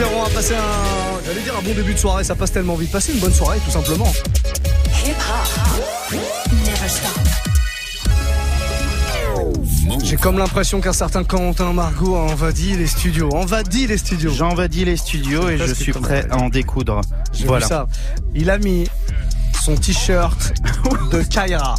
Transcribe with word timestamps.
22-0, 0.00 0.06
on 0.14 0.22
va 0.22 0.30
passer 0.30 0.54
un. 0.54 1.24
J'allais 1.26 1.42
dire 1.42 1.56
un 1.56 1.62
bon 1.62 1.74
début 1.74 1.94
de 1.94 1.98
soirée, 1.98 2.24
ça 2.24 2.34
passe 2.34 2.52
tellement 2.52 2.74
vite. 2.74 2.90
Passer 2.90 3.12
une 3.12 3.18
bonne 3.18 3.32
soirée, 3.32 3.58
tout 3.64 3.70
simplement. 3.70 4.12
J'ai 10.02 10.16
comme 10.16 10.38
l'impression 10.38 10.80
qu'un 10.80 10.92
certain 10.92 11.24
Quentin 11.24 11.72
Margot 11.72 12.16
a 12.16 12.20
envahi 12.20 12.76
les 12.76 12.86
studios. 12.86 13.30
Envahi 13.34 13.86
les 13.86 13.98
studios. 13.98 14.32
J'ai 14.32 14.42
envahi 14.42 14.84
les 14.84 14.96
studios 14.96 15.48
et 15.48 15.58
je 15.58 15.74
suis 15.74 15.92
prêt 15.92 16.26
à 16.30 16.38
en 16.38 16.48
découdre. 16.48 17.00
Voilà. 17.44 17.66
ça. 17.66 17.86
Il 18.34 18.50
a 18.50 18.58
mis 18.58 18.88
son 19.62 19.76
t-shirt 19.76 20.52
de 21.12 21.22
Kaira. 21.22 21.74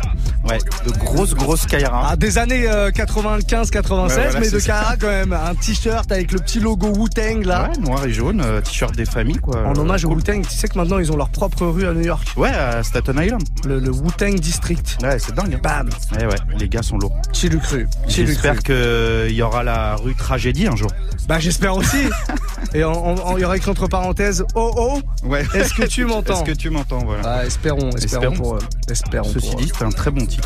Ouais, 0.52 0.59
de 0.86 0.91
grosses, 0.97 1.33
grosses 1.33 1.65
Kaira. 1.65 2.09
Ah, 2.11 2.15
des 2.15 2.38
années 2.38 2.68
95-96, 2.68 4.18
euh, 4.18 4.32
mais 4.39 4.50
de 4.50 4.60
Kaira 4.60 4.97
quand 4.97 5.07
même. 5.07 5.33
Un 5.33 5.55
t-shirt 5.55 6.11
avec 6.11 6.32
le 6.32 6.39
petit 6.39 6.60
logo 6.60 6.87
Wu-Tang 6.87 7.46
là. 7.46 7.69
Ouais, 7.69 7.77
noir 7.79 8.05
et 8.05 8.11
jaune, 8.11 8.41
euh, 8.43 8.60
t-shirt 8.61 8.96
des 8.96 9.05
familles 9.05 9.37
quoi. 9.37 9.65
En 9.65 9.75
hommage 9.77 10.04
au 10.04 10.10
Wu-Tang, 10.10 10.41
tu 10.41 10.54
sais 10.54 10.68
que 10.68 10.77
maintenant 10.77 11.00
ils 11.00 11.11
ont 11.11 11.15
leur 11.15 11.29
propre 11.29 11.65
rue 11.65 11.87
à 11.87 11.93
New 11.93 12.04
York. 12.04 12.27
Ouais, 12.36 12.50
à 12.50 12.83
Staten 12.83 13.18
Island. 13.18 13.43
Le, 13.65 13.89
Wu-Tang 13.89 14.36
District. 14.39 14.97
Ouais, 15.01 15.19
c'est 15.19 15.33
dingue. 15.33 15.55
Hein. 15.55 15.60
Bam. 15.64 15.89
Ouais, 16.18 16.25
ouais, 16.25 16.57
les 16.60 16.68
gars 16.68 16.82
sont 16.82 16.97
lourds. 16.97 17.15
Cru. 17.63 17.88
J'espère 18.07 18.60
qu'il 18.60 19.32
y 19.32 19.41
aura 19.41 19.63
la 19.63 19.96
rue 19.96 20.15
Tragédie 20.15 20.68
un 20.68 20.75
jour. 20.75 20.89
Bah, 21.27 21.39
j'espère 21.39 21.75
aussi. 21.75 21.97
et 22.74 22.79
il 22.79 22.82
y 22.82 22.83
aura 22.83 23.57
écrit 23.57 23.71
entre 23.71 23.88
parenthèses 23.88 24.43
Oh 24.55 24.71
oh. 24.75 24.99
Ouais. 25.24 25.46
Est-ce 25.54 25.74
que 25.74 25.83
tu 25.83 26.05
m'entends 26.05 26.33
Est-ce 26.43 26.52
que 26.52 26.57
tu 26.57 26.69
m'entends, 26.69 26.99
voilà. 26.99 27.21
Ah, 27.25 27.46
espérons, 27.46 27.89
espérons, 27.91 28.33
pour 28.33 28.60
Espérons 28.89 29.29
Ceci 29.33 29.55
dit, 29.55 29.71
c'est 29.77 29.86
un 29.86 29.91
très 29.91 30.11
bon 30.11 30.25
titre 30.25 30.40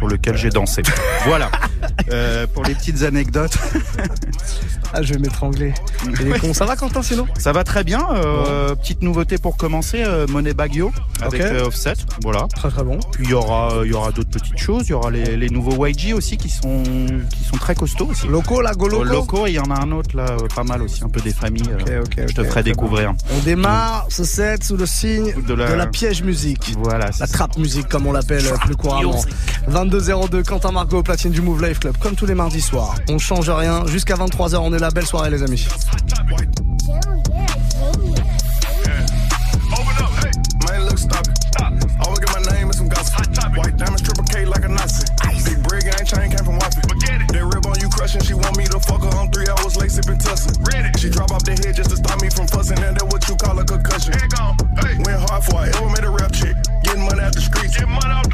pour 0.00 0.08
lequel 0.08 0.36
j'ai 0.36 0.50
dansé. 0.50 0.82
voilà. 1.26 1.50
Euh, 2.12 2.46
pour 2.46 2.64
les 2.64 2.74
petites 2.74 3.02
anecdotes. 3.02 3.56
ah, 4.92 5.02
je 5.02 5.14
vais 5.14 5.20
m'étrangler. 5.20 5.72
Ça 6.52 6.64
va, 6.64 6.74
Quentin, 6.76 7.02
sinon? 7.02 7.26
Ça 7.38 7.52
va 7.52 7.62
très 7.62 7.84
bien. 7.84 8.00
Euh, 8.12 8.74
petite 8.74 9.02
nouveauté 9.02 9.38
pour 9.38 9.56
commencer, 9.56 10.02
euh, 10.04 10.26
Money 10.28 10.52
Bagio 10.52 10.92
avec 11.20 11.42
Offset. 11.64 11.94
Voilà. 12.22 12.46
Très 12.54 12.68
très 12.70 12.82
bon. 12.82 12.98
Puis 13.12 13.24
il 13.24 13.30
y 13.30 13.34
aura, 13.34 13.80
il 13.84 13.90
y 13.90 13.94
aura 13.94 14.12
d'autres 14.12 14.30
petites 14.30 14.58
choses. 14.58 14.84
Il 14.86 14.90
y 14.90 14.92
aura 14.92 15.10
les, 15.10 15.50
nouveaux 15.50 15.86
YG 15.86 16.14
aussi 16.14 16.36
qui 16.36 16.48
sont, 16.48 16.82
qui 17.30 17.44
sont 17.44 17.56
très 17.56 17.74
costauds 17.74 18.08
aussi. 18.08 18.26
Loco, 18.26 18.60
la 18.60 18.72
Goloco. 18.72 19.04
Loco, 19.04 19.46
il 19.46 19.52
y 19.52 19.58
en 19.58 19.70
a 19.70 19.80
un 19.80 19.92
autre 19.92 20.16
là, 20.16 20.36
pas 20.54 20.64
mal 20.64 20.82
aussi, 20.82 21.04
un 21.04 21.08
peu 21.08 21.20
des 21.20 21.32
familles. 21.32 21.70
je 22.16 22.34
te 22.34 22.44
ferai 22.44 22.62
découvrir. 22.62 23.14
On 23.36 23.38
démarre 23.40 24.06
ce 24.08 24.24
set 24.24 24.64
sous 24.64 24.76
le 24.76 24.86
signe 24.86 25.34
de 25.46 25.54
la, 25.54 25.86
piège 25.86 26.22
musique. 26.22 26.74
Voilà. 26.78 27.10
La 27.18 27.26
trap 27.26 27.56
musique 27.56 27.88
comme 27.88 28.06
on 28.06 28.12
l'appelle 28.12 28.44
plus 28.64 28.76
couramment. 28.76 29.22
22-02, 29.70 30.44
Quentin 30.44 30.72
Margot, 30.72 31.02
platine 31.02 31.32
du 31.32 31.40
Move 31.40 31.62
Life 31.62 31.80
Club, 31.80 31.96
comme 31.98 32.14
tous 32.14 32.26
les 32.26 32.34
mardis 32.34 32.60
soirs. 32.60 32.96
On 33.08 33.18
change 33.18 33.48
rien, 33.50 33.86
jusqu'à 33.86 34.14
23h, 34.14 34.56
on 34.56 34.72
est 34.72 34.78
là, 34.78 34.90
belle 34.90 35.06
soirée 35.06 35.30
les 35.30 35.42
amis. 35.42 35.66
crushing. 48.00 48.22
She 48.22 48.34
want 48.34 48.56
me 48.56 48.64
to 48.64 48.80
fuck 48.80 49.02
her 49.02 49.14
on 49.18 49.30
three 49.30 49.46
hours 49.48 49.76
late 49.76 49.90
sipping 49.90 50.18
tussin. 50.18 50.56
She 50.98 51.10
drop 51.10 51.30
off 51.30 51.44
the 51.44 51.52
head 51.52 51.76
just 51.76 51.90
to 51.90 51.96
stop 51.96 52.20
me 52.22 52.30
from 52.30 52.46
fussing. 52.48 52.78
And 52.78 52.96
that 52.96 53.04
what 53.12 53.28
you 53.28 53.36
call 53.36 53.58
a 53.58 53.64
concussion. 53.64 54.14
Hey. 54.14 54.96
Went 55.04 55.20
hard 55.28 55.44
for 55.44 55.56
I 55.56 55.68
ever 55.68 55.88
made 55.88 56.04
a 56.04 56.10
rap 56.10 56.32
chick. 56.32 56.56
Getting 56.82 57.04
money 57.04 57.20
out 57.20 57.34
the 57.34 57.40
streets. 57.40 57.76
Getting 57.76 57.92
money 57.92 58.08
out 58.08 58.29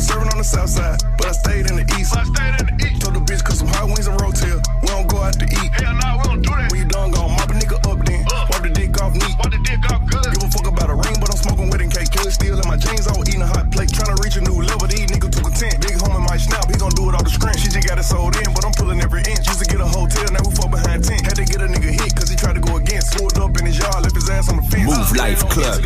was 0.00 0.08
serving 0.08 0.32
on 0.32 0.38
the 0.40 0.44
south 0.44 0.72
side. 0.72 0.96
But 1.20 1.28
I 1.28 1.32
stayed 1.32 1.68
in 1.68 1.76
the 1.76 1.86
east. 2.00 2.16
I 2.16 2.24
stayed 2.24 2.56
in 2.56 2.64
the 2.72 2.76
east. 2.88 3.04
Told 3.04 3.14
the 3.16 3.20
bitch, 3.20 3.44
cause 3.44 3.60
some 3.60 3.68
hot 3.68 3.84
wings 3.84 4.08
and 4.08 4.16
rotel. 4.16 4.56
We 4.80 4.88
don't 4.88 5.04
go 5.04 5.20
out 5.20 5.36
to 5.36 5.44
eat. 5.44 5.70
Hell 5.76 5.92
nah, 6.00 6.16
we 6.16 6.24
don't 6.24 6.40
do 6.40 6.50
that. 6.56 6.72
When 6.72 6.80
you 6.80 6.88
done 6.88 7.12
gone, 7.12 7.36
mop 7.36 7.52
a 7.52 7.54
nigga 7.60 7.76
up 7.84 8.00
then. 8.08 8.24
Uh. 8.32 8.48
Wipe 8.48 8.64
the 8.64 8.72
dick 8.72 8.96
off 8.96 9.12
neat. 9.12 9.36
Wipe 9.36 9.52
the 9.52 9.60
dick 9.60 9.84
off 9.92 10.02
good. 10.08 10.24
Give 10.32 10.40
a 10.40 10.48
fuck 10.48 10.66
about 10.72 10.88
a 10.88 10.96
ring, 10.96 11.16
but 11.20 11.28
I'm 11.28 11.36
smoking 11.36 11.68
wedding 11.68 11.92
cake. 11.92 12.08
Kill 12.16 12.32
still 12.32 12.56
in 12.56 12.64
my 12.64 12.80
jeans. 12.80 13.04
I 13.04 13.12
was 13.12 13.28
eating 13.28 13.44
a 13.44 13.50
hot 13.52 13.68
plate. 13.68 13.92
Trying 13.92 14.16
to 14.16 14.18
reach 14.24 14.40
a 14.40 14.42
new 14.42 14.56
level. 14.64 14.88
These 14.88 15.04
niggas 15.12 15.36
too 15.36 15.44
content. 15.44 15.76
Big 15.84 16.00
homie 16.00 16.24
might 16.24 16.40
snap. 16.40 16.64
He 16.72 16.80
gon' 16.80 16.96
do 16.96 17.12
it 17.12 17.14
off 17.14 17.28
the 17.28 17.32
screen. 17.36 17.56
She 17.60 17.68
just 17.68 17.84
got 17.84 18.00
it 18.00 18.08
sold 18.08 18.40
in, 18.40 18.48
but 18.56 18.64
I'm 18.64 18.72
pulling 18.72 19.04
every 19.04 19.20
inch. 19.28 19.44
Used 19.52 19.60
to 19.60 19.68
get 19.68 19.84
a 19.84 19.88
hotel, 19.88 20.24
now 20.32 20.40
we 20.40 20.52
fall 20.56 20.72
behind 20.72 21.04
10. 21.04 21.28
Had 21.28 21.36
to 21.36 21.44
get 21.44 21.60
a 21.60 21.68
nigga 21.68 21.92
hit, 21.92 22.16
cause 22.16 22.32
he 22.32 22.40
tried 22.40 22.56
to 22.56 22.64
go 22.64 22.80
against. 22.80 23.12
Pulled 23.20 23.36
up 23.36 23.52
in 23.60 23.68
his 23.68 23.76
yard, 23.76 24.00
left 24.00 24.16
his 24.16 24.32
ass 24.32 24.48
on 24.48 24.64
the 24.64 24.64
fence. 24.64 24.88
Mouv' 24.88 25.12
Live 25.12 25.44
Club. 25.52 25.84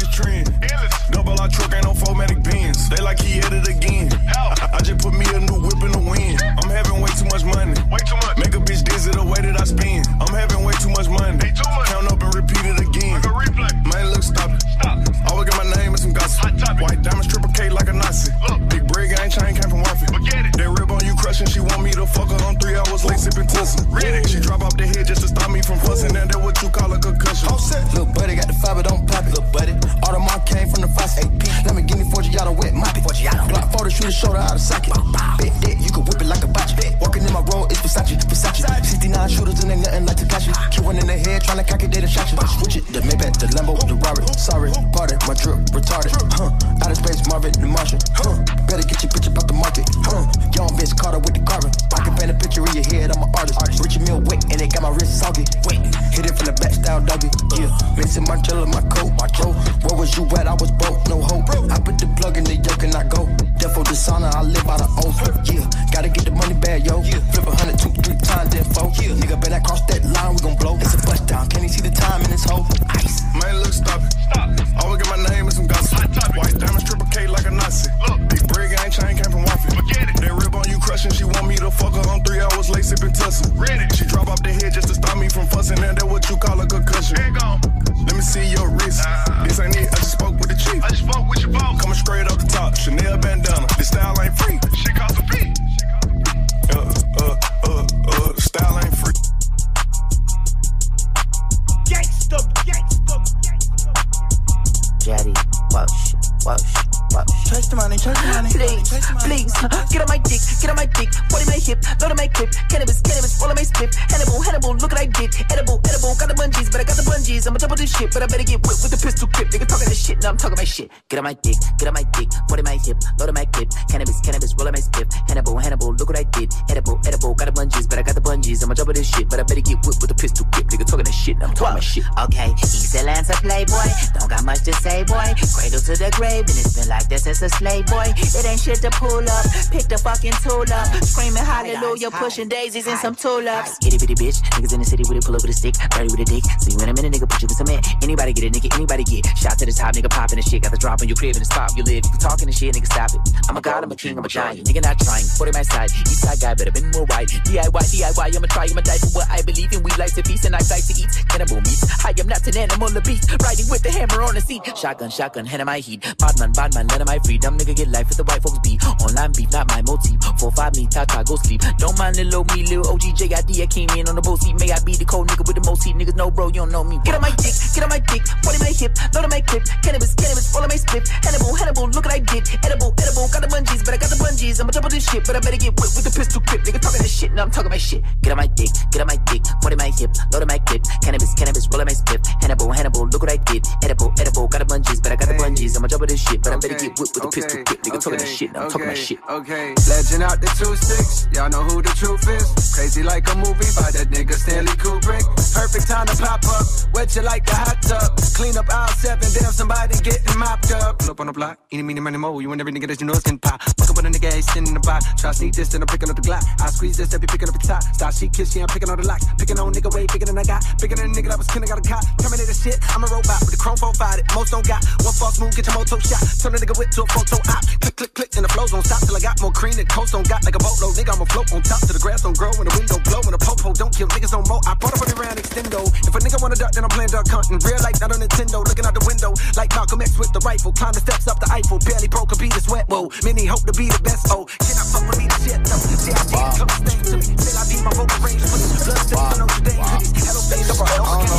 A 137.44 137.48
slave 137.50 137.86
boy. 137.86 138.23
Shit 138.64 138.80
to 138.80 138.90
pull 138.96 139.20
up. 139.20 139.44
Pick 139.68 139.92
the 139.92 140.00
fucking 140.00 140.32
tool 140.40 140.64
up. 140.72 140.88
Screaming 141.04 141.44
hallelujah, 141.44 142.10
pushing 142.10 142.48
daisies 142.48 142.86
and 142.88 142.98
some 142.98 143.14
tulips. 143.14 143.76
Itty 143.84 144.00
bitty 144.00 144.16
bitch. 144.16 144.40
Niggas 144.56 144.72
in 144.72 144.80
the 144.80 144.88
city 144.88 145.04
with 145.04 145.20
it, 145.20 145.24
pull 145.24 145.36
up 145.36 145.44
with 145.44 145.52
a 145.52 145.58
stick. 145.60 145.76
Ready 145.92 146.08
with 146.08 146.24
a 146.24 146.24
dick. 146.24 146.44
See 146.64 146.72
when 146.80 146.88
I'm 146.88 146.96
in 146.96 147.04
a 147.04 147.10
nigga, 147.12 147.28
put 147.28 147.44
you 147.44 147.48
with 147.52 147.60
some 147.60 147.68
man. 147.68 147.84
Anybody 148.00 148.32
get 148.32 148.48
it, 148.48 148.56
nigga, 148.56 148.72
anybody 148.72 149.04
get. 149.04 149.28
Shot 149.36 149.60
to 149.60 149.68
the 149.68 149.72
top, 149.76 149.92
nigga 149.92 150.08
popping 150.08 150.40
the 150.40 150.46
shit. 150.48 150.64
Got 150.64 150.72
the 150.72 150.80
drop 150.80 151.04
on 151.04 151.08
your 151.12 151.16
crib 151.20 151.36
in 151.36 151.44
the 151.44 151.50
spot 151.50 151.76
you 151.76 151.84
live. 151.84 152.08
You 152.08 152.16
talking 152.16 152.48
the 152.48 152.56
shit, 152.56 152.72
nigga, 152.72 152.88
stop 152.88 153.12
it. 153.12 153.20
I'm 153.52 153.56
a 153.56 153.60
god, 153.60 153.84
I'm 153.84 153.92
a 153.92 153.96
king, 154.00 154.16
I'm 154.16 154.24
a 154.24 154.32
giant. 154.32 154.64
Nigga 154.64 154.80
not 154.80 154.96
trying. 154.96 155.28
Put 155.36 155.52
it 155.52 155.54
my 155.54 155.60
side. 155.60 155.92
East 156.08 156.24
side 156.24 156.40
guy, 156.40 156.56
better 156.56 156.72
been 156.72 156.88
more 156.96 157.04
white. 157.12 157.28
DIY, 157.44 157.68
DIY, 157.68 158.16
I'm 158.16 158.40
I'ma 158.40 158.48
try, 158.48 158.64
I'ma 158.64 158.80
die 158.80 158.96
for 158.96 159.12
what 159.12 159.28
I 159.28 159.44
believe 159.44 159.76
in. 159.76 159.84
We 159.84 159.92
like 160.00 160.16
to 160.16 160.24
feast 160.24 160.48
and 160.48 160.56
I 160.56 160.64
like 160.72 160.88
to 160.88 160.94
eat 160.96 161.12
cannibal 161.28 161.60
meat. 161.60 161.80
I 162.00 162.16
am 162.16 162.28
not 162.32 162.48
an 162.48 162.56
animal, 162.56 162.88
a 162.96 163.02
beast. 163.04 163.28
Riding 163.44 163.68
with 163.68 163.84
the 163.84 163.92
hammer 163.92 164.24
on 164.24 164.32
the 164.32 164.40
seat. 164.40 164.64
Shotgun, 164.72 165.12
shotgun, 165.12 165.44
hand 165.44 165.60
in 165.60 165.68
my 165.68 165.84
heat. 165.84 166.00
Badman, 166.16 166.56
badman, 166.56 166.88
let 166.88 167.04
my 167.04 167.20
freedom. 167.28 167.60
Nigga 167.60 167.76
get 167.76 167.92
life 167.92 168.08
with 168.08 168.16
the 168.16 168.24
white 168.24 168.40
be. 168.62 168.78
Online 169.00 169.32
beef, 169.32 169.50
not 169.52 169.68
my 169.68 169.82
motif. 169.82 170.20
Four, 170.38 170.52
five, 170.52 170.76
me, 170.76 170.86
tata, 170.86 171.24
go 171.24 171.36
sleep. 171.36 171.62
Don't 171.78 171.98
mind 171.98 172.16
little 172.16 172.44
me, 172.54 172.64
little 172.66 172.88
OG, 172.92 173.04
I 173.32 173.66
came 173.66 173.88
in 173.96 174.08
on 174.08 174.14
the 174.14 174.22
boat 174.22 174.40
seat. 174.42 174.54
May 174.60 174.70
I 174.70 174.78
be 174.84 174.94
the 174.94 175.04
cold 175.04 175.28
nigga 175.28 175.46
with 175.46 175.56
the 175.56 175.64
most 175.64 175.84
heat. 175.84 175.96
Niggas 175.96 176.16
know, 176.16 176.30
bro, 176.30 176.48
you 176.48 176.60
don't 176.64 176.70
know 176.70 176.84
me. 176.84 177.00
Get 177.04 177.14
on 177.14 177.22
my 177.22 177.30
dick, 177.40 177.54
get 177.74 177.82
on 177.82 177.88
my 177.88 177.98
dick. 177.98 178.22
40 178.44 178.58
my 178.60 178.72
hip, 178.76 178.92
load 179.14 179.24
on 179.24 179.30
my 179.30 179.40
clip. 179.40 179.64
Cannabis, 179.82 180.14
cannabis, 180.14 180.54
all 180.54 180.62
on 180.62 180.68
my 180.68 180.76
split. 180.76 181.08
Hannibal, 181.08 181.54
Hannibal, 181.54 181.88
look 181.88 182.04
what 182.04 182.14
I 182.14 182.20
did. 182.20 182.44
Edible, 182.64 182.92
edible, 183.00 183.26
got 183.32 183.40
the 183.40 183.48
bungees, 183.48 183.80
but 183.84 183.94
I 183.94 183.98
got 183.98 184.10
the 184.10 184.20
bungees. 184.20 184.60
I'ma 184.60 184.70
double 184.70 184.90
this 184.90 185.08
shit, 185.08 185.24
but 185.24 185.36
I 185.36 185.40
better 185.40 185.56
get 185.56 185.72
whipped 185.78 185.94
with 185.96 186.04
the 186.04 186.12
pistol 186.12 186.42
grip. 186.44 186.60
Nigga 186.64 186.80
talking 186.80 187.00
that 187.00 187.08
shit, 187.08 187.32
now 187.32 187.48
I'm 187.48 187.50
talking 187.50 187.70
my 187.70 187.80
shit. 187.80 188.02
Get 188.20 188.32
on 188.32 188.38
my 188.38 188.48
dick, 188.48 188.72
get 188.90 189.00
on 189.00 189.08
my 189.08 189.18
dick. 189.30 189.42
40 189.62 189.76
my 189.76 189.90
hip, 189.94 190.10
load 190.32 190.42
on 190.42 190.48
my 190.50 190.58
clip. 190.58 190.82
Cannabis, 191.00 191.32
cannabis, 191.34 191.64
roll 191.70 191.80
on 191.80 191.88
my 191.88 191.96
split. 191.96 192.20
Hannibal, 192.42 192.68
Hannibal, 192.72 193.06
look 193.08 193.22
what 193.22 193.32
I 193.32 193.38
did. 193.38 193.62
Edible, 193.80 194.12
edible, 194.18 194.46
got 194.48 194.60
the 194.60 194.68
bungees, 194.68 195.00
but 195.00 195.12
I 195.12 195.16
got 195.16 195.28
the 195.28 195.38
bungees. 195.40 195.76
I'ma 195.76 195.88
double 195.88 196.06
this 196.06 196.20
shit, 196.20 196.42
but 196.42 196.52
I 196.52 196.56
better 196.60 196.76
get 196.76 196.92
whipped 196.98 197.16
with 197.16 197.24
the 197.24 197.30
pistol 197.32 197.62
grip. 197.64 197.80
Nigga 197.80 197.98
talking 198.02 198.18
that 198.18 198.28
shit, 198.28 198.43
I'm 198.54 198.70
talking 198.70 198.86
my 198.86 198.94
shit. 198.94 199.18
Okay, 199.28 199.74
legend 199.88 200.22
out 200.22 200.40
the 200.40 200.46
two 200.58 200.76
sticks. 200.76 201.26
Y'all 201.34 201.50
know 201.50 201.62
who 201.62 201.82
the 201.82 201.90
truth 201.98 202.22
is. 202.28 202.46
Crazy 202.74 203.02
like 203.02 203.26
a 203.32 203.34
movie 203.36 203.70
by 203.74 203.90
that 203.90 204.08
nigga 204.10 204.34
Stanley 204.34 204.72
Kubrick. 204.78 205.24
Perfect 205.54 205.88
time 205.88 206.06
to 206.06 206.16
pop 206.16 206.44
up. 206.46 206.66
Wet 206.94 207.14
you 207.16 207.22
like 207.22 207.48
a 207.48 207.54
hot 207.54 207.82
tub. 207.82 208.14
Clean 208.34 208.56
up 208.56 208.70
aisle 208.70 208.88
seven. 208.98 209.26
Damn, 209.34 209.50
somebody 209.50 209.98
getting 210.02 210.38
mopped 210.38 210.70
up. 210.72 210.98
Pull 210.98 211.10
up 211.10 211.20
on 211.20 211.26
the 211.26 211.32
block. 211.32 211.58
Eeny, 211.72 211.82
meeny, 211.82 212.00
money, 212.00 212.18
mo. 212.18 212.38
You 212.38 212.52
and 212.52 212.60
every 212.60 212.72
nigga 212.72 212.86
that 212.88 213.00
you 213.00 213.06
know 213.06 213.14
is 213.14 213.22
getting 213.22 213.38
pop. 213.38 213.62
Fuck 213.62 213.90
up 213.90 213.96
with 213.96 214.06
a 214.06 214.10
nigga, 214.10 214.30
ain't 214.34 214.44
sitting 214.44 214.68
in 214.68 214.74
the 214.74 214.80
box. 214.80 215.06
Try 215.18 215.30
to 215.30 215.36
sneak 215.36 215.54
this, 215.54 215.68
then 215.70 215.82
I'm 215.82 215.88
picking 215.88 216.10
up 216.10 216.16
the 216.16 216.22
Glock. 216.22 216.44
I 216.60 216.70
squeeze 216.70 216.96
this, 216.96 217.08
they 217.08 217.18
be 217.18 217.26
picking 217.26 217.48
up 217.48 217.58
the 217.58 217.66
top. 217.66 217.82
Start 217.94 218.14
she 218.14 218.28
kiss, 218.28 218.54
yeah, 218.54 218.62
I'm 218.62 218.68
picking 218.68 218.90
on 218.90 218.98
the 219.00 219.06
locks. 219.06 219.26
Picking 219.38 219.58
on 219.58 219.72
nigga 219.72 219.90
way 219.94 220.06
bigger 220.06 220.26
than 220.26 220.38
I 220.38 220.44
got. 220.44 220.62
Bigger 220.80 220.94
than 220.94 221.10
a 221.10 221.14
nigga 221.14 221.28
that 221.34 221.38
was 221.38 221.48
killing, 221.48 221.68
got 221.68 221.78
a 221.78 221.86
cop. 221.88 222.04
Terminator 222.22 222.54
shit, 222.54 222.78
I'm 222.94 223.02
a 223.02 223.08
robot 223.08 223.40
with 223.42 223.50
the 223.50 223.58
chrome 223.58 223.76
phone 223.76 223.94
profile. 223.94 224.18
Most 224.34 224.50
don't 224.50 224.66
got 224.66 224.84
one 225.02 225.14
false 225.14 225.40
move, 225.40 225.54
get 225.54 225.66
your 225.66 225.74
moto 225.74 225.98
shot. 225.98 226.22
Turn 226.42 226.54
a 226.54 226.58
nigga 226.58 226.76
whip 226.78 226.90
to 226.90 227.02
a 227.02 227.06
photo 227.06 227.36
op. 227.48 227.62
Click, 227.80 227.96
click, 227.96 228.14
click, 228.14 228.30
and 228.36 228.43
the 228.44 228.52
flows 228.52 228.76
don't 228.76 228.84
stop 228.84 229.00
till 229.00 229.16
I 229.16 229.24
got 229.24 229.40
more 229.40 229.52
cream 229.56 229.72
than 229.72 229.88
coast 229.88 230.12
don't 230.12 230.28
got 230.28 230.44
like 230.44 230.52
a 230.52 230.60
boatload. 230.60 230.92
Nigga, 231.00 231.16
I'ma 231.16 231.24
float 231.32 231.48
on 231.56 231.64
top 231.64 231.80
till 231.80 231.96
the 231.96 232.04
grass 232.04 232.20
don't 232.20 232.36
grow 232.36 232.52
and 232.60 232.68
the 232.68 232.74
wind 232.76 232.92
don't 232.92 233.00
blow 233.08 233.24
and 233.24 233.32
the 233.32 233.40
popo 233.40 233.72
don't 233.72 233.88
kill 233.88 234.04
niggas 234.12 234.36
no 234.36 234.44
more. 234.44 234.60
I 234.68 234.76
bought 234.76 234.92
a 234.92 234.98
money 235.00 235.16
round 235.16 235.40
extendo. 235.40 235.80
If 236.04 236.12
a 236.12 236.20
nigga 236.20 236.36
wanna 236.44 236.60
duck, 236.60 236.76
then 236.76 236.84
I'm 236.84 236.92
playing 236.92 237.08
duck 237.08 237.24
hunting. 237.24 237.56
Real 237.64 237.80
life, 237.80 237.96
not 238.04 238.12
on 238.12 238.20
Nintendo. 238.20 238.60
Looking 238.60 238.84
out 238.84 238.92
the 238.92 239.04
window 239.08 239.32
like 239.56 239.72
Malcolm 239.72 240.04
X 240.04 240.20
with 240.20 240.28
the 240.36 240.44
rifle. 240.44 240.76
Climb 240.76 240.92
the 240.92 241.00
steps 241.00 241.24
up 241.24 241.40
the 241.40 241.48
Eiffel. 241.48 241.80
Barely 241.88 242.08
broke 242.12 242.30
a 242.32 242.36
beat, 242.36 242.52
it's 242.52 242.68
wet. 242.68 242.84
Whoa, 242.92 243.08
many 243.24 243.48
hope 243.48 243.64
to 243.64 243.72
be 243.72 243.88
the 243.88 244.00
best. 244.04 244.28
Oh, 244.28 244.44
can 244.60 244.76
I 244.76 244.84
fuck 244.92 245.08
with 245.08 245.16
me? 245.16 245.24
The 245.24 245.38
shit, 245.40 245.60
no. 245.64 245.76
See, 246.04 246.12
I 246.12 246.20
the 246.20 246.36
close 246.60 246.84
thing 246.84 247.00
to 247.00 247.16
me. 247.16 247.32
Still, 247.40 247.56
I 247.56 247.64
beat 247.64 247.80
my 247.80 247.92
vocal 247.96 248.20
range. 248.20 248.44
Put 248.44 248.60
the 248.60 248.76
blood 248.84 249.00
still 249.08 249.24
on 249.24 249.48
Dame 249.64 249.80
hoodies. 249.88 250.20
Hello, 250.20 250.40
things 250.52 250.68
up 250.68 250.84
our 250.84 250.90
health. 250.92 251.32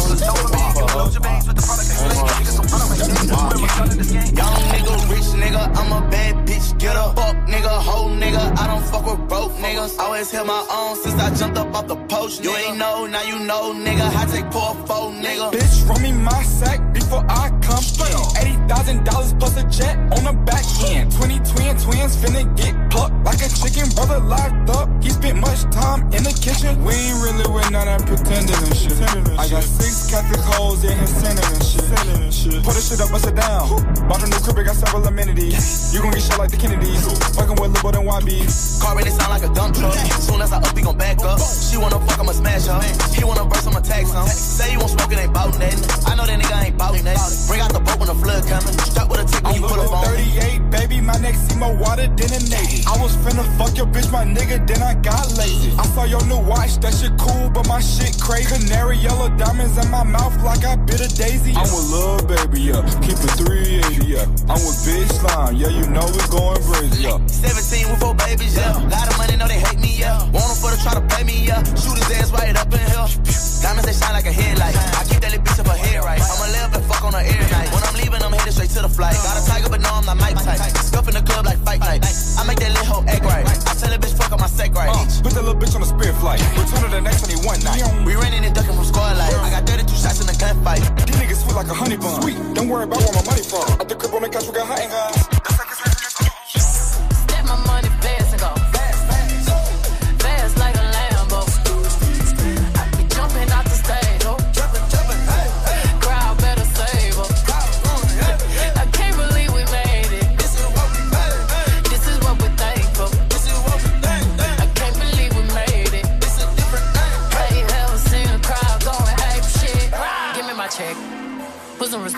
Load 0.98 1.14
your 1.14 1.22
veins 1.22 1.46
with 1.46 1.54
the 1.54 1.66
product. 1.70 1.86
Niggas 1.86 2.58
some 2.58 2.66
product. 2.66 2.98
Young 4.34 4.58
nigga, 4.74 4.94
rich 5.14 5.30
nigga, 5.38 5.70
I'm 5.70 5.94
a 5.94 6.02
bad 6.10 6.34
bitch. 6.50 6.74
Fuck 7.16 7.36
nigga, 7.48 7.74
hoe 7.88 8.10
nigga. 8.10 8.58
I 8.58 8.68
don't 8.68 8.86
fuck 8.86 9.06
with 9.06 9.28
broke 9.28 9.52
niggas. 9.54 9.98
Always 10.00 10.32
held 10.32 10.48
my 10.48 10.66
own 10.72 10.96
since 11.04 11.16
I 11.22 11.34
jumped 11.36 11.58
up 11.58 11.74
off 11.76 11.88
the 11.88 11.98
post. 12.08 12.44
You 12.44 12.56
ain't 12.56 12.78
know, 12.78 13.06
now 13.06 13.24
you 13.24 13.40
know, 13.40 13.74
nigga. 13.74 14.08
I 14.16 14.26
take 14.26 14.52
four, 14.52 14.74
four, 14.88 15.12
nigga. 15.12 15.52
Bitch, 15.52 15.88
run 15.90 16.02
me 16.02 16.12
my 16.12 16.44
sack 16.44 16.80
before 16.94 17.26
I 17.28 17.50
come 17.66 17.82
in. 17.82 18.16
Eighty 18.38 18.56
thousand 18.70 19.04
dollars 19.04 19.34
plus 19.34 19.58
a 19.58 19.66
jet 19.68 19.98
on 20.14 20.24
the 20.24 20.34
back 20.46 20.66
end. 20.86 21.12
Twenty 21.12 21.42
twin 21.42 21.74
twins 21.82 22.16
finna 22.16 22.46
get 22.56 22.74
plucked 22.92 23.18
like 23.26 23.42
a 23.42 23.50
chicken. 23.50 23.90
Brother 23.98 24.20
locked 24.20 24.70
up. 24.70 24.88
He 25.02 25.10
spent 25.10 25.38
much 25.42 25.66
time 25.74 26.06
in 26.14 26.24
the 26.24 26.34
kitchen. 26.38 26.78
We 26.86 26.94
ain't 26.94 27.20
really 27.26 27.48
with 27.50 27.70
none 27.72 27.90
of 27.90 28.06
pretending 28.06 28.56
and 28.56 28.78
shit. 28.78 28.96
I 29.38 29.50
got 29.50 29.64
six 29.64 30.10
Catholic 30.10 30.42
hoes 30.54 30.84
in 30.84 30.98
his 30.98 31.10
center 31.10 31.42
and 31.42 31.64
shit. 31.64 32.64
Put 32.64 32.78
the 32.78 32.82
shit 32.82 33.02
up, 33.02 33.10
bust 33.12 33.28
it 33.28 33.36
down. 33.36 33.70
Bought 34.08 34.24
a 34.24 34.28
new 34.30 34.40
crib, 34.46 34.66
got 34.66 34.76
several 34.76 35.06
amenities. 35.06 35.94
You 35.94 36.02
gon' 36.02 36.12
get 36.12 36.22
shot 36.22 36.40
like 36.40 36.52
the 36.52 36.58
Kennedys. 36.58 37.04
Fucking 37.36 37.58
with 37.58 37.74
Lil' 37.82 37.92
than 37.92 38.06
YBs. 38.06 38.82
Car 38.82 38.96
really 38.96 39.10
sound 39.10 39.32
like 39.34 39.44
a 39.44 39.52
dump 39.54 39.76
truck. 39.76 39.94
Soon 40.22 40.42
as 40.42 40.52
I 40.54 40.58
up, 40.62 40.78
he 40.78 40.84
gon' 40.84 40.98
back 40.98 41.22
up. 41.22 41.40
She 41.40 41.78
wanna 41.78 42.00
fuck, 42.06 42.20
I'ma 42.20 42.32
smash 42.32 42.66
her. 42.68 42.80
He 43.14 43.24
wanna 43.24 43.46
verse, 43.46 43.68
I'ma 43.68 43.80
tag 43.80 44.06
some. 44.06 44.28
Say 44.28 44.72
you 44.74 44.80
won't 44.80 44.92
smoke, 44.92 45.12
it 45.12 45.20
ain't 45.20 45.34
my 51.60 51.68
more 51.68 51.78
water 51.78 52.08
than 52.08 52.32
a 52.32 52.42
Navy. 52.50 52.84
I 52.88 52.96
was 53.02 53.16
finna 53.18 53.46
fuck 53.58 53.78
your 53.78 53.88
bitch, 53.88 54.12
my 54.12 54.24
nigga, 54.24 54.66
then 54.68 54.82
I 54.82 54.94
got 54.96 55.38
lazy. 55.38 55.72
I 55.78 55.86
saw 55.94 56.04
your 56.04 56.24
new 56.28 56.40
watch, 56.40 56.78
that 56.80 56.94
shit 56.94 57.18
cool, 57.18 57.50
but 57.50 57.68
my 57.68 57.80
shit 57.80 58.20
crazy. 58.20 58.48
Canary 58.48 58.98
yellow 58.98 59.30
diamonds 59.38 59.78
in 59.78 59.90
my 59.92 60.04
mouth 60.04 60.36
like 60.44 60.66
I 60.66 60.76
bit 60.76 61.02
a 61.02 61.10
daisy. 61.16 61.54
I'm 61.56 61.68
with 61.68 61.90
lil' 61.92 62.26
baby, 62.28 62.62
yeah. 62.72 62.82
Keep 63.02 63.20
it 63.24 63.34
380, 63.40 64.06
yeah. 64.06 64.26
I'm 64.52 64.62
with 64.64 64.80
Big 64.86 65.08
Slime, 65.12 65.56
yeah, 65.56 65.70
you 65.70 65.86
know 65.90 66.06
we 66.12 66.22
going 66.30 66.62
crazy, 66.64 67.04
yeah. 67.04 67.20
17 67.28 67.90
with 67.90 68.00
four 68.00 68.16
babies, 68.16 68.56
yeah. 68.56 68.76
Lot 68.90 69.08
of 69.10 69.18
money, 69.18 69.36
know 69.38 69.48
they 69.48 69.60
hate 69.60 69.80
me, 69.80 69.98
yeah. 69.98 70.24
Want 70.32 70.48
them 70.48 70.58
for 70.60 70.72
to 70.72 70.80
try 70.82 70.94
to 70.94 71.04
pay 71.16 71.24
me, 71.24 71.46
yeah. 71.46 71.64
Shoot 71.76 71.98
his 71.98 72.12
ass 72.20 72.32
right 72.32 72.56
up 72.56 72.72
in 72.72 72.80
here. 72.80 73.08
Diamonds, 73.62 73.86
they 73.88 73.94
shine 73.94 74.14
like 74.14 74.26
a 74.28 74.32
headlight. 74.32 74.76
I 74.76 75.04
keep 75.10 75.22
that 75.22 75.32
little 75.32 75.44
bitch 75.44 75.60
up 75.60 75.68
her 75.68 75.78
head 75.78 76.04
right. 76.04 76.22
Live 76.46 76.76
and 76.76 76.85
fuck 76.85 76.85
on 77.06 77.14
her 77.14 77.22
air 77.22 77.46
night. 77.54 77.70
When 77.70 77.84
I'm 77.86 77.94
leaving, 77.94 78.22
I'm 78.22 78.34
headed 78.34 78.54
straight 78.54 78.74
to 78.74 78.82
the 78.82 78.90
flight. 78.90 79.14
Got 79.22 79.38
a 79.38 79.44
tiger, 79.46 79.70
but 79.70 79.82
no, 79.82 79.94
I'm 79.94 80.06
not 80.06 80.18
Mike 80.18 80.42
type. 80.42 80.58
Scuff 80.82 81.08
in 81.08 81.14
the 81.14 81.22
club 81.22 81.46
like 81.46 81.62
fight 81.62 81.80
night. 81.80 82.02
I 82.02 82.44
make 82.44 82.58
that 82.60 82.74
little 82.74 82.86
hoe 82.86 83.06
act 83.06 83.24
right. 83.24 83.46
I 83.46 83.74
tell 83.78 83.94
a 83.94 83.98
bitch 84.02 84.18
fuck 84.18 84.32
on 84.34 84.42
my 84.42 84.50
sec 84.50 84.74
right. 84.74 84.90
Uh, 84.90 85.06
put 85.22 85.34
that 85.38 85.46
little 85.46 85.60
bitch 85.60 85.76
on 85.78 85.86
a 85.86 85.86
spirit 85.86 86.18
flight. 86.18 86.42
Return 86.58 86.82
to 86.82 86.90
the 86.90 87.02
next 87.02 87.30
21 87.30 87.62
night. 87.62 87.86
We 88.06 88.16
running 88.18 88.44
and 88.44 88.54
ducking 88.54 88.74
from 88.74 88.86
squad 88.86 89.18
life. 89.18 89.38
I 89.38 89.50
got 89.54 89.70
32 89.70 89.88
shots 89.94 90.20
in 90.20 90.28
the 90.28 90.34
gunfight. 90.34 90.82
These 91.06 91.16
niggas 91.22 91.40
sweet 91.46 91.56
like 91.56 91.70
a 91.70 91.78
honey 91.78 91.98
bun. 91.98 92.22
Sweet, 92.22 92.38
don't 92.58 92.68
worry 92.68 92.90
about 92.90 93.00
where 93.06 93.14
my 93.14 93.26
money 93.30 93.46
from. 93.46 93.70
At 93.80 93.88
the 93.88 93.96
crib 93.96 94.14
on 94.14 94.22
the 94.24 94.30
couch, 94.30 94.48
we 94.48 94.54
got 94.54 94.68
hot 94.68 94.82
and 94.82 94.92
guys. 94.92 95.45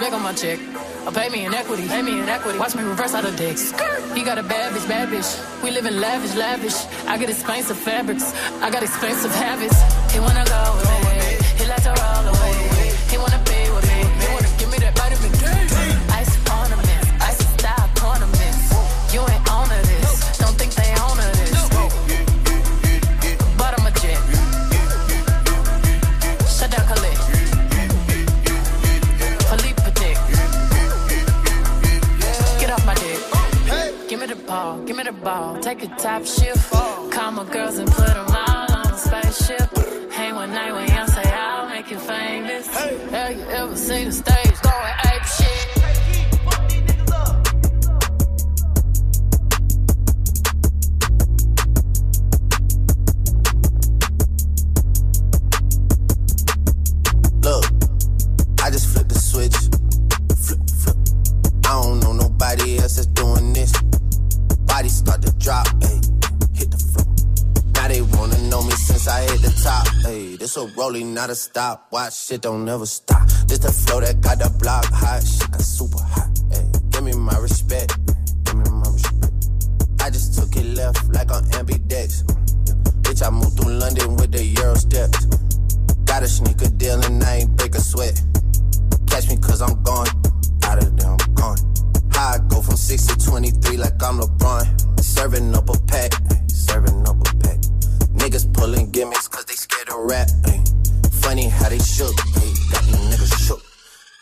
Some 0.08 0.16
on 0.16 0.24
my 0.24 0.32
check. 0.32 0.58
Or 1.06 1.12
pay 1.12 1.28
me 1.28 1.44
in 1.44 1.54
equity, 1.54 1.86
pay 1.86 2.02
me 2.02 2.18
in 2.18 2.30
equity. 2.30 2.58
Watch 2.58 2.76
me 2.76 2.84
reverse 2.84 3.14
out 3.14 3.26
of 3.26 3.36
dicks. 3.36 3.72
He 4.16 4.24
got 4.24 4.38
a 4.38 4.44
bad 4.44 4.72
bitch, 4.72 4.88
bad 4.88 5.10
bitch. 5.10 5.30
We 5.62 5.70
live 5.70 5.86
in 5.86 6.00
lavish, 6.00 6.34
lavish. 6.34 6.78
I 7.08 7.18
get 7.18 7.30
expensive 7.30 7.78
fabrics. 7.78 8.34
I 8.62 8.70
got 8.70 8.84
expensive 8.84 9.36
habits. 9.36 9.76
He 10.14 10.22
wanna 10.22 10.46
go 10.46 10.62
me. 10.88 11.38
He 11.58 11.66
like 11.68 11.84
to 11.84 11.90
roll 11.90 12.36
away. 12.36 12.77
Give 34.18 34.30
me 34.30 34.34
the 34.34 34.48
ball, 34.48 34.80
give 34.80 34.98
me 34.98 35.04
the 35.04 35.12
ball. 35.12 35.60
Take 35.60 35.84
a 35.84 35.88
top 35.90 36.26
shift. 36.26 36.72
Call 36.72 37.32
my 37.34 37.44
girls 37.54 37.78
and 37.78 37.88
put 37.88 38.08
them 38.08 38.26
all 38.26 38.74
on 38.74 38.88
a 38.88 38.98
spaceship. 38.98 39.78
Hang 40.12 40.34
one 40.34 40.52
night 40.52 40.74
when 40.74 40.88
young 40.88 41.08
say 41.08 41.22
I'll 41.22 41.70
make 41.70 41.92
you 41.92 42.00
famous. 42.00 42.66
Hey. 42.76 42.98
Have 43.12 43.38
you 43.38 43.44
ever 43.44 43.76
seen 43.78 44.06
the 44.06 44.12
stage 44.12 44.60
going 44.64 44.94
ape 45.06 45.27
a 70.58 70.66
rolling, 70.76 71.14
not 71.14 71.30
a 71.30 71.36
stop. 71.36 71.88
Watch 71.92 72.16
shit 72.16 72.42
don't 72.42 72.68
ever 72.68 72.86
stop. 72.86 73.28
This 73.48 73.60
the 73.60 73.72
flow 73.72 74.02
that 74.02 74.22
got 74.22 74.40
the 74.40 74.50
block 74.60 74.86
hot. 74.86 75.24
Shit 75.24 75.52
got 75.52 75.62
super 75.62 76.02
hot. 76.02 76.30
Ay, 76.52 76.66
give 76.90 77.04
me 77.04 77.14
my 77.14 77.38
respect. 77.38 77.94
Give 78.44 78.56
me 78.56 78.70
my 78.70 78.90
respect. 78.90 79.34
I 80.02 80.10
just 80.10 80.34
took 80.34 80.56
it 80.56 80.66
left 80.76 81.14
like 81.14 81.32
on 81.32 81.44
ambidex. 81.52 82.24
Bitch, 83.04 83.26
I 83.26 83.30
moved 83.30 83.60
through 83.60 83.74
London 83.74 84.16
with 84.16 84.32
the 84.32 84.44
Euro 84.44 84.76
steps. 84.76 85.26
Got 86.06 86.24
a 86.24 86.28
sneaker 86.28 86.70
deal 86.70 87.00
and 87.06 87.24
I 87.24 87.46
ain't 87.46 87.56
break 87.56 87.76
a 87.76 87.82
sweat. 87.82 88.20
Catch 89.08 89.30
me 89.30 89.38
cause 89.38 89.62
I'm 89.62 89.82
gone. 89.84 90.08
Out 90.64 90.82
of 90.82 90.98
there, 90.98 91.12
I'm 91.12 91.34
gone. 91.36 91.58
High, 92.12 92.40
go 92.50 92.62
from 92.62 92.78
6 92.78 93.06
to 93.08 93.16
23 93.30 93.78
like 93.78 94.02
I'm 94.02 94.20
LeBron. 94.20 95.02
Serving 95.02 95.54
up 95.56 95.70
a 95.70 95.78
pack. 95.86 96.14
Serving 96.50 97.08
up 97.08 97.18
a 97.22 97.36
pack. 97.46 97.60
Niggas 98.18 98.52
pulling 98.54 98.90
gimmicks 98.92 99.28
cause 99.28 99.46
they 99.46 99.57
don't 99.88 100.08
rap. 100.10 100.28
Funny 101.12 101.50
how 101.50 101.70
they 101.70 101.80
shook, 101.80 102.14
ay. 102.36 102.54
Got 102.72 102.84
niggas 102.84 103.48
shook. 103.48 103.62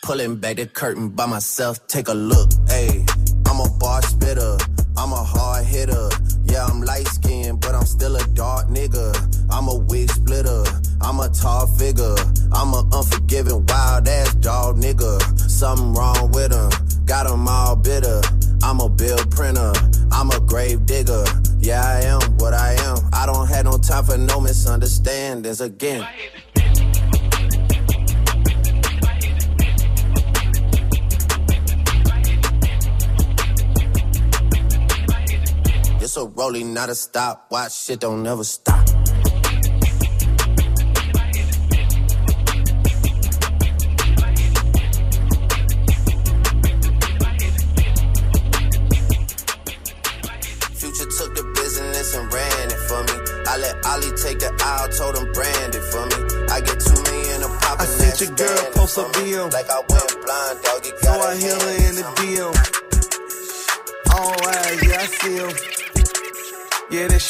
Pulling 0.02 0.36
back 0.36 0.56
the 0.56 0.66
curtain 0.66 1.10
by 1.10 1.26
myself, 1.26 1.86
take 1.86 2.08
a 2.08 2.14
look, 2.14 2.50
ay. 2.70 3.04
I'm 3.46 3.60
a 3.60 3.68
bar 3.78 4.02
spitter, 4.02 4.56
I'm 4.96 5.12
a 5.12 5.22
hard 5.22 5.64
hitter. 5.66 6.08
Yeah, 6.44 6.64
I'm 6.66 6.82
light 6.82 7.06
skinned, 7.06 7.60
but 7.60 7.74
I'm 7.74 7.84
still 7.84 8.16
a 8.16 8.24
dark 8.28 8.68
nigga. 8.68 9.08
I'm 9.50 9.68
a 9.68 9.76
wig 9.76 10.10
splitter, 10.10 10.64
I'm 11.00 11.20
a 11.20 11.28
tall 11.28 11.66
figure. 11.66 12.16
I'm 12.52 12.72
a 12.72 12.82
unforgiving, 12.92 13.66
wild 13.66 14.08
ass 14.08 14.34
dog 14.34 14.76
nigga. 14.76 15.20
Something 15.50 15.94
wrong 15.94 16.30
with 16.32 16.52
him, 16.52 16.70
got 17.06 17.26
him 17.26 17.46
all 17.48 17.76
bitter. 17.76 18.20
I'm 18.62 18.80
a 18.80 18.88
bill 18.88 19.18
printer, 19.30 19.72
I'm 20.12 20.30
a 20.30 20.40
grave 20.40 20.86
digger. 20.86 21.24
Yeah, 21.66 21.82
I 21.84 22.00
am 22.02 22.20
what 22.36 22.54
I 22.54 22.74
am. 22.74 22.98
I 23.12 23.26
don't 23.26 23.48
have 23.48 23.64
no 23.64 23.76
time 23.76 24.04
for 24.04 24.16
no 24.16 24.38
misunderstandings 24.38 25.60
again. 25.60 26.06
It's 36.00 36.16
a 36.16 36.24
rolling, 36.24 36.72
not 36.72 36.88
a 36.88 36.94
stop. 36.94 37.48
Watch 37.50 37.76
shit 37.76 37.98
don't 37.98 38.22
never 38.22 38.44
stop. 38.44 38.85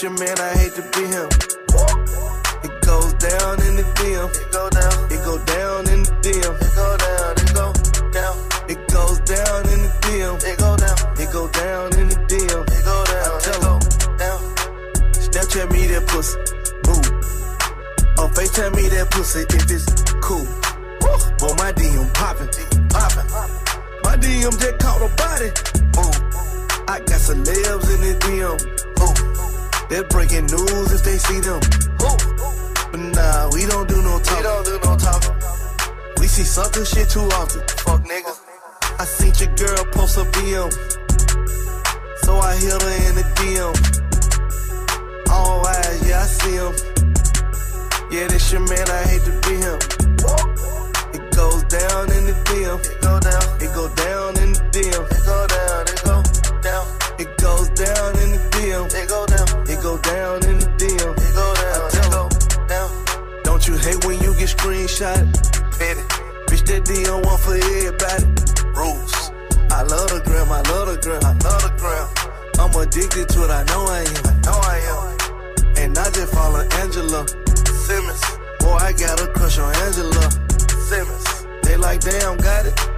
Your 0.03 0.13
man, 0.13 0.39
I 0.39 0.53
hate 0.59 0.75
to 0.75 0.83
be 0.83 1.07
him. 1.07 1.46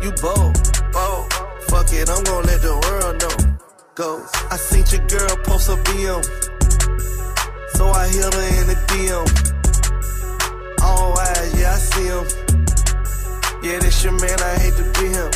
You 0.08 0.14
bold. 0.22 0.56
Bold. 0.90 1.32
Fuck 1.68 1.92
it, 1.92 2.08
I'm 2.08 2.24
gonna 2.24 2.46
let 2.46 2.62
the 2.64 2.72
world 2.80 3.20
know. 3.20 3.36
Go. 3.94 4.24
I 4.48 4.56
seen 4.56 4.84
your 4.88 5.04
girl 5.04 5.36
post 5.44 5.68
a 5.68 5.76
BM. 5.84 6.24
So 7.76 7.92
I 7.92 8.08
hit 8.08 8.32
her 8.32 8.48
in 8.56 8.66
the 8.72 8.78
DM. 8.88 9.28
All 10.80 11.12
eyes, 11.12 11.52
yeah, 11.60 11.76
I 11.76 11.80
see 11.92 12.08
him. 12.08 12.24
Yeah, 13.60 13.78
this 13.84 14.02
your 14.02 14.16
man, 14.16 14.40
I 14.40 14.56
hate 14.56 14.76
to 14.80 14.84
be 14.96 15.12
him. 15.12 15.28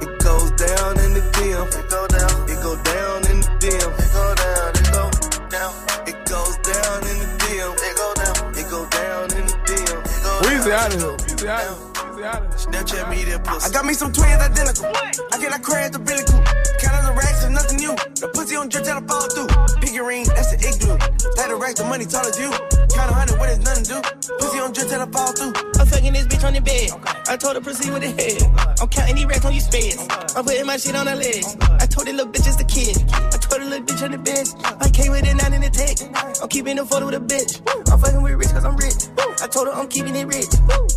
It 0.00 0.12
goes 0.24 0.48
down 0.56 0.96
in 1.04 1.12
the 1.12 1.24
DM. 1.36 1.68
It 1.68 1.86
go 1.92 2.00
down. 2.08 2.48
It 2.48 2.58
go 2.64 2.72
down 2.80 3.28
in 3.28 3.44
the 3.44 3.50
DM. 3.60 3.92
It 3.92 4.10
go 4.16 4.24
down. 4.40 4.72
It 4.72 4.88
go 4.88 5.04
down. 5.52 5.72
It 6.08 6.16
goes 6.24 6.56
down 6.64 6.98
in 7.12 7.16
the 7.20 7.28
DM. 7.44 7.76
It 7.76 7.94
go 8.00 8.08
down. 8.24 8.56
It 8.56 8.66
go 8.72 8.80
down 8.88 9.24
in 9.36 9.44
the 9.44 9.56
DM. 9.68 10.00
Weezy 10.48 10.72
out 10.72 10.94
of 10.94 11.00
here. 11.00 11.12
Weezy 11.28 11.46
out 11.46 11.68
of 11.68 11.76
here. 11.76 11.93
Weezy 12.24 12.34
out 12.34 12.42
of 12.42 12.48
here. 12.48 12.58
Snapchat 12.58 13.10
me 13.10 13.24
that 13.24 13.44
pussy. 13.44 13.68
I 13.68 13.72
got 13.72 13.84
me 13.84 13.94
some 13.94 14.12
twins 14.12 14.40
identical. 14.40 14.86
I 15.32 15.38
cannot 15.38 15.62
crash 15.62 15.90
the 15.90 15.98
Billy 15.98 16.24
Coop. 16.24 16.44
Count 16.80 16.96
of 16.96 17.04
the 17.06 17.12
racks 17.16 17.44
is 17.44 17.50
nothing 17.50 17.78
new. 17.78 17.94
The 18.20 18.28
pussy 18.32 18.56
on 18.56 18.68
drip 18.68 18.84
till 18.84 18.96
I 18.96 19.02
fall 19.04 19.28
through. 19.30 19.48
Piggy 19.80 20.00
ring, 20.00 20.24
that's 20.32 20.50
the 20.52 20.58
igloo. 20.60 20.96
That 21.36 21.48
the 21.48 21.56
rack, 21.56 21.76
the 21.76 21.84
money 21.84 22.06
tall 22.06 22.26
as 22.26 22.38
you. 22.38 22.50
Count 22.94 23.10
a 23.10 23.14
hundred 23.14 23.38
when 23.38 23.50
it's 23.50 23.62
nothing 23.64 23.84
to 23.84 24.00
do. 24.00 24.36
Pussy 24.38 24.58
on 24.60 24.72
drip 24.72 24.88
till 24.88 25.02
I 25.02 25.06
fall 25.06 25.32
through. 25.32 25.52
I'm 25.78 25.86
fucking 25.86 26.12
this 26.12 26.26
bitch 26.26 26.44
on 26.44 26.54
the 26.54 26.62
bed. 26.62 26.90
I 27.28 27.36
told 27.36 27.56
her 27.56 27.62
proceed 27.62 27.92
with 27.92 28.02
the 28.02 28.12
head. 28.12 28.40
I'm 28.80 28.88
counting 28.88 29.16
these 29.16 29.26
racks 29.26 29.44
on 29.44 29.52
you 29.52 29.60
spades. 29.60 30.00
I'm 30.36 30.44
putting 30.44 30.66
my 30.66 30.76
shit 30.76 30.96
on 30.96 31.06
her 31.06 31.16
legs. 31.16 31.56
I 31.80 31.86
told 31.86 32.06
the 32.08 32.12
little 32.12 32.32
bitch 32.32 32.46
it's 32.46 32.56
the 32.56 32.64
kid. 32.64 32.96
I 33.12 33.36
told 33.36 33.60
the 33.62 33.68
little 33.68 33.84
bitch 33.84 34.02
on 34.02 34.12
the 34.12 34.18
bench. 34.18 34.48
I 34.80 34.88
came 34.90 35.12
with 35.12 35.26
it 35.26 35.36
nine 35.36 35.52
in 35.52 35.62
the 35.62 35.70
tech. 35.70 36.00
I'm 36.40 36.48
keeping 36.48 36.76
the 36.76 36.86
photo 36.86 37.06
with 37.06 37.20
a 37.20 37.24
bitch. 37.24 37.60
I'm 37.92 37.98
fucking 38.00 38.22
with 38.22 38.34
rich 38.34 38.52
cause 38.52 38.64
I'm 38.64 38.76
rich. 38.76 39.12
I 39.42 39.46
told 39.46 39.68
her 39.68 39.74
I'm 39.74 39.88
keeping 39.88 40.16
it 40.16 40.26
rich. 40.26 40.48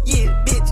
Yeah, 0.06 0.32
bitch, 0.48 0.70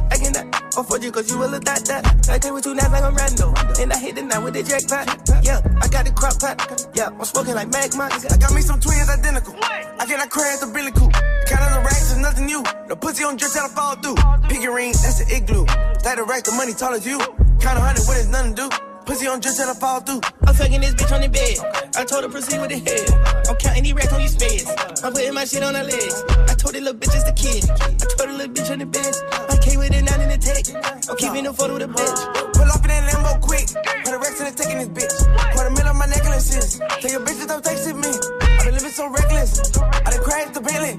I 0.75 0.83
cannot 0.83 0.87
afford 0.87 1.03
you 1.05 1.11
cause 1.11 1.31
you 1.31 1.37
a 1.37 1.47
little 1.47 1.59
dot 1.59 1.85
dot. 1.85 2.29
I 2.29 2.37
came 2.37 2.53
with 2.53 2.65
two 2.65 2.75
knives 2.75 2.91
like 2.91 3.03
I'm 3.03 3.15
Rando. 3.15 3.79
And 3.79 3.93
I 3.93 3.97
hit 3.97 4.15
the 4.15 4.23
night 4.23 4.43
with 4.43 4.55
the 4.55 4.63
jackpot. 4.63 5.07
Yeah, 5.41 5.61
I 5.81 5.87
got 5.87 6.03
the 6.03 6.11
crop 6.11 6.37
pot. 6.37 6.91
Yeah, 6.93 7.07
I'm 7.07 7.23
smoking 7.23 7.55
like 7.55 7.71
magma. 7.71 8.09
I 8.11 8.35
got 8.35 8.53
me 8.53 8.59
some 8.59 8.81
twins 8.81 9.09
identical. 9.09 9.55
I 9.63 10.05
cannot 10.05 10.29
crash 10.29 10.59
the 10.59 10.67
Billy 10.67 10.91
Coop. 10.91 11.13
Count 11.47 11.63
of 11.63 11.71
the 11.75 11.79
racks 11.79 12.11
is 12.11 12.17
nothing 12.17 12.47
new. 12.47 12.61
The 12.89 12.95
pussy 12.97 13.23
on 13.23 13.37
till 13.37 13.47
I 13.55 13.69
fall 13.69 13.95
through. 13.95 14.15
Piggy 14.49 14.67
ring, 14.67 14.91
that's 14.91 15.23
the 15.23 15.33
igloo. 15.33 15.63
That 16.03 16.17
the 16.17 16.23
rack, 16.23 16.43
the 16.43 16.51
money 16.51 16.73
tall 16.73 16.93
as 16.93 17.05
you. 17.05 17.19
Count 17.63 17.79
a 17.79 17.81
hundred 17.81 18.03
when 18.07 18.17
it's 18.19 18.27
nothing 18.27 18.55
to 18.55 18.67
do. 18.67 18.94
Pussy 19.05 19.27
on 19.27 19.39
drip 19.39 19.55
till 19.55 19.69
I 19.69 19.73
fall 19.75 19.99
through. 19.99 20.21
I'm 20.47 20.55
fucking 20.55 20.81
this 20.81 20.95
bitch 20.95 21.13
on 21.13 21.21
the 21.21 21.29
bed. 21.29 21.57
I 21.95 22.03
told 22.05 22.23
her 22.23 22.29
proceed 22.29 22.59
with 22.59 22.71
the 22.71 22.79
head. 22.79 23.05
I'm 23.47 23.55
counting 23.57 23.83
these 23.83 23.93
racks 23.93 24.11
on 24.11 24.21
you 24.21 24.27
spades. 24.27 24.65
I'm 25.03 25.13
putting 25.13 25.33
my 25.33 25.45
shit 25.45 25.61
on 25.61 25.75
her 25.75 25.83
legs. 25.83 26.23
I 26.49 26.55
told 26.55 26.73
the 26.73 26.81
little 26.81 26.99
bitch 26.99 27.13
it's 27.13 27.23
the 27.23 27.33
kid. 27.33 27.69
I 27.69 27.93
told 28.17 28.29
the 28.29 28.33
little 28.33 28.53
bitch 28.53 28.71
on 28.71 28.79
the 28.79 28.85
bed. 28.87 29.13
I 29.49 29.57
came 29.61 29.79
with 29.79 29.93
it 29.93 30.03
nine 30.03 30.21
in 30.21 30.29
the 30.29 30.37
tech. 30.37 30.94
I'm 31.07 31.17
keeping 31.17 31.43
the 31.43 31.53
photo 31.53 31.73
with 31.73 31.83
a 31.83 31.87
bitch. 31.87 32.19
Pull 32.57 32.65
up 32.65 32.81
in 32.81 32.89
that 32.89 33.05
Lambo 33.13 33.37
quick. 33.41 33.69
Put 34.01 34.13
a 34.13 34.17
Rex 34.17 34.41
in 34.41 34.49
the 34.49 34.53
taking 34.57 34.81
this 34.81 34.89
bitch. 34.89 35.13
Put 35.53 35.67
a 35.67 35.69
mill 35.69 35.85
on 35.85 35.97
my 35.97 36.07
necklaces. 36.07 36.81
Tell 36.81 37.11
your 37.11 37.21
bitches 37.21 37.45
don't 37.45 37.63
texting 37.63 38.01
me. 38.01 38.09
I 38.41 38.65
been 38.65 38.73
living 38.73 38.89
so 38.89 39.05
reckless. 39.13 39.77
I 39.77 40.09
done 40.09 40.23
crashed 40.25 40.53
the 40.57 40.61
Bentley. 40.61 40.97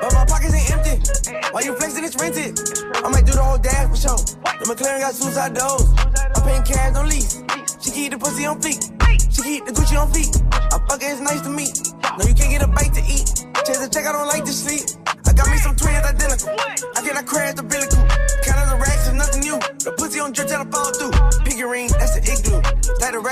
But 0.00 0.14
my 0.16 0.24
pockets 0.24 0.56
ain't 0.56 0.72
empty. 0.72 0.96
Why 1.52 1.60
you 1.60 1.76
flexing? 1.76 2.04
It's 2.04 2.16
rented. 2.16 2.56
I 2.96 3.08
might 3.12 3.26
do 3.28 3.32
the 3.36 3.44
whole 3.44 3.58
dash 3.58 3.92
for 3.92 3.96
sure. 4.00 4.16
The 4.40 4.64
McLaren 4.72 5.00
got 5.04 5.12
suicide 5.12 5.52
doors. 5.52 5.84
I'm 6.32 6.42
paying 6.48 6.64
cash 6.64 6.96
on 6.96 7.08
lease. 7.12 7.44
She 7.84 7.90
keep 7.92 8.12
the 8.12 8.18
pussy 8.18 8.46
on 8.46 8.56
feet. 8.62 8.80
She 9.28 9.42
keep 9.44 9.66
the 9.68 9.72
Gucci 9.76 10.00
on 10.00 10.08
feet. 10.16 10.32
I 10.48 10.80
fuck 10.88 11.02
it, 11.04 11.12
it's 11.12 11.20
nice 11.20 11.42
to 11.44 11.52
meet. 11.52 11.91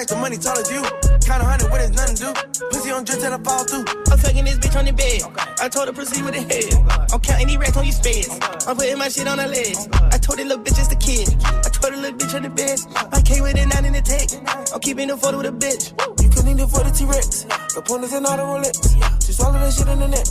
Racks, 0.00 0.12
the 0.12 0.16
money 0.16 0.38
tall 0.38 0.56
as 0.56 0.70
you. 0.72 0.82
count 1.28 1.42
a 1.42 1.46
hundred 1.46 1.68
when 1.70 1.80
it's 1.84 1.92
nothing 1.92 2.16
to 2.16 2.24
do. 2.24 2.68
Pussy 2.72 2.90
on 2.90 3.04
drip 3.04 3.20
till 3.20 3.32
I 3.32 3.38
fall 3.44 3.64
through. 3.68 3.84
I'm 4.08 4.18
fucking 4.18 4.44
this 4.44 4.58
bitch 4.58 4.76
on 4.78 4.84
the 4.88 4.94
bed. 4.96 5.20
I 5.60 5.68
told 5.68 5.88
her 5.88 5.94
proceed 5.94 6.24
with 6.24 6.34
the 6.34 6.44
head. 6.48 6.72
I'm 7.12 7.20
counting 7.20 7.48
these 7.48 7.60
racks 7.60 7.76
on 7.76 7.84
these 7.84 8.00
speds. 8.00 8.32
I'm 8.66 8.76
putting 8.76 8.98
my 8.98 9.08
shit 9.08 9.28
on 9.28 9.38
the 9.38 9.48
list. 9.48 9.88
I 9.92 10.16
told 10.16 10.38
the 10.38 10.44
little 10.44 10.64
bitch 10.64 10.80
it's 10.80 10.88
the 10.88 10.96
kid. 10.96 11.28
I 11.44 11.68
told 11.68 11.92
the 11.92 12.00
little 12.00 12.16
bitch 12.16 12.32
on 12.34 12.42
the 12.42 12.52
bed. 12.52 12.78
I 13.12 13.20
came 13.20 13.42
with 13.44 13.56
it 13.60 13.68
nine 13.68 13.84
in 13.84 13.92
the 13.92 14.02
tech. 14.02 14.26
I'm 14.72 14.80
keeping 14.80 15.08
the 15.08 15.16
photo 15.16 15.38
with 15.38 15.52
a 15.52 15.54
bitch. 15.54 15.92
You 16.24 16.28
can 16.32 16.42
need 16.48 16.60
it 16.60 16.68
for 16.72 16.80
the 16.80 16.90
T-Rex. 16.90 17.44
The 17.76 17.82
pointers 17.84 18.12
and 18.16 18.24
all 18.24 18.36
the 18.40 18.46
Rolex. 18.48 18.76
She 19.26 19.32
swallow 19.36 19.60
that 19.60 19.72
shit 19.74 19.88
in 19.88 20.00
the 20.00 20.08
neck. 20.08 20.26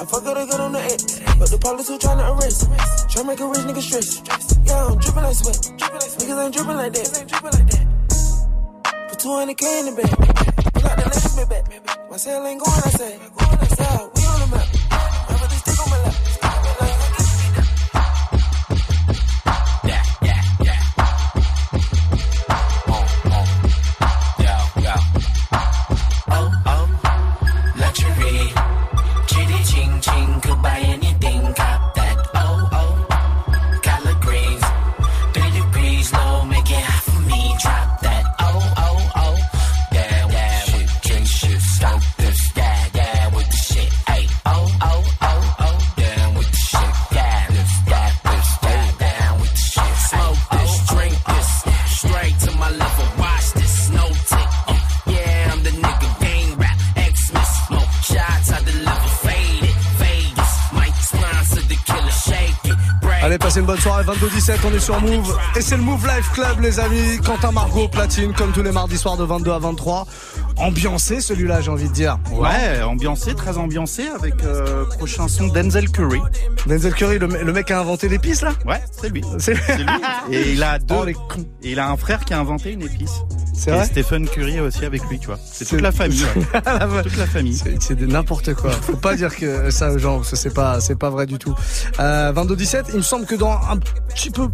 I 0.00 0.04
fuck 0.04 0.26
her, 0.26 0.34
they 0.34 0.46
got 0.50 0.60
on 0.60 0.72
the 0.72 0.82
X. 0.82 1.22
But 1.38 1.48
the 1.50 1.58
police 1.62 1.88
who 1.88 1.98
tryna 1.98 2.26
arrest. 2.34 2.66
Try 3.10 3.22
make 3.22 3.40
a 3.40 3.46
rich 3.46 3.64
nigga 3.70 3.82
stress. 3.82 4.18
Yeah, 4.66 4.90
I'm 4.90 4.98
dripping 4.98 5.22
like 5.22 5.36
sweat. 5.36 5.62
Niggas 5.78 6.44
ain't 6.44 6.54
dripping 6.54 6.76
like 6.76 6.92
that. 6.92 7.91
Put 9.22 9.30
200k 9.30 9.80
in 9.80 9.94
the 9.94 10.02
bag. 10.02 10.16
Pull 10.74 10.84
out 10.84 10.96
the 10.96 11.04
latest 11.04 11.36
bit 11.36 11.48
back. 11.48 12.10
My 12.10 12.16
cell 12.16 12.44
ain't 12.44 12.60
going, 12.60 12.82
I 12.84 12.90
say. 12.90 13.18
We 13.18 14.26
on 14.26 14.40
the 14.40 14.56
map. 14.56 15.01
Passez 63.52 63.60
une 63.60 63.66
bonne 63.66 63.80
soirée, 63.80 64.04
22-17, 64.04 64.60
on 64.64 64.72
est 64.72 64.78
sur 64.78 64.98
Move. 65.02 65.38
Et 65.56 65.60
c'est 65.60 65.76
le 65.76 65.82
Move 65.82 66.06
Life 66.06 66.32
Club, 66.32 66.60
les 66.60 66.80
amis. 66.80 67.18
Quentin 67.22 67.52
Margot, 67.52 67.86
platine, 67.86 68.32
comme 68.32 68.50
tous 68.50 68.62
les 68.62 68.72
mardis 68.72 68.96
soirs 68.96 69.18
de 69.18 69.24
22 69.24 69.50
à 69.50 69.58
23. 69.58 70.06
Ambiancé 70.62 71.20
celui-là, 71.20 71.60
j'ai 71.60 71.70
envie 71.70 71.88
de 71.88 71.92
dire. 71.92 72.18
Ouais, 72.32 72.80
ambiancé, 72.82 73.34
très 73.34 73.58
ambiancé 73.58 74.04
avec 74.06 74.34
euh, 74.44 74.84
prochain 74.84 75.26
son 75.26 75.48
Denzel 75.48 75.90
Curry. 75.90 76.20
Denzel 76.66 76.94
Curry, 76.94 77.18
le, 77.18 77.26
me- 77.26 77.42
le 77.42 77.52
mec 77.52 77.66
qui 77.66 77.72
a 77.72 77.80
inventé 77.80 78.08
l'épice, 78.08 78.42
là? 78.42 78.52
Ouais, 78.64 78.80
c'est 78.92 79.08
lui. 79.08 79.22
C'est 79.38 79.54
lui. 79.54 79.60
Et 80.30 80.52
il 80.52 80.62
a 80.62 80.78
deux. 80.78 80.94
Oh, 81.00 81.04
les 81.04 81.14
cons. 81.14 81.44
Et 81.64 81.72
il 81.72 81.80
a 81.80 81.90
un 81.90 81.96
frère 81.96 82.24
qui 82.24 82.32
a 82.32 82.38
inventé 82.38 82.70
une 82.72 82.82
épice. 82.82 83.22
C'est 83.54 83.70
Et 83.70 83.74
vrai? 83.74 83.86
Stephen 83.86 84.28
Curry 84.28 84.60
aussi 84.60 84.84
avec 84.84 85.02
lui, 85.10 85.18
tu 85.18 85.26
vois. 85.26 85.38
C'est 85.44 85.64
toute 85.64 85.80
la 85.80 85.90
famille. 85.92 86.24
ouais. 86.54 87.02
toute 87.02 87.16
la 87.16 87.26
famille. 87.26 87.56
C'est- 87.56 87.92
de 87.96 88.06
n'importe 88.06 88.54
quoi. 88.54 88.70
Faut 88.70 88.96
pas 88.96 89.16
dire 89.16 89.34
que 89.34 89.70
ça 89.72 89.90
aux 89.90 89.98
gens, 89.98 90.18
parce 90.18 90.30
que 90.30 90.36
c'est 90.36 90.54
pas, 90.54 90.80
c'est 90.80 90.96
pas 90.98 91.10
vrai 91.10 91.26
du 91.26 91.38
tout. 91.38 91.54
Euh, 91.98 92.32
22-17, 92.32 92.84
il 92.90 92.96
me 92.98 93.02
semble 93.02 93.26
que 93.26 93.34
dans 93.34 93.50
un 93.50 93.78
petit 94.14 94.30
peu, 94.30 94.48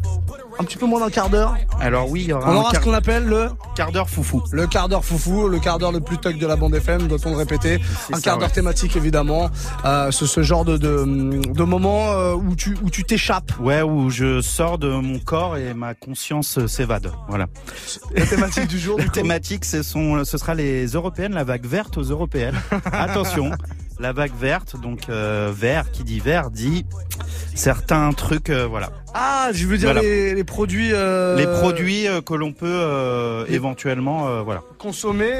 un 0.58 0.64
petit 0.64 0.76
peu 0.76 0.86
moins 0.86 1.00
d'un 1.00 1.10
quart 1.10 1.30
d'heure, 1.30 1.56
Alors 1.80 2.10
oui, 2.10 2.22
il 2.22 2.28
y 2.28 2.32
aura 2.32 2.50
on 2.50 2.52
un 2.52 2.56
aura 2.56 2.74
ce 2.74 2.80
qu'on 2.80 2.92
appelle 2.92 3.24
le, 3.24 3.48
quart 3.76 3.92
d'heure 3.92 4.10
foufou. 4.10 4.42
le 4.52 4.66
quart 4.66 4.88
d'heure 4.88 5.04
foufou, 5.04 5.48
le 5.48 5.58
quart 5.58 5.78
d'heure 5.78 5.92
le 5.92 6.00
plus 6.00 6.18
toc 6.18 6.36
de 6.36 6.46
la 6.46 6.56
bande 6.56 6.74
FM, 6.74 7.06
doit-on 7.06 7.30
le 7.30 7.36
répéter. 7.36 7.80
Un 8.12 8.16
ça, 8.16 8.20
quart 8.22 8.38
d'heure 8.38 8.48
ouais. 8.48 8.54
thématique 8.54 8.96
évidemment. 8.96 9.50
Euh, 9.84 10.10
c'est 10.10 10.26
ce 10.26 10.42
genre 10.42 10.64
de, 10.64 10.76
de, 10.76 11.52
de 11.52 11.62
moment 11.62 12.10
euh, 12.12 12.34
où 12.34 12.56
tu, 12.56 12.76
où 12.82 12.90
tu 12.90 13.04
t'échappes. 13.04 13.52
Ouais, 13.60 13.82
où 13.82 14.10
je 14.10 14.40
sors 14.40 14.78
de 14.78 14.88
mon 14.88 15.18
corps 15.20 15.56
et 15.56 15.74
ma 15.74 15.94
conscience 15.94 16.58
euh, 16.58 16.66
s'évade. 16.66 17.12
Voilà. 17.28 17.46
La 18.14 18.26
thématique 18.26 18.66
du 18.66 18.78
jour, 18.78 18.98
La 18.98 19.04
du 19.04 19.10
thématique, 19.10 19.64
ce, 19.64 19.82
sont, 19.82 20.24
ce 20.24 20.38
sera 20.38 20.54
les 20.54 20.86
européennes, 20.86 21.34
la 21.34 21.44
vague 21.44 21.66
verte 21.66 21.96
aux 21.98 22.02
européennes. 22.02 22.56
Attention, 22.92 23.50
la 24.00 24.12
vague 24.12 24.32
verte, 24.38 24.80
donc 24.80 25.08
euh, 25.08 25.52
vert, 25.54 25.90
qui 25.90 26.04
dit 26.04 26.20
vert, 26.20 26.50
dit 26.50 26.84
certains 27.54 28.12
trucs, 28.12 28.50
euh, 28.50 28.66
voilà. 28.66 28.90
Ah, 29.14 29.48
je 29.52 29.66
veux 29.66 29.78
dire 29.78 29.88
Voilà. 29.92 30.02
les, 30.02 30.34
les 30.34 30.44
produits. 30.44 30.90
euh, 30.92 31.34
Les 31.36 31.46
produits 31.46 32.06
que 32.26 32.34
l'on 32.34 32.52
peut 32.52 33.44
éventuellement, 33.48 34.42
voilà, 34.44 34.60
Consommer, 34.78 35.32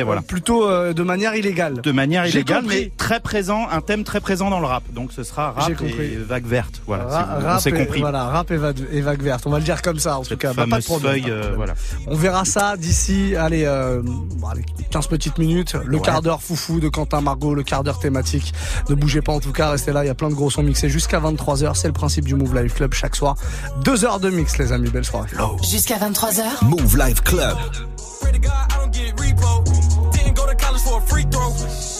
euh, 0.00 0.04
voilà. 0.04 0.22
Plutôt 0.22 0.66
de 0.92 1.02
manière 1.02 1.34
illégale. 1.36 1.80
de 1.82 1.92
manière 1.92 2.26
illégale, 2.26 2.64
mais 2.66 2.90
très 2.96 3.20
présent, 3.20 3.68
un 3.70 3.80
thème 3.82 4.04
très 4.04 4.20
présent 4.20 4.50
dans 4.50 4.58
le 4.60 4.66
rap. 4.66 4.82
Donc 4.92 5.12
ce 5.12 5.22
sera 5.22 5.52
rap 5.52 5.70
et 5.82 6.16
vague 6.16 6.46
verte, 6.46 6.80
voilà. 6.86 7.04
Ra- 7.04 7.38
rap 7.54 7.66
et- 7.66 7.72
compris. 7.72 8.00
Voilà, 8.00 8.24
rap 8.24 8.50
et, 8.50 8.56
va- 8.56 8.72
et 8.90 9.00
vague 9.02 9.22
verte. 9.22 9.42
On 9.46 9.50
va 9.50 9.58
le 9.58 9.64
dire 9.64 9.82
comme 9.82 9.98
ça, 9.98 10.18
en 10.18 10.22
tout 10.22 10.36
cas. 10.36 10.52
Bah, 10.54 10.64
pas 10.68 10.80
de 10.80 10.84
problème, 10.84 11.12
feuille, 11.22 11.32
voilà. 11.56 11.74
On 12.06 12.16
verra 12.16 12.44
ça 12.44 12.76
d'ici, 12.76 13.36
allez, 13.36 13.64
euh, 13.66 14.00
bon, 14.02 14.48
allez, 14.48 14.64
15 14.90 15.06
petites 15.08 15.38
minutes. 15.38 15.76
Le 15.84 15.98
Ouais. 15.98 16.02
quart 16.02 16.22
d'heure 16.22 16.42
foufou 16.42 16.80
de 16.80 16.88
Quentin 16.88 17.20
Margot, 17.20 17.54
le 17.54 17.62
quart 17.62 17.84
d'heure 17.84 17.99
thématique. 18.00 18.52
Ne 18.88 18.94
bougez 18.94 19.22
pas 19.22 19.32
en 19.32 19.40
tout 19.40 19.52
cas, 19.52 19.70
restez 19.70 19.92
là. 19.92 20.04
Il 20.04 20.08
y 20.08 20.10
a 20.10 20.14
plein 20.14 20.28
de 20.28 20.34
gros 20.34 20.50
sons 20.50 20.62
mixés 20.62 20.88
jusqu'à 20.88 21.20
23h. 21.20 21.74
C'est 21.74 21.88
le 21.88 21.92
principe 21.92 22.24
du 22.24 22.34
Move 22.34 22.54
Live 22.54 22.74
Club 22.74 22.92
chaque 22.92 23.16
soir. 23.16 23.36
Deux 23.84 24.04
heures 24.04 24.20
de 24.20 24.30
mix, 24.30 24.58
les 24.58 24.72
amis. 24.72 24.90
Belle 24.90 25.04
soirée. 25.04 25.28
Jusqu'à 25.70 25.96
23h. 25.98 26.64
Move 26.64 26.96
Life 26.96 27.22
Club. 27.22 27.56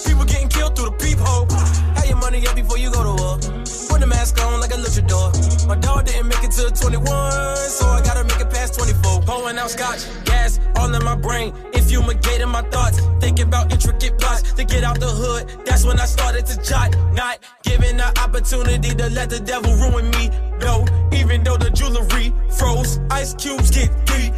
People 0.07 0.25
getting 0.25 0.49
killed 0.49 0.75
through 0.77 0.91
the 0.91 0.97
peephole. 0.99 1.47
Have 1.95 2.07
your 2.09 2.19
money 2.19 2.47
up 2.47 2.57
before 2.57 2.79
you 2.79 2.91
go 2.91 3.03
to 3.03 3.23
war? 3.23 3.70
Put 3.91 4.01
the 4.01 4.07
mask 4.07 4.41
on 4.45 4.61
like 4.61 4.71
a 4.71 4.77
luchador. 4.77 5.67
My 5.67 5.75
dog 5.75 6.07
didn't 6.07 6.29
make 6.29 6.45
it 6.45 6.53
to 6.53 6.71
21, 6.71 7.57
so 7.57 7.87
I 7.87 8.01
gotta 8.03 8.23
make 8.23 8.41
it 8.41 8.49
past 8.49 8.75
24. 8.79 9.23
Pouring 9.23 9.59
out 9.59 9.71
scotch, 9.71 10.07
gas 10.25 10.61
all 10.77 10.95
in 10.95 11.05
my 11.05 11.17
brain. 11.17 11.53
Infumigating 11.75 12.49
my 12.49 12.63
thoughts, 12.71 13.01
thinking 13.19 13.49
about 13.49 13.73
intricate 13.73 14.17
plots 14.19 14.53
to 14.53 14.65
get 14.65 14.85
out 14.85 15.01
the 15.01 15.09
hood. 15.09 15.67
That's 15.67 15.85
when 15.85 15.99
I 15.99 16.07
started 16.07 16.47
to 16.47 16.63
jot. 16.63 16.95
Not 17.15 17.41
giving 17.65 17.97
the 17.97 18.09
opportunity 18.21 18.95
to 18.95 19.11
let 19.11 19.29
the 19.29 19.41
devil 19.41 19.75
ruin 19.75 20.09
me. 20.11 20.31
No, 20.61 20.87
even 21.13 21.43
though 21.43 21.57
the 21.57 21.71
jewelry 21.71 22.33
froze, 22.59 23.01
ice 23.11 23.35
cubes 23.35 23.71
get 23.73 23.91
deep. 24.07 24.33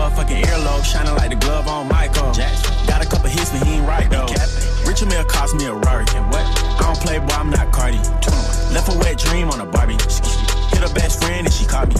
Motherfucking 0.00 0.42
earlobe, 0.42 0.84
shining 0.84 1.14
like 1.14 1.30
the 1.30 1.36
glove 1.36 1.68
on 1.68 1.88
Michael. 1.88 2.32
Got 2.86 3.04
a 3.04 3.08
couple 3.08 3.28
hits, 3.28 3.50
but 3.50 3.66
he 3.66 3.74
ain't 3.74 3.86
right 3.86 4.08
though. 4.10 4.26
Richard 4.86 5.08
Mille 5.08 5.24
cost 5.24 5.54
me 5.54 5.66
a 5.66 5.74
Rari. 5.74 6.04
What? 6.04 6.44
I 6.44 6.80
don't 6.80 7.00
play, 7.00 7.18
boy, 7.18 7.34
I'm 7.34 7.50
not 7.50 7.70
Cardi. 7.72 7.98
Left 8.72 8.88
a 8.88 8.98
wet 8.98 9.18
dream 9.18 9.50
on 9.50 9.60
a 9.60 9.66
Barbie. 9.66 9.94
Hit 9.94 10.80
her 10.80 10.94
best 10.94 11.22
friend 11.22 11.46
and 11.46 11.52
she 11.52 11.66
caught 11.66 11.88
me. 11.88 11.96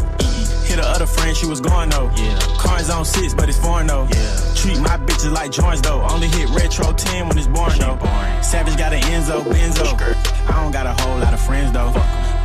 Hit 0.66 0.78
her 0.78 0.86
other 0.86 1.06
friend, 1.06 1.36
she 1.36 1.46
was 1.46 1.60
going 1.60 1.90
though. 1.90 2.10
Yeah. 2.16 2.38
Cars 2.58 2.90
on 2.90 3.04
six, 3.04 3.34
but 3.34 3.48
it's 3.48 3.58
foreign 3.58 3.86
though. 3.86 4.08
Yeah. 4.10 4.54
Treat 4.54 4.78
my 4.80 4.96
bitches 4.96 5.32
like 5.32 5.50
joints 5.50 5.80
though. 5.80 6.00
Only 6.02 6.28
hit 6.28 6.48
retro 6.50 6.92
10 6.92 7.28
when 7.28 7.38
it's 7.38 7.48
born 7.48 7.76
though. 7.78 7.98
Savage 8.42 8.76
got 8.76 8.92
an 8.92 9.02
Enzo, 9.12 9.42
Benzo. 9.42 9.86
I 10.48 10.62
don't 10.62 10.72
got 10.72 10.86
a 10.86 10.94
whole 11.02 11.18
lot 11.18 11.34
of 11.34 11.40
friends 11.40 11.72
though. 11.72 11.92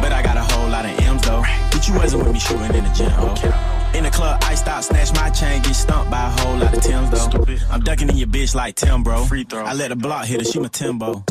But 0.02 0.12
I 0.12 0.22
got 0.22 0.38
a 0.38 0.42
whole 0.42 0.70
lot 0.70 0.86
of 0.86 1.00
M's 1.00 1.22
though. 1.24 1.44
But 1.72 1.88
you 1.88 1.94
wasn't 1.96 2.24
with 2.24 2.34
me 2.34 2.40
shooting 2.40 2.76
in 2.76 2.84
the 2.84 2.94
gym, 2.94 3.12
okay. 3.32 3.54
In 3.98 4.04
the 4.04 4.12
club, 4.12 4.42
I 4.44 4.56
stop, 4.56 4.84
snatch 4.84 5.14
my 5.14 5.30
chain, 5.30 5.62
get 5.62 5.74
stumped 5.74 6.12
by 6.12 6.28
a 6.28 6.30
whole 6.42 6.58
lot 6.58 6.76
of 6.76 6.84
Tims 6.84 7.12
though. 7.12 7.46
I'm 7.72 7.80
ducking 7.80 8.10
in 8.10 8.18
your 8.18 8.28
bitch 8.28 8.54
like 8.54 8.76
Tim, 8.76 9.04
bro. 9.04 9.24
Free 9.24 9.46
throw. 9.46 9.64
I 9.64 9.74
let 9.74 9.90
the 9.90 9.96
block 9.96 10.26
hit 10.26 10.42
her, 10.42 10.46
she 10.46 10.60
my 10.60 10.68
Timbo. 10.68 11.24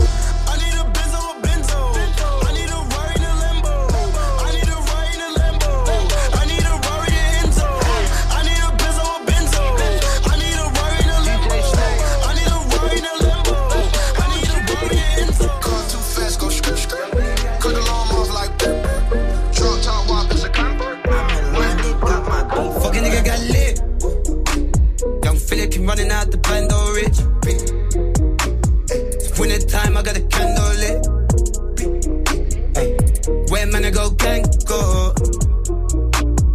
Go. 34.74 35.14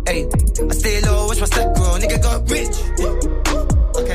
Hey, 0.05 0.27
I 0.69 0.73
stay 0.73 1.01
low, 1.01 1.27
watch 1.27 1.39
my 1.39 1.45
step 1.45 1.75
grow. 1.75 1.97
Nigga 2.01 2.21
got 2.21 2.39
rich. 2.49 2.75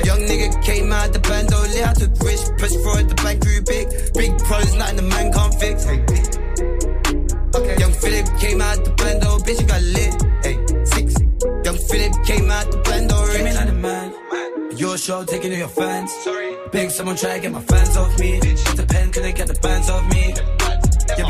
Young 0.08 0.22
nigga 0.28 0.48
came 0.64 0.92
out 0.92 1.12
the 1.12 1.20
bando 1.20 1.58
lit. 1.74 1.86
I 1.86 1.92
took 1.94 2.12
rich, 2.22 2.42
press 2.58 2.74
for 2.82 2.98
it, 3.00 3.08
the 3.08 3.14
bank 3.22 3.40
grew 3.44 3.60
big. 3.62 3.86
Big 4.14 4.32
problems, 4.46 4.74
nothing 4.74 4.96
the 4.96 5.06
man 5.14 5.32
can't 5.32 5.54
fix. 5.60 5.84
Hey. 5.84 6.00
Young 7.78 7.92
Philip 7.92 8.26
came 8.40 8.60
out 8.60 8.84
the 8.84 8.90
bando, 8.98 9.30
bitch, 9.46 9.60
you 9.60 9.66
got 9.66 9.82
lit. 9.96 10.14
Hey, 10.44 10.56
six. 10.92 11.08
Young 11.66 11.78
Philip 11.88 12.14
came 12.24 12.50
out 12.50 12.66
the 12.70 12.78
bando, 12.86 13.16
rich. 13.26 13.36
Came 13.36 13.54
like 13.54 13.66
the 13.66 13.78
man. 13.86 14.14
Your 14.76 14.98
show 14.98 15.24
taking 15.24 15.50
to 15.52 15.56
your 15.56 15.68
fans. 15.68 16.12
Sorry. 16.24 16.56
Big 16.72 16.90
someone 16.90 17.16
try 17.16 17.34
to 17.36 17.40
get 17.40 17.52
my 17.52 17.60
fans 17.60 17.96
off 17.96 18.18
me. 18.18 18.40
Bitch, 18.40 18.76
the 18.76 18.86
pen 18.86 19.12
couldn't 19.12 19.36
get 19.36 19.46
the 19.46 19.58
bands 19.62 19.88
off 19.88 20.04
me. 20.12 20.34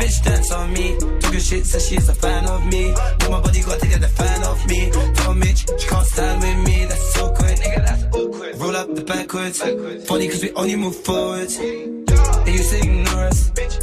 Bitch 0.05 0.23
dance 0.23 0.51
on 0.51 0.71
me. 0.71 0.95
Talking 1.19 1.39
shit, 1.39 1.65
says 1.65 1.87
she's 1.89 2.07
a 2.09 2.13
fan 2.13 2.45
of 2.45 2.63
me. 2.67 2.93
Tell 3.17 3.31
my 3.31 3.41
body 3.41 3.61
got 3.63 3.79
to 3.79 3.87
get 3.87 4.01
the 4.01 4.07
fan 4.07 4.43
off 4.43 4.63
me. 4.67 4.91
Tell 4.91 5.33
Mitch, 5.33 5.65
she 5.79 5.87
can't 5.87 6.05
stand 6.05 6.41
with 6.43 6.59
me. 6.67 6.85
That's 6.85 7.13
so 7.15 7.29
quick. 7.33 7.57
Nigga, 7.57 7.85
that's 7.87 8.03
awkward. 8.15 8.55
Roll 8.59 8.75
up 8.75 8.93
the 8.93 9.03
backwards. 9.03 9.59
Funny 10.07 10.27
cause 10.27 10.43
we 10.43 10.51
only 10.51 10.75
move 10.75 10.95
forwards. 10.95 11.57
They 11.57 12.53
used 12.53 12.69
to 12.69 12.77
ignore 12.77 13.23
us. 13.25 13.49
bitch. 13.49 13.75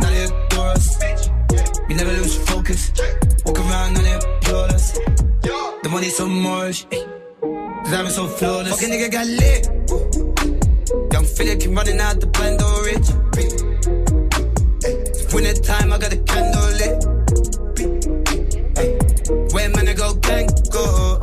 Now 0.00 0.08
they 0.08 0.24
adore 0.24 0.68
us. 0.68 0.96
Bitch, 0.96 1.86
we 1.86 1.96
never 1.96 2.12
lose 2.12 2.36
focus. 2.48 2.90
Walk 3.44 3.58
around 3.58 3.98
and 3.98 4.06
they 4.06 4.14
applaud 4.14 4.72
us. 4.72 4.92
The 5.82 5.88
money's 5.90 6.16
so 6.16 6.24
eh. 6.24 7.04
The 7.84 7.90
diamond's 7.90 8.14
so 8.14 8.26
flawless. 8.26 8.70
Fucking 8.70 8.88
nigga 8.88 9.12
got 9.12 9.26
lit. 9.26 11.12
Young 11.12 11.26
Philip 11.26 11.60
came 11.60 11.74
running 11.74 12.00
out 12.00 12.20
the 12.20 12.26
bando 12.28 12.64
rich. 12.88 13.61
Winter 15.32 15.54
time, 15.62 15.90
I 15.90 15.96
got 15.96 16.12
a 16.12 16.16
candle 16.18 16.70
lit. 16.76 17.04
Hey, 18.76 18.98
where 19.52 19.70
man 19.70 19.88
I 19.88 19.94
go 19.94 20.12
gang 20.14 20.46
go. 20.70 21.18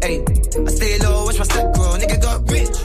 Hey, 0.00 0.24
I 0.64 0.70
stay 0.72 0.98
low, 1.00 1.24
watch 1.26 1.38
my 1.38 1.44
step 1.44 1.74
grow. 1.74 1.92
Nigga 2.00 2.22
got 2.22 2.40
rich. 2.50 2.76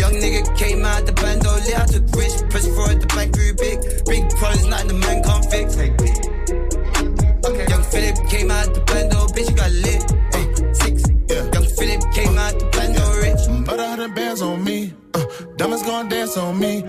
Young 0.00 0.14
nigga 0.14 0.56
came 0.56 0.82
out 0.86 1.04
the 1.04 1.12
bando 1.12 1.52
lit. 1.52 1.78
I 1.78 1.84
took 1.84 2.04
rich, 2.16 2.32
press 2.48 2.66
for 2.68 2.90
it, 2.90 3.00
the 3.02 3.06
bank 3.14 3.32
grew 3.36 3.52
big. 3.60 3.78
Big 4.06 4.30
problems, 4.38 4.66
nothing 4.68 4.88
the 4.88 4.94
man 4.94 5.22
can't 5.22 5.44
fix. 5.50 5.74
Hey, 5.74 5.92
Young 7.68 7.84
Philip 7.92 8.16
came 8.30 8.50
out 8.50 8.72
the 8.72 8.80
bando, 8.86 9.26
bitch, 9.36 9.50
you 9.50 9.56
got 9.56 9.70
lit. 9.84 10.02
Hey, 10.32 10.46
six. 10.72 11.04
Young 11.28 11.68
Philip 11.76 12.02
came 12.14 12.38
out 12.38 12.58
the 12.58 12.64
bando 12.72 13.04
rich. 13.20 13.42
About 13.68 13.80
a 13.80 13.86
hundred 13.86 14.14
bands 14.14 14.40
on 14.40 14.64
me. 14.64 14.94
Uh, 15.12 15.26
diamonds 15.56 15.82
gonna 15.84 16.08
dance 16.08 16.38
on 16.38 16.58
me. 16.58 16.82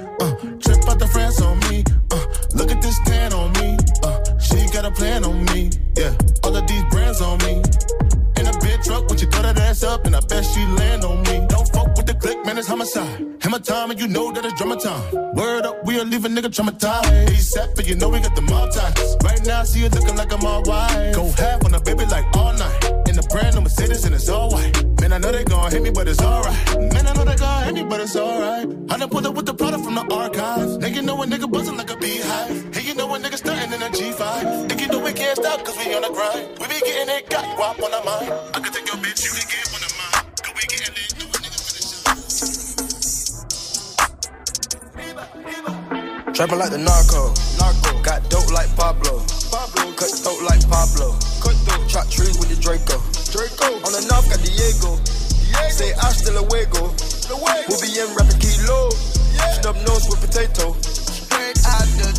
She 10.61 10.67
land 10.73 11.03
on 11.03 11.17
me. 11.23 11.45
Don't 11.47 11.67
fuck 11.73 11.95
with 11.97 12.05
the 12.05 12.13
click, 12.13 12.45
man, 12.45 12.57
it's 12.57 12.67
homicide. 12.67 13.25
Hammer 13.41 13.59
time, 13.59 13.91
and 13.91 13.99
you 13.99 14.07
know 14.07 14.31
that 14.31 14.45
it's 14.45 14.57
drama 14.57 14.77
time. 14.77 15.03
Word 15.33 15.65
up, 15.65 15.83
we'll 15.83 16.05
leave 16.05 16.25
a 16.25 16.29
nigga 16.29 16.49
traumatized. 16.55 17.27
ASAP, 17.27 17.75
but 17.75 17.87
you 17.87 17.95
know 17.95 18.09
we 18.09 18.19
got 18.19 18.35
the 18.35 18.41
mob 18.41 18.71
ties. 18.71 19.15
Right 19.23 19.43
now, 19.45 19.63
see 19.63 19.81
you 19.81 19.89
looking 19.89 20.15
like 20.15 20.31
I'm 20.31 20.45
all 20.45 20.61
white. 20.63 21.13
Go 21.15 21.29
half 21.31 21.65
on 21.65 21.73
a 21.73 21.81
baby 21.81 22.05
like 22.05 22.25
all 22.37 22.53
night. 22.53 22.83
In 23.09 23.15
the 23.15 23.27
brand 23.31 23.55
new 23.55 23.61
Mercedes, 23.61 24.05
and 24.05 24.13
it's 24.15 24.29
all 24.29 24.51
white. 24.51 24.73
Man, 25.01 25.13
I 25.13 25.17
know 25.17 25.31
they 25.31 25.43
gon' 25.43 25.71
hit 25.71 25.81
me, 25.81 25.89
but 25.89 26.07
it's 26.07 26.21
alright. 26.21 26.77
Man, 26.93 27.07
I 27.07 27.13
know 27.13 27.25
they 27.25 27.35
gon' 27.35 27.63
hit 27.65 27.73
me, 27.73 27.83
but 27.83 27.99
it's 27.99 28.15
alright. 28.15 28.67
I 28.89 28.97
done 28.97 29.09
pulled 29.09 29.25
up 29.25 29.35
with 29.35 29.45
the 29.47 29.53
product 29.53 29.83
from 29.83 29.95
the 29.95 30.05
archives. 30.13 30.77
Now 30.77 30.87
you 30.87 31.01
know 31.01 31.21
a 31.23 31.25
nigga 31.25 31.51
buzzing 31.51 31.77
like 31.77 31.89
a 31.89 31.97
beehive. 31.97 32.75
Hey, 32.75 32.83
you 32.87 32.93
know 32.93 33.13
a 33.15 33.17
nigga 33.17 33.37
starting 33.37 33.73
in 33.73 33.81
a 33.81 33.89
G5. 33.89 34.69
Think 34.69 34.81
you 34.81 34.87
know 34.87 34.99
we 34.99 35.13
can't 35.13 35.37
stop, 35.37 35.65
cause 35.65 35.77
we 35.77 35.93
on 35.95 36.03
the 36.03 36.09
grind. 36.09 36.59
We 36.59 36.67
be 36.67 36.79
getting 36.85 37.09
it, 37.15 37.29
got 37.29 37.43
you 37.45 37.63
up 37.63 37.81
on 37.81 37.93
our 37.93 38.03
mind. 38.05 38.31
I 38.53 38.59
can 38.59 38.71
take 38.71 38.87
your 38.87 39.00
Trapping 46.41 46.57
like 46.57 46.71
the 46.73 46.81
narco. 46.81 47.29
narco. 47.61 48.01
Got 48.01 48.25
dope 48.33 48.49
like 48.49 48.65
Pablo. 48.73 49.21
Pablo. 49.53 49.93
Cut 49.93 50.09
throat 50.09 50.41
like 50.41 50.65
Pablo. 50.65 51.13
Cut 51.37 51.53
throat. 51.53 51.85
Chop 51.85 52.09
trees 52.09 52.33
with 52.41 52.49
the 52.49 52.57
Draco. 52.57 52.97
Draco. 53.29 53.77
On 53.85 53.93
the 53.93 54.01
north 54.09 54.25
got 54.25 54.41
Diego. 54.41 54.97
Diego. 54.97 55.69
Say 55.69 55.93
hasta 56.01 56.33
luego. 56.33 56.89
We'll 57.69 57.77
be 57.77 57.93
in 57.93 58.09
rapping 58.17 58.41
kilo. 58.41 58.89
Yeah. 59.37 59.53
Snub 59.61 59.77
nose 59.85 60.09
with 60.09 60.17
potato. 60.17 60.73
Straight 60.81 61.61
out 61.61 61.85
the 62.01 62.09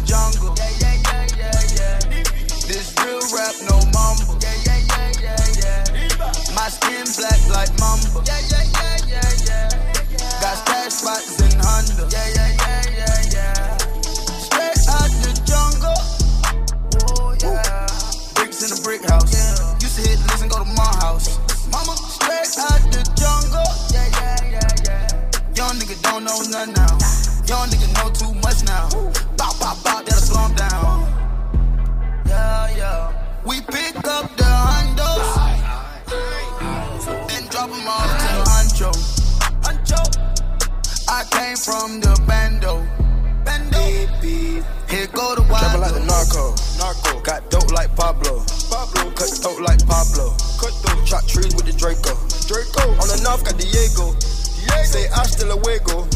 Luego. 55.44 56.06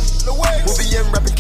We'll 0.66 0.78
be 0.78 0.96
in 0.96 1.12
rapping 1.12 1.36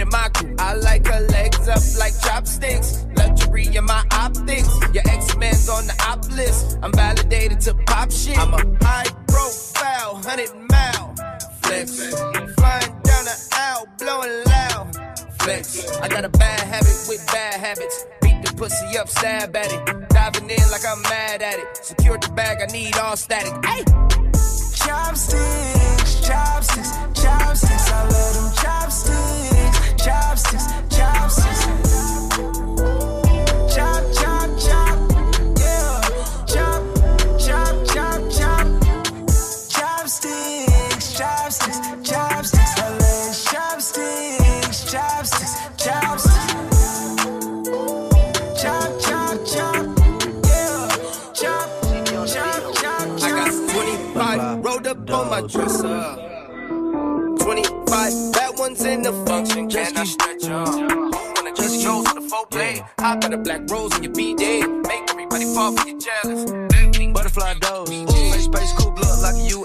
in 0.00 0.08
my 0.08 0.28
crew. 0.34 0.54
I 0.58 0.74
like 0.74 1.06
her 1.06 1.20
legs 1.28 1.68
up 1.68 1.82
like 1.98 2.14
chopsticks. 2.22 3.06
Luxury 3.16 3.66
in 3.76 3.84
my 3.84 4.02
optics. 4.10 4.68
Your 4.94 5.04
ex 5.06 5.36
man's 5.36 5.68
on 5.68 5.86
the 5.86 5.94
op 6.08 6.28
list. 6.30 6.78
I'm 6.82 6.92
validated 6.92 7.60
to 7.62 7.74
pop 7.86 8.10
shit. 8.10 8.38
I'm 8.38 8.54
a 8.54 8.84
high 8.84 9.10
profile, 9.28 10.16
hundred 10.24 10.50
mile 10.70 11.14
flex. 11.62 12.12
Flying 12.56 12.92
down 13.08 13.24
the 13.28 13.36
aisle, 13.52 13.86
blowing 13.98 14.44
loud 14.46 14.96
flex. 15.40 15.90
I 15.98 16.08
got 16.08 16.24
a 16.24 16.30
bad 16.30 16.60
habit 16.60 16.96
with 17.08 17.24
bad 17.26 17.60
habits. 17.60 18.06
Beat 18.22 18.42
the 18.44 18.52
pussy 18.54 18.98
up, 18.98 19.08
stab 19.08 19.54
at 19.54 19.72
it. 19.72 20.08
Diving 20.08 20.50
in 20.50 20.70
like 20.70 20.84
I'm 20.86 21.02
mad 21.02 21.42
at 21.42 21.58
it. 21.58 21.84
Secure 21.84 22.18
the 22.18 22.30
bag, 22.32 22.58
I 22.62 22.72
need 22.72 22.96
all 22.96 23.16
static. 23.16 23.52
Hey! 23.64 23.84
Chopsticks, 24.80 26.26
chopsticks, 26.26 26.90
chopsticks. 27.20 27.90
I 27.92 28.08
let 28.08 28.36
'em 28.36 28.48
chopsticks, 28.54 28.59
chopsticks, 30.50 30.96
chopsticks. 30.96 32.28
Chop, 33.72 34.02
chop, 34.14 34.50
chop. 34.58 34.98
Yeah. 35.58 36.00
Chop, 36.46 36.82
chop, 37.38 37.74
chop, 37.86 38.20
chop. 38.32 38.66
Chopsticks, 39.68 41.06
chopsticks, 41.16 41.78
chopsticks. 42.02 42.72
I 42.78 43.52
chopsticks, 43.52 44.90
chopsticks, 44.90 45.52
chopsticks. 45.76 46.56
Chop, 48.60 48.90
chop, 49.00 49.36
chop. 49.46 49.86
Yeah. 50.44 50.88
Chop, 51.32 51.68
chop, 52.06 52.62
chop, 52.74 53.02
I 53.22 53.30
got 53.30 53.50
25 53.70 54.64
rolled 54.64 54.86
up 54.86 55.10
on 55.10 55.30
my 55.30 55.40
dresser. 55.46 55.79
25 58.60 58.68
bad 58.68 58.68
ones 58.68 58.84
in 58.84 59.02
the 59.02 59.12
function. 59.26 59.70
Can 59.70 59.96
I 59.96 60.04
stretch 60.04 60.44
up? 60.44 60.68
Wanna 60.68 61.54
just 61.54 61.82
chose 61.82 62.06
for 62.06 62.20
the 62.20 62.28
four 62.28 62.46
play. 62.46 62.82
I 62.98 63.16
got 63.16 63.32
a 63.32 63.38
black 63.38 63.62
rose 63.70 63.96
in 63.96 64.04
your 64.04 64.12
B 64.12 64.34
day. 64.34 64.62
Make 64.66 65.10
everybody 65.10 65.44
fall 65.54 65.72
for 65.76 65.88
your 65.88 65.98
jealous. 65.98 66.50
Butterfly. 67.12 67.54
Space, 67.54 68.44
space 68.44 68.79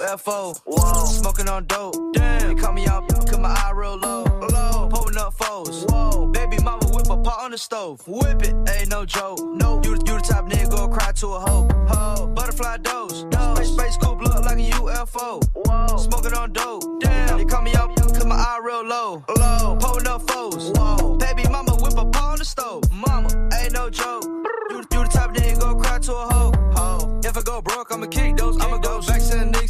UFO. 0.06 0.60
Whoa. 0.65 1.06
Smoking 1.06 1.50
on 1.50 1.65
dope. 1.65 1.96
Damn. 2.13 2.48
They 2.48 2.62
cut 2.62 2.74
me 2.74 2.86
out, 2.86 3.08
cut 3.10 3.39
my 3.39 3.50
eye 3.50 3.72
real 3.74 3.98
low. 3.98 4.24
Low. 4.24 4.88
Pulling 4.89 5.18
up 5.18 5.34
foes. 5.34 5.86
Whoa. 5.89 6.28
Baby 6.28 6.58
mama 6.63 6.86
whip 6.89 7.10
a 7.10 7.18
pot 7.18 7.39
on 7.39 7.52
the 7.52 7.58
stove. 7.58 8.08
Whip 8.08 8.44
it, 8.44 8.56
ain't 8.70 8.89
no 8.89 9.06
joke. 9.06 9.39
No. 9.44 9.82
You, 9.84 9.91
you 9.91 9.98
the 9.98 10.20
type 10.22 10.46
nigga 10.46 10.70
go 10.70 10.88
cry 10.88 11.12
to 11.12 11.28
a 11.28 11.39
hoe. 11.39 11.68
Ho. 11.88 12.28
Butterfly 12.28 12.78
dose. 12.78 13.24
dose. 13.24 13.58
Space, 13.58 13.74
space 13.74 13.98
coupe 13.98 14.22
look 14.22 14.46
like 14.46 14.60
a 14.60 14.70
UFO. 14.78 15.44
Whoa. 15.54 15.98
Smoking 15.98 16.34
on 16.34 16.54
dope. 16.54 16.84
Damn. 17.02 17.38
They 17.39 17.46
cut 17.46 17.63
me 17.63 17.74
out, 17.74 17.96
cut 17.96 18.28
my 18.28 18.36
eye 18.36 18.60
real 18.63 18.86
low. 18.86 19.24
Low. 19.38 19.78
Pulling 19.80 20.08
up 20.08 20.22
foes. 20.30 20.72
Whoa. 20.76 21.18
Baby 21.18 21.46
mama 21.50 21.76
whip 21.78 21.98
a 21.98 22.06
pot 22.06 22.34
on 22.34 22.38
the 22.38 22.46
stove. 22.46 22.84
Mama, 22.91 23.50
ain't 23.60 23.74
no 23.74 23.89
joke. 23.89 24.44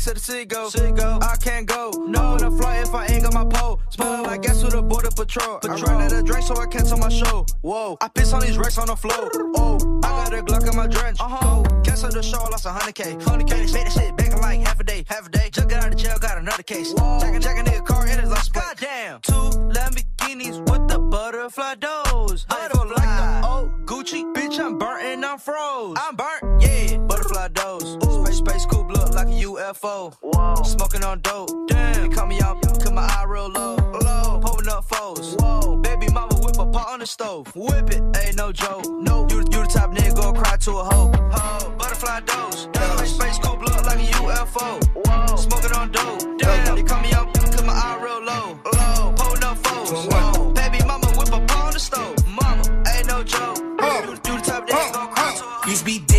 To 0.05 0.13
the 0.13 0.19
niggas 0.19 0.71
to 0.71 0.81
the 0.81 0.87
sea 0.87 0.91
go. 0.91 1.19
I 1.21 1.35
can't 1.37 1.65
go. 1.65 1.89
No, 2.07 2.37
to 2.37 2.51
fly 2.51 2.77
if 2.77 2.93
I 2.93 3.07
ain't 3.07 3.23
got 3.23 3.33
my 3.33 3.45
pole. 3.45 3.79
Smell 3.89 4.23
like 4.23 4.43
gas 4.43 4.61
with 4.63 4.73
the 4.73 4.81
border 4.81 5.09
patrol. 5.09 5.59
I 5.63 5.67
ran 5.67 6.01
out 6.01 6.11
of 6.11 6.25
drink, 6.25 6.45
so 6.45 6.55
I 6.57 6.67
cancel 6.67 6.97
my 6.97 7.09
show. 7.09 7.45
Whoa, 7.61 7.97
I 8.01 8.07
piss 8.09 8.31
on 8.33 8.41
these 8.41 8.57
racks 8.57 8.77
on 8.77 8.87
the 8.87 8.95
floor. 8.95 9.31
Oh, 9.55 10.01
I 10.03 10.07
got 10.07 10.33
a 10.33 10.43
Glock 10.43 10.69
in 10.69 10.75
my 10.77 10.87
drench. 10.87 11.19
Uh 11.19 11.27
huh. 11.27 11.63
Cancel 11.83 12.11
the 12.11 12.21
show, 12.21 12.37
I 12.37 12.49
lost 12.49 12.65
a 12.65 12.69
hundred 12.69 12.95
K. 12.95 13.17
Hundred 13.23 13.47
K, 13.47 13.57
made 13.57 13.87
that 13.87 13.91
shit 13.91 14.15
back 14.15 14.31
in 14.31 14.41
like 14.41 14.59
half 14.59 14.79
a 14.79 14.83
day. 14.83 15.03
Half 15.07 15.27
a 15.27 15.29
day. 15.29 15.49
Just 15.51 15.69
got 15.69 15.83
out 15.83 15.91
of 15.91 15.97
jail, 15.97 16.17
got 16.19 16.37
another 16.37 16.63
case. 16.63 16.93
Jack 16.93 17.35
a 17.35 17.39
jack 17.39 17.57
a 17.57 17.69
nigga 17.69 17.85
car 17.85 18.05
in 18.07 18.19
his 18.19 18.29
license 18.29 18.49
plate. 18.49 18.63
Goddamn. 18.79 19.21
Two 19.21 19.33
Lamborghinis 19.73 20.59
with 20.69 20.87
the 20.87 20.99
butterfly 20.99 21.75
doors. 21.75 22.45
Butterfly. 22.45 22.93
like 22.95 23.41
the 23.41 23.47
old 23.47 23.85
Gucci, 23.85 24.21
bitch. 24.35 24.59
I'm 24.59 24.77
burnt 24.77 25.03
and 25.03 25.25
I'm 25.25 25.39
froze. 25.39 25.97
I'm 25.99 26.15
burnt, 26.15 26.61
yeah. 26.61 26.97
Butterfly 26.97 27.34
dose. 27.79 27.97
Space, 28.23 28.37
space 28.37 28.65
coupe 28.65 28.91
look 28.91 29.13
like 29.13 29.27
a 29.27 29.31
UFO. 29.31 30.13
Whoa. 30.21 30.63
Smoking 30.63 31.03
on 31.03 31.21
dope. 31.21 31.49
Damn. 31.67 32.09
They 32.09 32.15
cut 32.15 32.27
me 32.27 32.39
out, 32.41 32.61
cut 32.61 32.93
my 32.93 33.01
eye 33.01 33.25
real 33.27 33.49
low. 33.49 33.75
Low. 33.75 34.39
Pulling 34.43 34.67
up 34.67 34.83
foes. 34.85 35.35
Whoa. 35.39 35.77
Baby 35.77 36.07
mama 36.09 36.35
whip 36.35 36.57
a 36.57 36.65
pot 36.65 36.87
on 36.89 36.99
the 36.99 37.05
stove. 37.07 37.53
Whip 37.55 37.89
it, 37.91 38.01
ain't 38.25 38.35
no 38.35 38.51
joke. 38.51 38.85
No. 38.89 39.27
You, 39.29 39.37
you 39.37 39.61
the 39.63 39.69
type 39.71 39.91
nigga 39.91 40.15
go 40.15 40.33
cry 40.33 40.57
to 40.57 40.71
a 40.71 40.83
hoe. 40.83 41.11
Ho. 41.31 41.75
Butterfly 41.77 42.21
dose. 42.21 42.67
Damn. 42.71 42.97
Space, 42.97 43.15
space 43.15 43.39
coupe 43.39 43.61
look 43.61 43.85
like 43.85 43.99
a 43.99 44.11
UFO. 44.23 44.83
Whoa. 45.05 45.35
Smoking 45.35 45.71
on 45.73 45.91
dope. 45.91 46.39
Damn. 46.39 46.75
They 46.75 46.83
cut 46.83 47.01
me 47.01 47.11
out, 47.13 47.33
cut 47.33 47.65
my 47.65 47.73
eye 47.73 47.99
real 48.01 48.21
low. 48.23 48.59
Low. 48.73 49.13
Pulling 49.17 49.43
up 49.43 49.57
foes. 49.57 50.07
Whoa. 50.07 50.53
Baby 50.53 50.79
mama 50.85 51.07
whip 51.17 51.29
a 51.29 51.39
pot 51.45 51.67
on 51.67 51.73
the 51.73 51.79
stove. 51.79 52.15
Mama, 52.27 52.63
ain't 52.95 53.07
no 53.07 53.23
joke. 53.23 53.57
You, 53.57 54.11
you 54.11 54.39
the 54.39 54.43
type 54.45 54.67
nigga 54.67 54.93
go 54.93 55.07
cry 55.07 55.33
to 55.35 55.43
a 55.43 55.45
hoe. 55.45 55.69
Used 55.69 55.85
be. 55.85 56.14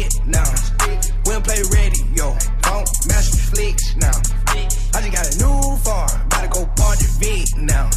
Jet 0.00 0.26
now. 0.26 0.44
We 1.26 1.32
don't 1.32 1.44
play 1.44 1.60
radio. 1.72 2.36
Don't 2.62 2.88
master 3.08 3.42
flicks 3.52 3.96
now. 3.96 4.16
I 4.48 5.00
just 5.04 5.12
got 5.12 5.26
a 5.28 5.38
new 5.38 5.76
farm. 5.84 6.28
Gotta 6.28 6.48
go 6.48 6.66
party 6.76 7.04
now. 7.58 7.90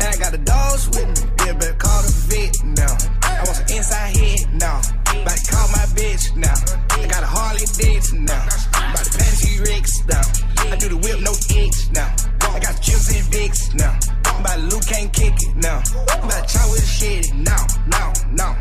And 0.00 0.08
I 0.08 0.16
got 0.18 0.32
the 0.32 0.42
dogs 0.44 0.88
with 0.88 1.08
me. 1.08 1.30
Yeah, 1.46 1.52
better 1.54 1.74
call 1.74 2.02
the 2.02 2.12
vet 2.28 2.54
now. 2.64 2.94
I 3.22 3.44
want 3.44 3.56
some 3.56 3.76
inside 3.76 4.16
head 4.16 4.52
now. 4.52 4.80
About 5.16 5.36
to 5.36 5.52
call 5.52 5.68
my 5.68 5.86
bitch 5.96 6.36
now. 6.36 6.56
I 6.90 7.06
got 7.08 7.22
a 7.22 7.26
Harley 7.26 7.64
Davidson 7.78 8.24
now. 8.24 8.44
About 8.44 9.04
to 9.04 9.18
pan 9.18 9.32
T-Rex 9.40 10.04
now. 10.08 10.24
I 10.72 10.76
do 10.76 10.88
the 10.88 10.96
whip, 10.96 11.20
no 11.20 11.32
X 11.32 11.90
now. 11.92 12.14
I 12.52 12.60
got 12.60 12.80
chips 12.82 13.08
and 13.16 13.24
Vicks 13.32 13.74
now. 13.74 13.98
I'm 14.24 14.40
about 14.40 14.56
to 14.56 14.76
Luke 14.76 14.86
can't 14.86 15.12
kick 15.12 15.34
it 15.40 15.56
now. 15.56 15.82
I'm 16.10 16.24
about 16.24 16.48
to 16.48 16.52
try 16.52 16.64
with 16.68 16.80
the 16.80 16.86
shit 16.86 17.32
now, 17.34 17.64
now, 17.88 18.12
now. 18.32 18.56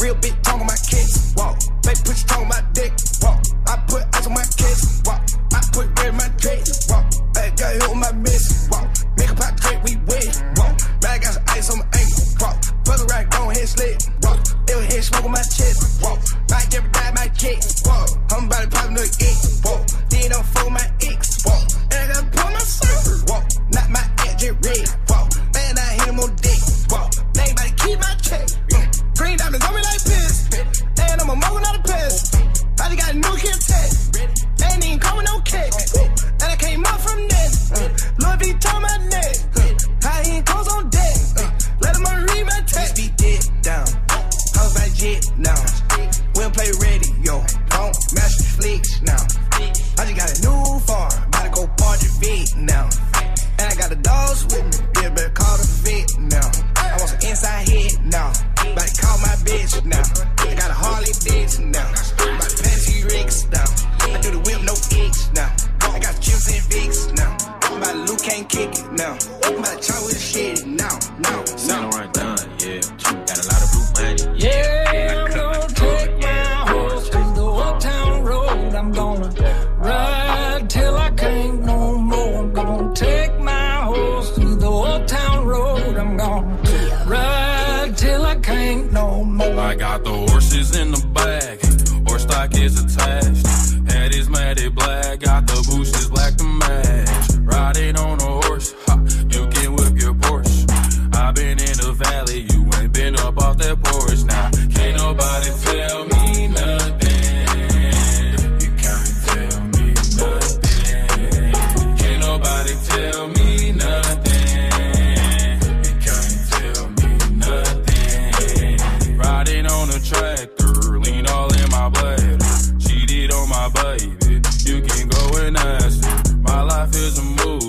Real 0.00 0.14
big 0.16 0.34
tongue 0.42 0.60
on 0.60 0.66
my 0.66 0.76
kids, 0.88 1.34
walk. 1.36 1.58
Your 1.90 2.14
tongue 2.14 2.42
on 2.42 2.48
my 2.48 2.62
dick, 2.72 2.92
walk. 3.20 3.42
I 3.66 3.76
put 3.88 4.06
ice 4.14 4.26
on 4.26 4.34
my 4.34 4.46
kids, 4.54 5.02
walk. 5.04 5.22
I 5.52 5.60
put 5.72 5.86
red 5.98 6.08
in 6.10 6.16
my 6.16 6.28
dress, 6.38 6.88
walk. 6.88 7.04
Hey, 7.34 7.50
got 7.58 7.72
hit 7.74 7.88
with 7.88 7.98
my 7.98 8.12
miss, 8.12 8.68
walk. 8.70 8.86
Make 9.18 9.30
a 9.30 9.34
pot 9.34 9.56
drink, 9.58 9.82
we 9.82 9.96
win, 10.06 10.30
walk. 10.54 10.78
Man, 11.02 11.10
I 11.10 11.18
got 11.18 11.34
some 11.34 11.44
ice 11.48 11.70
on 11.70 11.78
my 11.78 11.86
ankle, 11.98 12.24
walk. 12.40 12.84
Brother 12.84 13.04
right, 13.10 13.28
go 13.30 13.50
ahead, 13.50 13.68
slid, 13.68 13.98
walk. 14.22 14.38
Ill 14.70 14.80
head 14.86 15.02
smoke 15.02 15.24
on 15.24 15.32
my 15.32 15.42
chest, 15.42 16.02
walk. 16.02 16.20
Might 16.48 16.72
never 16.72 16.88
die, 16.88 17.12
my 17.16 17.28
kick, 17.34 17.58
walk. 17.84 18.08
I'm 18.30 18.46
about 18.46 18.62
to 18.62 18.68
pop 18.70 18.86
another 18.86 19.10
ick, 19.10 19.38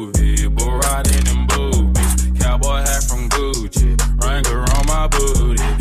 movie, 0.01 0.47
but 0.47 0.67
riding 0.85 1.27
in 1.27 1.47
boobies. 1.47 2.31
Cowboy 2.39 2.77
hat 2.77 3.03
from 3.03 3.29
Gucci, 3.29 3.97
Wrangler 4.23 4.63
on 4.75 4.85
my 4.87 5.07
booty. 5.07 5.80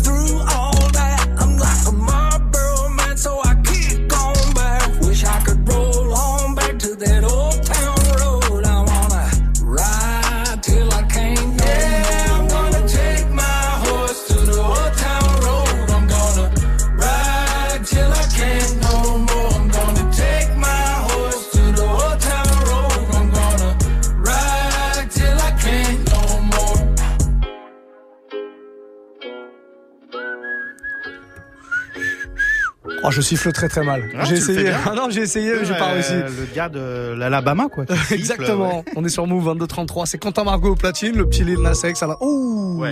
Oh, 33.03 33.09
je 33.11 33.21
siffle 33.21 33.51
très 33.51 33.67
très 33.67 33.83
mal. 33.83 34.03
Ah, 34.17 34.25
j'ai 34.25 34.35
essayé. 34.35 34.71
Ah 34.85 34.93
non, 34.95 35.09
j'ai 35.09 35.21
essayé, 35.21 35.53
mais 35.59 35.65
j'ai 35.65 35.75
pas 35.75 35.87
réussi. 35.87 36.13
Le 36.13 36.53
gars 36.55 36.69
de 36.69 37.13
l'Alabama, 37.17 37.67
quoi. 37.67 37.85
Exactement. 38.11 38.77
ouais. 38.79 38.85
On 38.95 39.03
est 39.03 39.09
sur 39.09 39.25
Move 39.25 39.45
2233. 39.45 40.05
C'est 40.05 40.17
Quentin 40.17 40.43
Margot 40.43 40.71
au 40.71 40.75
platine, 40.75 41.17
le 41.17 41.27
petit 41.27 41.43
Lil 41.43 41.59
Nas 41.59 41.81
X. 41.83 42.03
Alors, 42.03 42.21
ouh. 42.21 42.83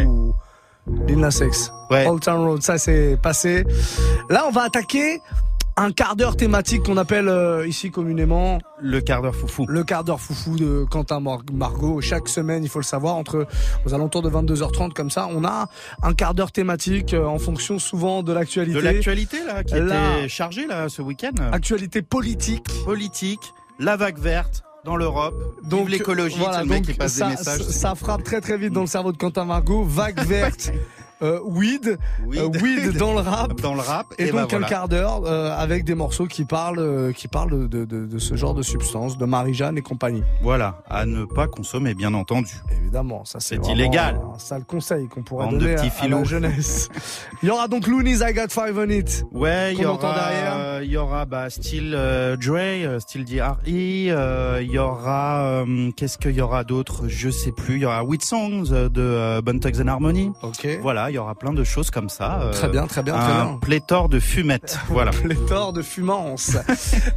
Lil 1.08 1.20
Nas 1.20 1.40
X. 1.46 1.72
Old 1.92 2.22
Town 2.22 2.44
Road. 2.44 2.62
Ça, 2.64 2.78
c'est 2.78 3.18
passé. 3.22 3.64
Là, 4.30 4.46
on 4.48 4.52
va 4.52 4.64
attaquer 4.64 5.20
un 5.80 5.92
quart 5.92 6.16
d'heure 6.16 6.36
thématique 6.36 6.84
qu'on 6.84 6.98
appelle 6.98 7.30
euh, 7.30 7.66
ici 7.66 7.90
communément 7.90 8.60
le 8.82 9.00
quart 9.02 9.22
d'heure 9.22 9.36
foufou. 9.36 9.66
Le 9.68 9.84
quart 9.84 10.04
d'heure 10.04 10.20
foufou 10.20 10.58
de 10.58 10.86
Quentin 10.90 11.20
Mar- 11.20 11.42
Margot. 11.54 12.02
Chaque 12.02 12.28
semaine, 12.28 12.64
il 12.64 12.70
faut 12.70 12.80
le 12.80 12.84
savoir, 12.86 13.16
entre 13.16 13.48
aux 13.86 13.94
alentours 13.94 14.22
de 14.22 14.30
22h30 14.30 14.92
comme 14.94 15.10
ça, 15.10 15.28
on 15.32 15.46
a 15.46 15.70
un 16.04 16.14
quart 16.14 16.34
d'heure 16.34 16.52
thématique 16.52 17.14
euh, 17.14 17.26
en 17.26 17.40
fonction 17.40 17.80
souvent 17.80 18.24
de 18.24 18.34
l'actualité. 18.34 18.78
De 18.78 18.84
l'actualité, 18.84 19.38
là, 19.46 19.64
qui 19.64 19.76
était 19.76 20.28
chargée, 20.28 20.68
là, 20.68 20.90
ce 20.90 21.02
week-end. 21.02 21.32
Actualité 21.52 22.02
politique. 22.02 22.66
Politique, 22.84 23.54
la 23.80 23.96
vague 23.96 24.18
verte 24.20 24.64
dans 24.86 24.96
l'Europe. 24.98 25.36
Donc 25.64 25.90
l'écologie, 25.90 26.38
voilà, 26.40 26.64
le 26.64 26.70
mec 26.70 26.84
qui 26.84 26.94
passe 26.94 27.14
ça, 27.14 27.26
des 27.26 27.32
messages. 27.32 27.62
Ça, 27.62 27.72
ça 27.72 27.96
frappe 27.96 28.24
très 28.24 28.42
très 28.42 28.58
vite 28.58 28.74
dans 28.74 28.82
le 28.82 28.88
cerveau 28.88 29.12
de 29.12 29.18
Quentin 29.18 29.46
Margot. 29.46 29.84
Vague 29.84 30.20
verte. 30.26 30.72
euh, 31.22 31.40
weed, 31.44 31.98
Weed. 32.26 32.40
euh, 32.40 32.48
weed 32.62 32.98
dans 32.98 33.14
le 33.14 33.20
rap, 33.20 33.60
Dans 33.62 33.74
le 33.74 33.82
rap. 33.82 34.08
et, 34.18 34.28
et 34.28 34.32
donc 34.32 34.52
bah, 34.52 34.58
un 34.58 34.62
quart 34.64 34.88
d'heure 34.88 35.22
euh, 35.26 35.56
avec 35.58 35.84
des 35.84 35.96
morceaux 35.96 36.26
qui 36.28 36.46
parlent, 36.46 36.80
euh, 36.80 37.12
qui 37.12 37.28
parlent 37.28 37.68
de, 37.70 37.86
de, 37.86 38.06
de 38.06 38.20
ce 38.20 38.36
genre 38.36 38.54
de 38.54 38.62
substance, 38.62 39.18
de 39.18 39.26
Marie-Jeanne 39.26 39.78
et 39.78 39.82
compagnie. 39.82 40.24
Voilà, 40.42 40.82
à 40.90 41.06
ne 41.06 41.26
pas 41.26 41.48
consommer, 41.48 41.94
bien 41.94 42.14
entendu. 42.14 42.54
Évidemment, 42.82 43.26
ça 43.26 43.40
c'est 43.40 43.66
illégal. 43.68 44.20
Un 44.36 44.40
sale 44.40 44.64
conseil 44.66 45.08
qu'on 45.08 45.24
pourrait 45.24 45.46
Bande 45.48 45.56
de 45.56 45.60
donner 45.60 45.74
à, 45.76 45.82
petits 45.84 46.06
à 46.06 46.08
la 46.08 46.24
jeunesse. 46.24 46.90
Il 47.44 47.50
y 47.50 47.52
aura 47.52 47.68
donc 47.68 47.88
Looney's 47.88 48.22
I 48.22 48.34
Got 48.34 48.50
Five 48.50 48.78
on 48.78 48.90
It. 48.90 49.26
Ouais, 49.32 49.74
il 49.74 49.80
y 49.82 49.86
aura, 49.86 50.14
derrière. 50.14 50.84
il 50.84 50.90
y 50.92 50.98
aura 50.98 51.26
bah, 51.26 51.50
Still 51.50 51.94
euh, 51.96 52.36
Dre, 52.38 53.00
Still 53.02 53.26
DRE, 53.26 53.58
euh, 53.68 54.60
il 54.62 54.72
y 54.72 54.78
aura, 54.80 55.42
euh, 55.44 55.92
qu'est-ce 55.96 56.18
qu'il 56.18 56.32
y 56.36 56.42
aura 56.42 56.64
d'autre? 56.64 57.04
Je 57.08 57.30
sais 57.30 57.52
plus. 57.52 57.76
Il 57.76 57.82
y 57.82 57.86
aura 57.86 58.04
With 58.04 58.24
Songs 58.24 58.70
de 58.72 59.42
Bone 59.42 59.60
Thugs 59.60 59.82
and 59.82 59.88
Harmony. 59.88 60.32
Ok. 60.44 60.68
Voilà, 60.82 61.09
il 61.10 61.16
y 61.16 61.18
aura 61.18 61.36
plein 61.36 61.54
de 61.54 61.64
choses 61.64 61.92
comme 61.92 62.10
ça. 62.10 62.42
euh, 62.42 62.52
Très 62.54 62.70
bien, 62.70 62.88
très 62.88 63.04
bien, 63.04 63.14
très 63.18 63.32
un 63.32 63.46
bien. 63.46 63.58
pléthore 63.60 64.10
de 64.10 64.20
fumettes. 64.20 64.78
voilà. 64.90 65.12
Pléthore 65.12 65.74
de 65.74 65.82
fumance. 65.82 66.52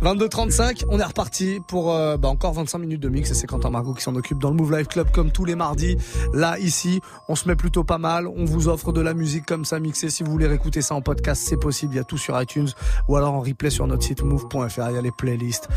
22h35, 0.03 0.85
on 0.89 0.99
est 0.99 1.05
reparti 1.05 1.61
pour 1.69 1.93
euh, 1.95 2.17
bah, 2.17 2.29
encore 2.29 2.53
25 2.53 2.79
minutes 2.79 3.01
de 3.01 3.09
mix 3.09 3.31
et 3.31 3.35
c'est 3.35 3.47
Quentin 3.47 3.71
Margot 3.71 3.95
qui 3.95 4.03
s'en 4.03 4.15
occupe 4.15 4.39
dans 4.39 4.51
le 4.51 4.57
Move 4.57 4.77
Life 4.77 4.89
Club 4.89 5.11
comme 5.13 5.31
tous 5.31 5.45
les 5.45 5.55
mardis. 5.55 5.97
Là, 6.33 6.59
ici, 6.59 7.01
on 7.29 7.35
se 7.37 7.49
met 7.49 7.57
plutôt 7.57 7.85
pas 7.85 7.99
mal. 7.99 8.27
On 8.27 8.45
vous 8.45 8.69
offre 8.69 8.93
de 8.93 9.01
la 9.01 9.15
musique 9.15 9.47
comme 9.47 9.65
ça 9.65 9.79
mixée. 9.81 10.11
Si 10.11 10.23
vous 10.23 10.31
voulez 10.33 10.47
réécouter 10.47 10.83
ça 10.83 10.95
en 10.95 11.01
podcast, 11.03 11.43
c'est 11.47 11.57
possible. 11.59 11.95
Il 11.95 11.97
y 11.97 12.01
a 12.01 12.05
tout 12.05 12.19
sur 12.19 12.41
iTunes 12.41 12.69
ou 13.09 13.17
alors 13.17 13.35
en 13.35 13.41
replay 13.41 13.71
sur 13.71 13.87
notre 13.87 14.03
site 14.03 14.23
move.fr. 14.23 14.89
Il 14.91 14.95
y 14.95 14.99
a 14.99 15.03
les 15.03 15.13
playlists. 15.13 15.69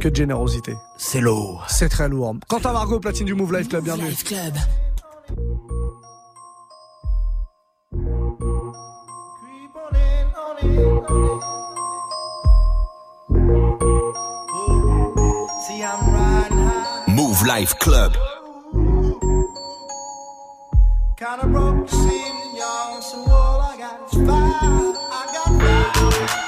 Que 0.00 0.08
de 0.08 0.14
générosité. 0.14 0.76
C'est 0.96 1.20
lourd. 1.20 1.64
C'est 1.68 1.88
très 1.88 2.08
lourd. 2.08 2.36
Quentin 2.46 2.72
Margot, 2.72 3.00
platine 3.00 3.26
du 3.26 3.34
Move 3.34 3.56
Life 3.56 3.68
Club, 3.68 3.82
bienvenue. 3.84 4.14
Club. 4.24 4.54
Mouv' 17.08 17.46
Live 17.46 17.78
Club. 17.78 18.12
Kinda 21.16 21.46
broke 21.46 21.88
so 23.00 23.16
all 23.30 23.60
I 23.60 23.76
got 23.78 24.00
is 24.06 24.26
fire. 24.26 24.92
I 25.10 25.24
got 25.32 26.28
fire. 26.28 26.47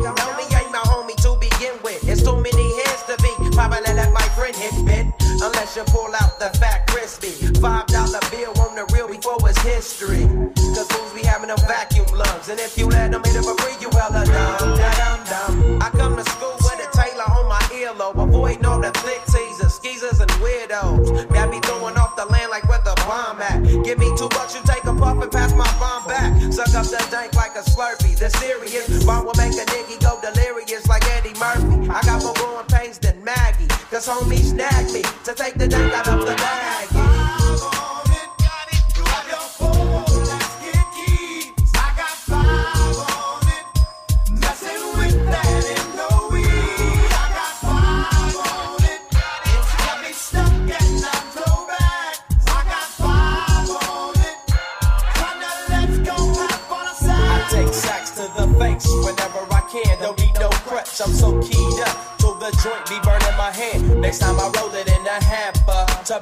The 28.21 28.29
serious 28.37 29.03
bomb 29.03 29.25
will 29.25 29.33
make 29.35 29.53
a 29.53 29.65
nigga 29.65 29.99
go 29.99 30.21
delirious 30.21 30.87
like 30.87 31.03
Eddie 31.09 31.33
Murphy. 31.39 31.89
I 31.89 32.03
got 32.03 32.21
more 32.21 32.35
growing 32.35 32.67
pains 32.67 32.99
than 32.99 33.23
Maggie. 33.23 33.67
Cause 33.89 34.07
homies 34.07 34.51
snagged 34.51 34.93
me 34.93 35.01
to 35.23 35.33
take 35.33 35.55
the 35.55 35.67
dank 35.67 35.91
out 35.91 36.07
of 36.07 36.19
the 36.19 36.35
bag. 36.35 36.60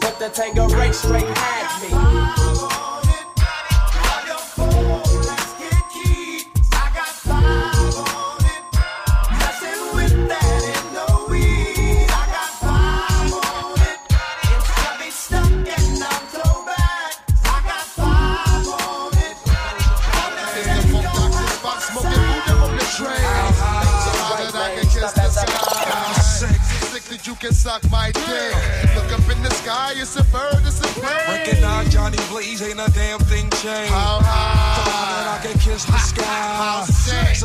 But 0.00 0.18
the 0.18 0.28
tango 0.28 0.68
Tanqueray 0.68 0.92
straight 0.92 1.26
had 1.36 2.36
me. 2.36 2.41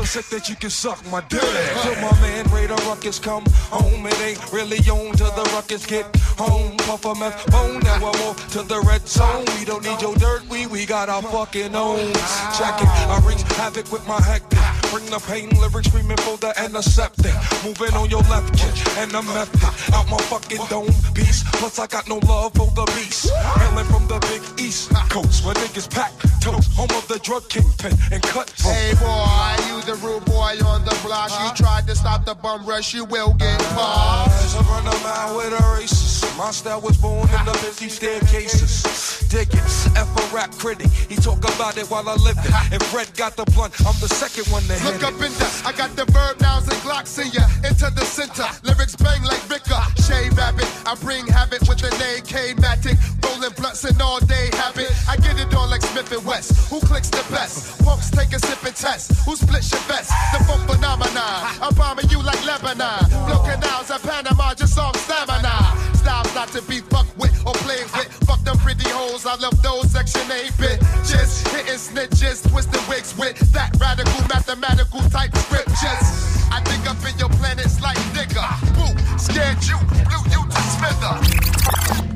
Sick? 0.08 0.26
That 0.28 0.50
you 0.50 0.56
can 0.56 0.70
suck 0.70 1.00
my 1.12 1.22
dick. 1.30 1.42
Till 1.42 1.96
my 2.02 2.12
man 2.22 2.46
Raider 2.52 2.76
Ruckus 2.88 3.20
come 3.20 3.44
home. 3.70 4.06
It 4.08 4.20
ain't 4.22 4.52
really 4.52 4.80
on 4.90 5.16
till 5.16 5.32
the 5.32 5.44
ruckus 5.54 5.86
get 5.86 6.06
home. 6.38 6.76
Puff 6.78 7.06
a 7.06 7.16
meth 7.16 7.52
bone, 7.52 7.80
now 7.82 7.96
I'm 7.96 8.22
off 8.28 8.52
to 8.54 8.64
the 8.64 8.80
red 8.82 9.08
zone. 9.08 9.46
We 9.60 9.66
don't 9.66 9.84
need 9.84 10.02
your 10.02 10.16
dirt, 10.16 10.48
we, 10.50 10.68
we 10.68 10.86
got 10.86 11.10
our 11.10 11.22
fucking 11.22 11.76
own. 11.76 12.00
It, 12.00 12.18
I 12.18 13.22
wreak 13.26 13.40
havoc 13.60 13.92
with 13.92 14.08
my 14.08 14.22
hectic. 14.22 14.60
Bring 14.92 15.06
the 15.06 15.20
pain, 15.28 15.50
lyrics 15.60 15.90
screaming 15.90 16.18
for 16.18 16.38
the 16.38 16.54
antiseptic. 16.60 17.36
Moving 17.68 17.96
on 17.96 18.10
your 18.10 18.22
left 18.32 18.58
kick 18.58 18.98
and 18.98 19.12
the 19.12 19.22
method. 19.24 19.94
Out 19.94 20.08
my 20.10 20.18
fucking 20.32 20.62
dome 20.70 20.88
piece. 21.14 21.44
Plus, 21.60 21.78
I 21.80 21.88
got 21.88 22.08
no 22.08 22.16
love 22.20 22.54
for 22.54 22.72
the 22.72 22.86
beast. 22.96 23.30
Hailing 23.60 23.84
from 23.92 24.08
the 24.08 24.20
big 24.32 24.42
east 24.58 24.90
coast 25.10 25.44
where 25.44 25.54
niggas 25.56 25.92
pack 25.92 26.14
toast. 26.40 26.72
Home 26.78 26.88
of 26.92 27.06
the 27.10 27.20
drug 27.20 27.50
kingpin 27.50 27.92
and 28.14 28.24
cut. 28.24 28.50
Hey 28.56 28.94
boy, 28.96 29.60
you 29.68 29.82
the 29.84 30.00
rude 30.00 30.24
boy 30.24 30.56
on 30.66 30.86
the 30.86 30.98
block. 31.04 31.30
You 31.44 31.54
tried 31.56 31.88
to 31.88 31.96
stop 31.96 32.24
the 32.24 32.36
bum 32.36 32.66
rush, 32.66 32.94
you 32.94 33.04
will 33.04 33.34
get 33.34 33.60
caught. 33.76 34.32
I 34.32 34.62
run 34.72 34.88
a 34.88 34.98
mile 35.04 35.36
with 35.36 35.60
a 35.60 35.64
racist. 35.76 36.38
My 36.38 36.52
style 36.52 36.80
was 36.80 36.96
born 36.98 37.28
in 37.28 37.46
the 37.46 37.52
busy 37.66 37.90
staircases. 37.90 39.28
Dig 39.28 39.50
it, 39.52 39.68
F 39.98 40.08
a 40.16 40.36
rap 40.36 40.52
critic. 40.54 40.88
He 41.10 41.16
talk 41.16 41.40
about 41.40 41.78
it 41.78 41.88
while 41.88 42.08
I 42.08 42.16
live 42.16 42.38
it. 42.38 42.74
If 42.74 42.84
Fred 42.84 43.12
got 43.18 43.36
the 43.36 43.44
blunt, 43.52 43.74
I'm 43.82 43.98
the 44.00 44.08
second 44.08 44.50
one 44.54 44.64
to 44.64 44.74
hit 44.74 44.94
Look 44.94 45.02
it. 45.02 45.04
up 45.04 45.14
in 45.16 45.34
the, 45.36 45.64
I 45.66 45.74
got 45.74 45.96
the 45.98 46.06
verb 46.06 46.40
nouns 46.40 46.68
and 46.70 46.78
glocks 46.78 47.18
in 47.20 47.32
ya. 47.34 47.42
Into 47.64 47.90
the 47.90 48.06
center, 48.06 48.46
lyrics 48.64 48.96
bang 48.96 49.24
like 49.24 49.42
Ricker. 49.50 49.82
Shay 50.06 50.30
Rabbit, 50.30 50.70
I 50.86 50.96
bring 51.02 51.26
habit 51.28 51.68
with 51.68 51.80
the 51.80 51.90
name 51.98 52.24
K-Matic. 52.24 52.98
Rolling 53.24 53.54
blunts 53.58 53.84
and 53.84 54.00
all 54.02 54.20
day 54.20 54.50
habit. 54.54 54.92
I 55.10 55.18
get 55.18 55.40
it 55.40 55.54
on 55.54 55.70
like 55.70 55.82
Smith 55.82 56.12
and 56.12 56.26
West. 56.26 56.70
Who 56.70 56.80
clicks 56.82 57.10
the 57.10 57.26
best? 57.34 57.84
Punks 57.84 58.12
take 58.12 58.34
a 58.34 58.40
sip 58.40 58.64
and 58.64 58.76
test. 58.76 59.12
Who 59.26 59.36
splits 59.36 59.72
your 59.72 59.82
best? 59.88 60.12
The 60.34 60.44
funk 60.46 60.70
phenomenon. 60.70 61.58
I'm 61.62 61.74
bombing 61.76 62.10
you 62.10 62.22
like 62.22 62.44
Lebanon. 62.46 63.10
Blow 63.26 63.42
canals 63.44 63.90
at 63.92 64.02
Panama, 64.02 64.54
just 64.54 64.78
on 64.78 64.94
stamina. 64.94 65.74
Styles 65.98 66.34
not 66.36 66.50
to 66.50 66.62
be 66.64 66.80
fucked 66.80 67.18
with 67.18 67.36
or 67.46 67.54
played 67.66 67.90
with. 67.98 68.08
Fuck 68.28 68.44
them 68.44 68.58
pretty 68.60 68.90
hoes, 68.90 69.26
I 69.26 69.36
love 69.36 69.62
those 69.62 69.92
section 69.92 70.30
8 70.32 70.52
bit. 70.58 70.80
Just 71.06 71.48
Hitting 71.50 71.74
snitches, 71.74 72.48
twisting 72.50 72.88
wigs 72.90 73.18
with 73.18 73.38
that 73.54 73.76
radical 73.80 74.22
mathematical 74.28 75.02
type 75.10 75.36
scriptures. 75.36 76.37
I 76.58 76.64
dig 76.64 76.88
up 76.88 76.98
in 77.08 77.16
your 77.20 77.30
planets 77.30 77.80
like 77.82 77.98
nigga. 78.16 78.42
Boo, 78.74 78.90
scared 79.20 79.64
you, 79.64 79.78
blew 80.10 80.24
you 80.32 80.44
to 80.50 80.62
smither. 80.74 82.07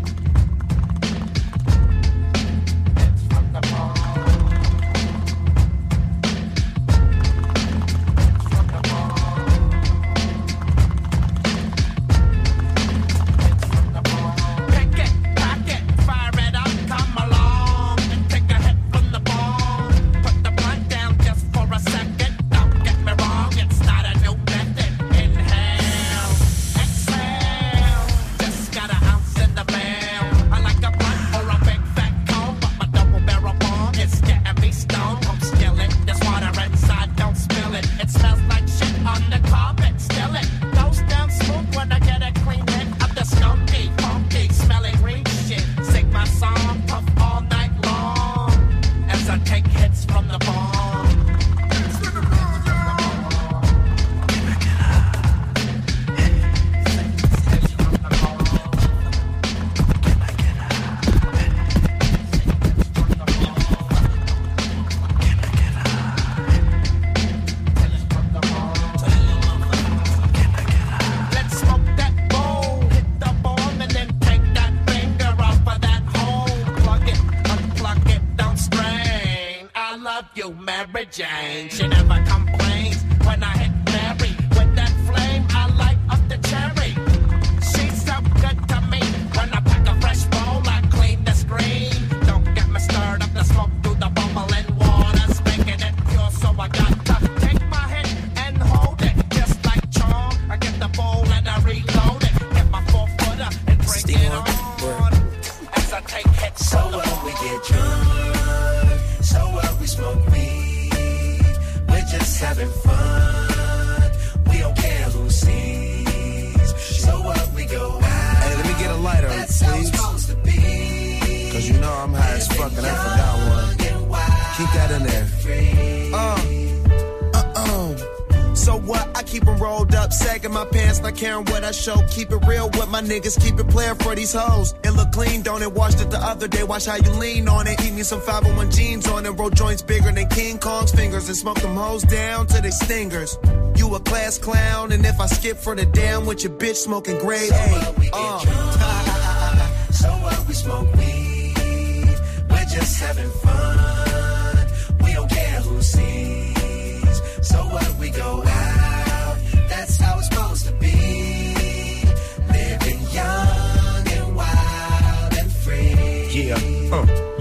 Not 131.72 131.88
what 131.88 131.95
I 131.95 132.01
show. 132.01 132.07
Keep 132.13 132.32
it 132.32 132.47
real 132.47 132.69
with 132.69 132.89
my 132.89 133.01
niggas, 133.01 133.41
keep 133.41 133.59
it 133.59 133.67
playing 133.69 133.95
for 133.95 134.15
these 134.15 134.34
hoes. 134.34 134.74
It 134.84 134.91
look 134.91 135.11
clean, 135.11 135.41
don't 135.41 135.61
it? 135.61 135.72
Washed 135.72 136.01
it 136.01 136.09
the 136.09 136.17
other 136.17 136.47
day, 136.47 136.63
watch 136.63 136.86
how 136.86 136.95
you 136.95 137.11
lean 137.11 137.47
on 137.47 137.67
it. 137.67 137.82
Eat 137.84 137.93
me 137.93 138.03
some 138.03 138.22
501 138.22 138.72
jeans 138.72 139.07
on 139.07 139.26
it, 139.26 139.32
roll 139.32 139.49
joints 139.49 139.82
bigger 139.82 140.11
than 140.11 140.28
King 140.30 140.59
Kong's 140.59 140.91
fingers, 140.91 141.28
and 141.28 141.38
smoke 141.38 141.59
them 141.61 141.76
hoes 141.76 142.03
down 142.03 142.47
to 142.47 142.61
they 142.61 142.72
stingers. 142.72 143.38
You 143.76 143.93
a 143.95 143.99
class 143.99 144.38
clown, 144.38 144.91
and 144.91 145.05
if 145.05 145.19
I 145.19 145.28
skip 145.28 145.57
for 145.57 145.76
the 145.76 145.86
damn 145.86 146.26
with 146.26 146.43
your 146.43 146.53
bitch 146.53 146.76
smoking 146.76 147.17
grade 147.19 147.51
A. 147.51 147.95
Uh. 148.13 149.67
So 149.91 150.09
what? 150.09 150.47
We 150.47 150.53
smoke 150.53 150.91
weed. 150.95 152.15
We're 152.49 152.65
just 152.65 152.99
having 152.99 153.30
fun. 153.30 154.67
We 155.03 155.13
don't 155.13 155.30
care 155.30 155.59
who 155.61 155.82
sees. 155.82 157.22
So 157.47 157.57
what? 157.65 157.93
We 157.99 158.09
go 158.09 158.41
out. 158.43 158.61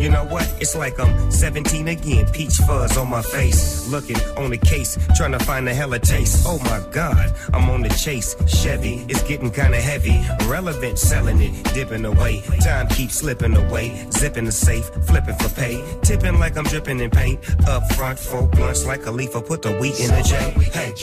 You 0.00 0.08
know 0.08 0.24
what? 0.24 0.50
It's 0.60 0.74
like 0.74 0.98
I'm 0.98 1.30
17 1.30 1.88
again, 1.88 2.26
peach 2.32 2.56
fuzz 2.66 2.96
on 2.96 3.10
my 3.10 3.22
face. 3.22 3.86
Looking 3.88 4.16
on 4.36 4.50
the 4.50 4.56
case, 4.56 4.98
trying 5.14 5.32
to 5.32 5.38
find 5.38 5.68
a 5.68 5.74
hella 5.74 5.98
taste. 5.98 6.44
Oh 6.46 6.58
my 6.64 6.82
god, 6.90 7.34
I'm 7.52 7.68
on 7.68 7.82
the 7.82 7.90
chase. 7.90 8.34
Chevy, 8.46 9.04
it's 9.08 9.22
getting 9.22 9.50
kinda 9.50 9.80
heavy. 9.80 10.18
Relevant, 10.48 10.98
selling 10.98 11.40
it, 11.40 11.74
dipping 11.74 12.04
away. 12.04 12.42
Time 12.60 12.88
keeps 12.88 13.16
slipping 13.16 13.54
away. 13.56 14.06
Zipping 14.10 14.46
the 14.46 14.52
safe, 14.52 14.86
flipping 15.06 15.36
for 15.36 15.50
pay. 15.50 15.84
Tipping 16.02 16.38
like 16.38 16.56
I'm 16.56 16.64
dripping 16.64 17.00
in 17.00 17.10
paint. 17.10 17.38
Up 17.68 17.82
front, 17.92 18.18
four 18.18 18.46
blunts 18.48 18.86
like 18.86 19.04
a 19.06 19.10
leaf, 19.10 19.36
I 19.36 19.42
put 19.42 19.62
the 19.62 19.72
wheat 19.72 20.00
in 20.00 20.08
the 20.08 20.22
J. 20.22 20.36
Hey. 20.72 20.94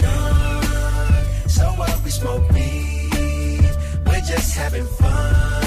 So 1.47 1.65
what? 1.77 2.03
We 2.03 2.09
smoke 2.09 2.49
weed. 2.51 3.69
We're 4.05 4.21
just 4.21 4.55
having 4.55 4.85
fun. 4.85 5.66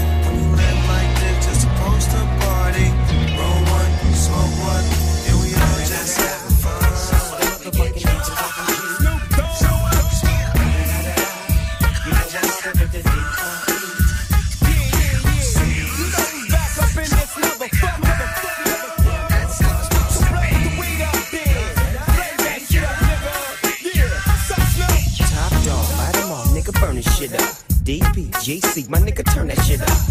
My 28.91 28.99
nigga, 28.99 29.23
turn 29.33 29.47
that 29.47 29.57
shit 29.63 29.81
up. 29.81 30.10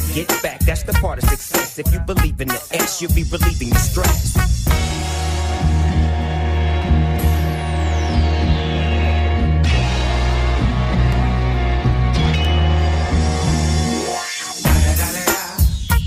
get 0.13 0.27
back, 0.41 0.59
that's 0.61 0.83
the 0.83 0.93
part 0.93 1.21
of 1.21 1.29
success. 1.29 1.79
If 1.79 1.91
you 1.93 1.99
believe 1.99 2.41
in 2.41 2.47
the 2.47 2.61
S, 2.71 3.01
you'll 3.01 3.13
be 3.13 3.23
relieving 3.23 3.69
the 3.69 3.79
stress. 3.79 4.35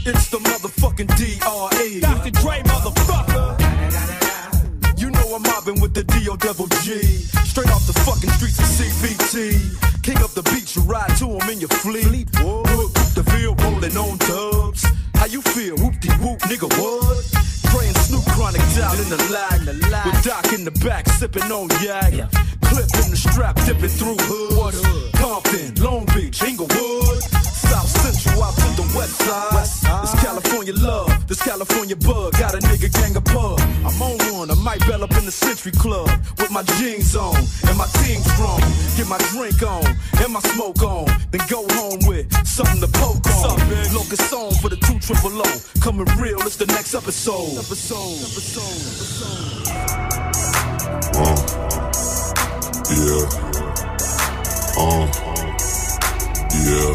It's 0.06 0.28
the 0.28 0.36
motherfucking 0.36 1.08
DRE. 1.16 2.00
Dr. 2.00 2.30
Dre, 2.30 2.60
motherfucker. 2.62 3.33
I'm 5.34 5.42
mobbing 5.42 5.80
with 5.80 5.94
the 5.94 6.04
DO 6.04 6.36
Double 6.36 6.68
G. 6.86 7.02
Straight 7.42 7.66
off 7.74 7.84
the 7.90 7.92
fucking 8.06 8.30
streets 8.38 8.54
of 8.62 8.70
CBT. 8.70 9.58
King 10.04 10.18
up 10.22 10.30
the 10.30 10.46
beach, 10.54 10.76
you 10.76 10.82
ride 10.82 11.10
to 11.18 11.26
him 11.26 11.50
in 11.50 11.58
your 11.58 11.74
fleet. 11.82 12.30
Hook 12.38 12.94
the 13.18 13.24
field, 13.34 13.60
rolling 13.60 13.96
on 13.98 14.14
dubs. 14.30 14.86
How 15.18 15.26
you 15.26 15.42
feel? 15.42 15.74
Whoop 15.74 15.98
de 15.98 16.14
whoop, 16.22 16.38
nigga, 16.46 16.70
what? 16.78 17.18
Praying 17.66 17.98
Snoop 18.06 18.22
Chronic 18.30 18.62
down 18.78 18.94
in 18.94 19.10
the 19.10 19.18
lag. 19.34 19.58
With 20.06 20.22
Doc 20.22 20.52
in 20.52 20.62
the 20.62 20.74
back, 20.86 21.08
sipping 21.08 21.50
on 21.50 21.66
yak. 21.82 22.14
Clip 22.70 22.90
in 23.02 23.10
the 23.10 23.18
strap, 23.18 23.56
dipping 23.66 23.90
through 23.90 24.14
hood. 24.30 24.78
Compton, 25.18 25.74
Long 25.82 26.06
Beach, 26.14 26.44
Inglewood. 26.44 27.22
South 27.42 27.90
Central 27.90 28.38
out 28.44 28.54
to 28.54 28.70
the 28.78 28.86
west 28.94 29.18
side. 29.18 29.50
This 30.02 30.14
California 30.22 30.74
love, 30.74 31.10
this 31.26 31.42
California 31.42 31.96
bug. 31.96 32.33
Century 35.64 35.80
Club 35.80 36.10
with 36.38 36.50
my 36.50 36.62
jeans 36.76 37.16
on 37.16 37.34
and 37.36 37.78
my 37.78 37.86
team 38.04 38.20
strong. 38.20 38.60
Get 38.96 39.08
my 39.08 39.16
drink 39.32 39.62
on 39.62 39.84
and 40.20 40.32
my 40.32 40.40
smoke 40.40 40.82
on. 40.82 41.06
Then 41.30 41.40
go 41.48 41.64
home 41.70 42.00
with 42.06 42.30
something 42.46 42.80
to 42.80 42.88
poke 42.88 43.26
on. 43.26 43.58
Locus 43.94 44.28
song 44.28 44.52
for 44.60 44.68
the 44.68 44.76
two 44.76 44.98
triple 44.98 45.40
O. 45.40 45.60
Coming 45.80 46.04
real, 46.18 46.38
it's 46.42 46.56
the 46.56 46.66
next 46.66 46.94
episode. 46.94 47.56
Episode, 47.56 48.20
episode, 48.28 48.76
episode. 48.92 49.64
Yeah. 52.90 53.24
Uh. 54.76 55.08
Yeah. 56.60 56.94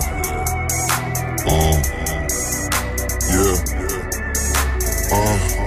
Uh. 1.47 1.77
Yeah. 3.31 3.55
Uh. 5.11 5.58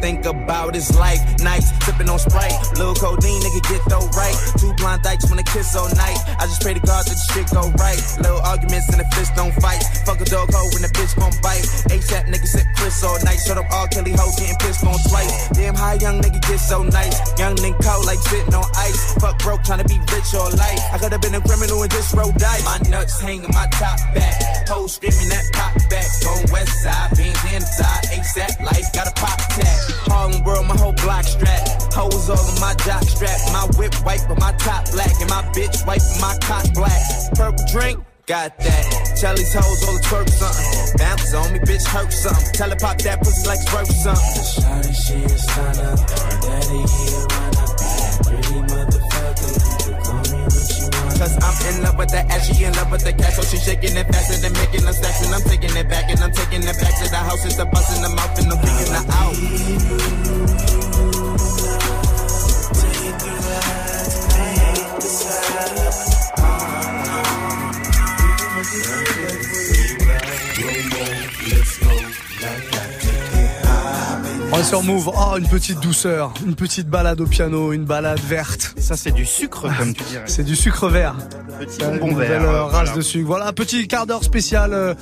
Think 0.00 0.24
about 0.24 0.74
is 0.76 0.96
life, 0.96 1.20
nights, 1.44 1.68
sipping 1.84 2.08
on 2.08 2.18
Sprite. 2.18 2.56
Little 2.80 2.94
codeine, 2.94 3.40
nigga, 3.44 3.62
get 3.68 3.82
though 3.88 4.08
right. 4.16 4.36
Two 4.56 4.72
blind 4.80 5.02
dykes 5.02 5.28
wanna 5.28 5.44
kiss 5.44 5.76
all 5.76 5.92
night. 5.92 6.16
I 6.40 6.48
just 6.48 6.62
pray 6.62 6.72
to 6.72 6.80
God 6.80 7.04
that 7.04 7.12
the 7.12 7.26
shit 7.32 7.52
go 7.52 7.68
right. 7.76 8.00
Little 8.16 8.40
arguments 8.40 8.88
and 8.88 9.00
the 9.00 9.08
fist 9.12 9.36
don't 9.36 9.52
fight. 9.60 9.82
Fuck 10.08 10.20
a 10.20 10.24
dog 10.24 10.48
hoe 10.52 10.68
when 10.72 10.82
the 10.82 10.92
bitch 10.96 11.12
gon' 11.20 11.36
bite. 11.44 11.64
ASAP 11.92 12.32
nigga 12.32 12.48
sit 12.48 12.64
Chris 12.76 13.04
all 13.04 13.18
night. 13.24 13.40
Shut 13.44 13.58
up 13.58 13.68
all 13.70 13.88
Kelly 13.88 14.12
hoes 14.16 14.36
getting 14.40 14.56
pissed 14.56 14.84
on 14.84 14.96
twice. 15.08 15.48
Damn, 15.52 15.74
how 15.74 15.92
young 16.00 16.20
nigga 16.22 16.40
get 16.40 16.60
so 16.60 16.82
nice. 16.82 17.16
Young 17.38 17.56
nigga 17.56 17.80
cold 17.84 18.06
like 18.06 18.20
sitting 18.24 18.54
on 18.54 18.64
ice. 18.76 19.14
Fuck 19.20 19.36
broke, 19.44 19.62
tryna 19.68 19.84
be 19.84 20.00
rich 20.12 20.32
all 20.32 20.48
life. 20.56 20.80
I 20.92 20.96
could've 20.96 21.20
been 21.20 21.34
a 21.34 21.42
criminal 21.44 21.82
and 21.82 21.92
just 21.92 22.14
rolled 22.14 22.36
dice. 22.36 22.64
My 22.64 22.78
nuts 22.88 23.20
hanging 23.20 23.52
my 23.52 23.68
top 23.76 24.00
back. 24.16 24.68
Hoes 24.68 24.96
screaming 24.96 25.28
that 25.28 25.44
pop 25.52 25.76
back. 25.92 26.08
Going 26.24 26.48
west 26.52 26.72
side, 26.80 27.10
beans 27.16 27.40
inside. 27.52 28.04
ASAP 28.16 28.64
life, 28.64 28.88
gotta 28.92 29.12
pop 29.12 29.39
tag. 29.56 29.80
Harlem 30.06 30.44
world, 30.44 30.66
my 30.66 30.76
whole 30.76 30.94
block 31.04 31.24
strap. 31.24 31.66
Hoes 31.92 32.30
all 32.30 32.38
on 32.38 32.60
my 32.60 32.74
jock 32.84 33.02
strap. 33.04 33.38
My 33.52 33.66
whip 33.78 33.94
white, 34.06 34.24
but 34.28 34.38
my 34.38 34.52
top 34.52 34.90
black. 34.92 35.12
And 35.20 35.30
my 35.30 35.42
bitch 35.54 35.86
white, 35.86 36.02
but 36.12 36.20
my 36.20 36.34
cock 36.42 36.66
black. 36.74 37.02
Purple 37.34 37.64
drink. 37.72 37.98
Got 38.26 38.56
that. 38.58 39.18
Charlie's 39.20 39.52
hoes 39.52 39.82
all 39.88 39.94
the 39.94 40.00
twerk 40.06 40.28
something. 40.30 40.98
Bounce 40.98 41.34
on 41.34 41.52
me, 41.52 41.58
bitch, 41.60 41.84
hurt 41.86 42.12
something. 42.12 42.52
Tell 42.54 42.70
her 42.70 42.76
pop 42.76 42.98
that 42.98 43.18
pussy 43.18 43.48
like 43.48 43.58
it's 43.58 43.72
worth 43.74 43.90
something. 43.90 44.42
Shawty, 44.54 44.94
she 44.94 45.28
son 45.28 45.76
up. 45.82 45.98
Daddy 46.40 46.78
here, 46.78 47.26
run 47.26 47.56
up. 47.58 47.70
Pretty 48.22 48.69
Cause 51.20 51.36
I'm 51.36 51.52
in 51.74 51.82
love 51.82 51.98
with 51.98 52.08
the 52.08 52.24
ass, 52.32 52.46
she 52.46 52.64
in 52.64 52.72
love 52.72 52.90
with 52.90 53.04
the 53.04 53.12
cash. 53.12 53.36
So 53.36 53.42
she 53.42 53.58
shaking 53.58 53.94
it 53.94 54.06
faster 54.06 54.40
than 54.40 54.54
making 54.54 54.88
a 54.88 54.92
stack. 54.94 55.20
And 55.20 55.34
I'm 55.34 55.42
taking 55.42 55.76
it 55.76 55.86
back, 55.86 56.10
and 56.10 56.18
I'm 56.18 56.32
taking 56.32 56.62
it 56.62 56.80
back 56.80 56.96
to 56.96 57.10
the 57.10 57.16
house. 57.16 57.44
It's 57.44 57.58
a 57.58 57.66
bus 57.66 57.94
in 57.94 58.00
the 58.00 58.08
mouth, 58.08 58.38
and 58.38 58.50
I'm 58.50 58.58
taking 58.64 58.94
out. 58.96 59.34
Take 62.72 63.18
the 63.20 63.32
ride, 63.44 64.08
take 64.32 64.96
the. 65.02 66.69
Est 74.60 74.64
sur 74.64 74.82
Move. 74.82 75.10
Oh, 75.14 75.36
une 75.38 75.46
petite 75.48 75.80
douceur, 75.80 76.32
une 76.46 76.54
petite 76.54 76.88
balade 76.88 77.20
au 77.20 77.26
piano, 77.26 77.72
une 77.72 77.84
balade 77.84 78.20
verte. 78.20 78.74
Ça, 78.78 78.96
c'est 78.96 79.10
du 79.12 79.24
sucre, 79.24 79.68
comme 79.78 79.94
tu 79.94 80.02
dirais. 80.04 80.24
C'est 80.26 80.44
du 80.44 80.54
sucre 80.56 80.88
vert. 80.88 81.14
Petit 81.58 81.78
bonbon 81.78 82.14
vert. 82.14 82.28
belle, 82.28 82.42
euh, 82.42 82.62
race 82.64 82.70
voilà. 82.72 82.92
de 82.96 83.00
sucre. 83.00 83.26
Voilà, 83.26 83.46
un 83.48 83.52
petit 83.52 83.86
quart 83.88 84.06
d'heure 84.06 84.22
spécial, 84.24 84.72
euh, 84.72 84.94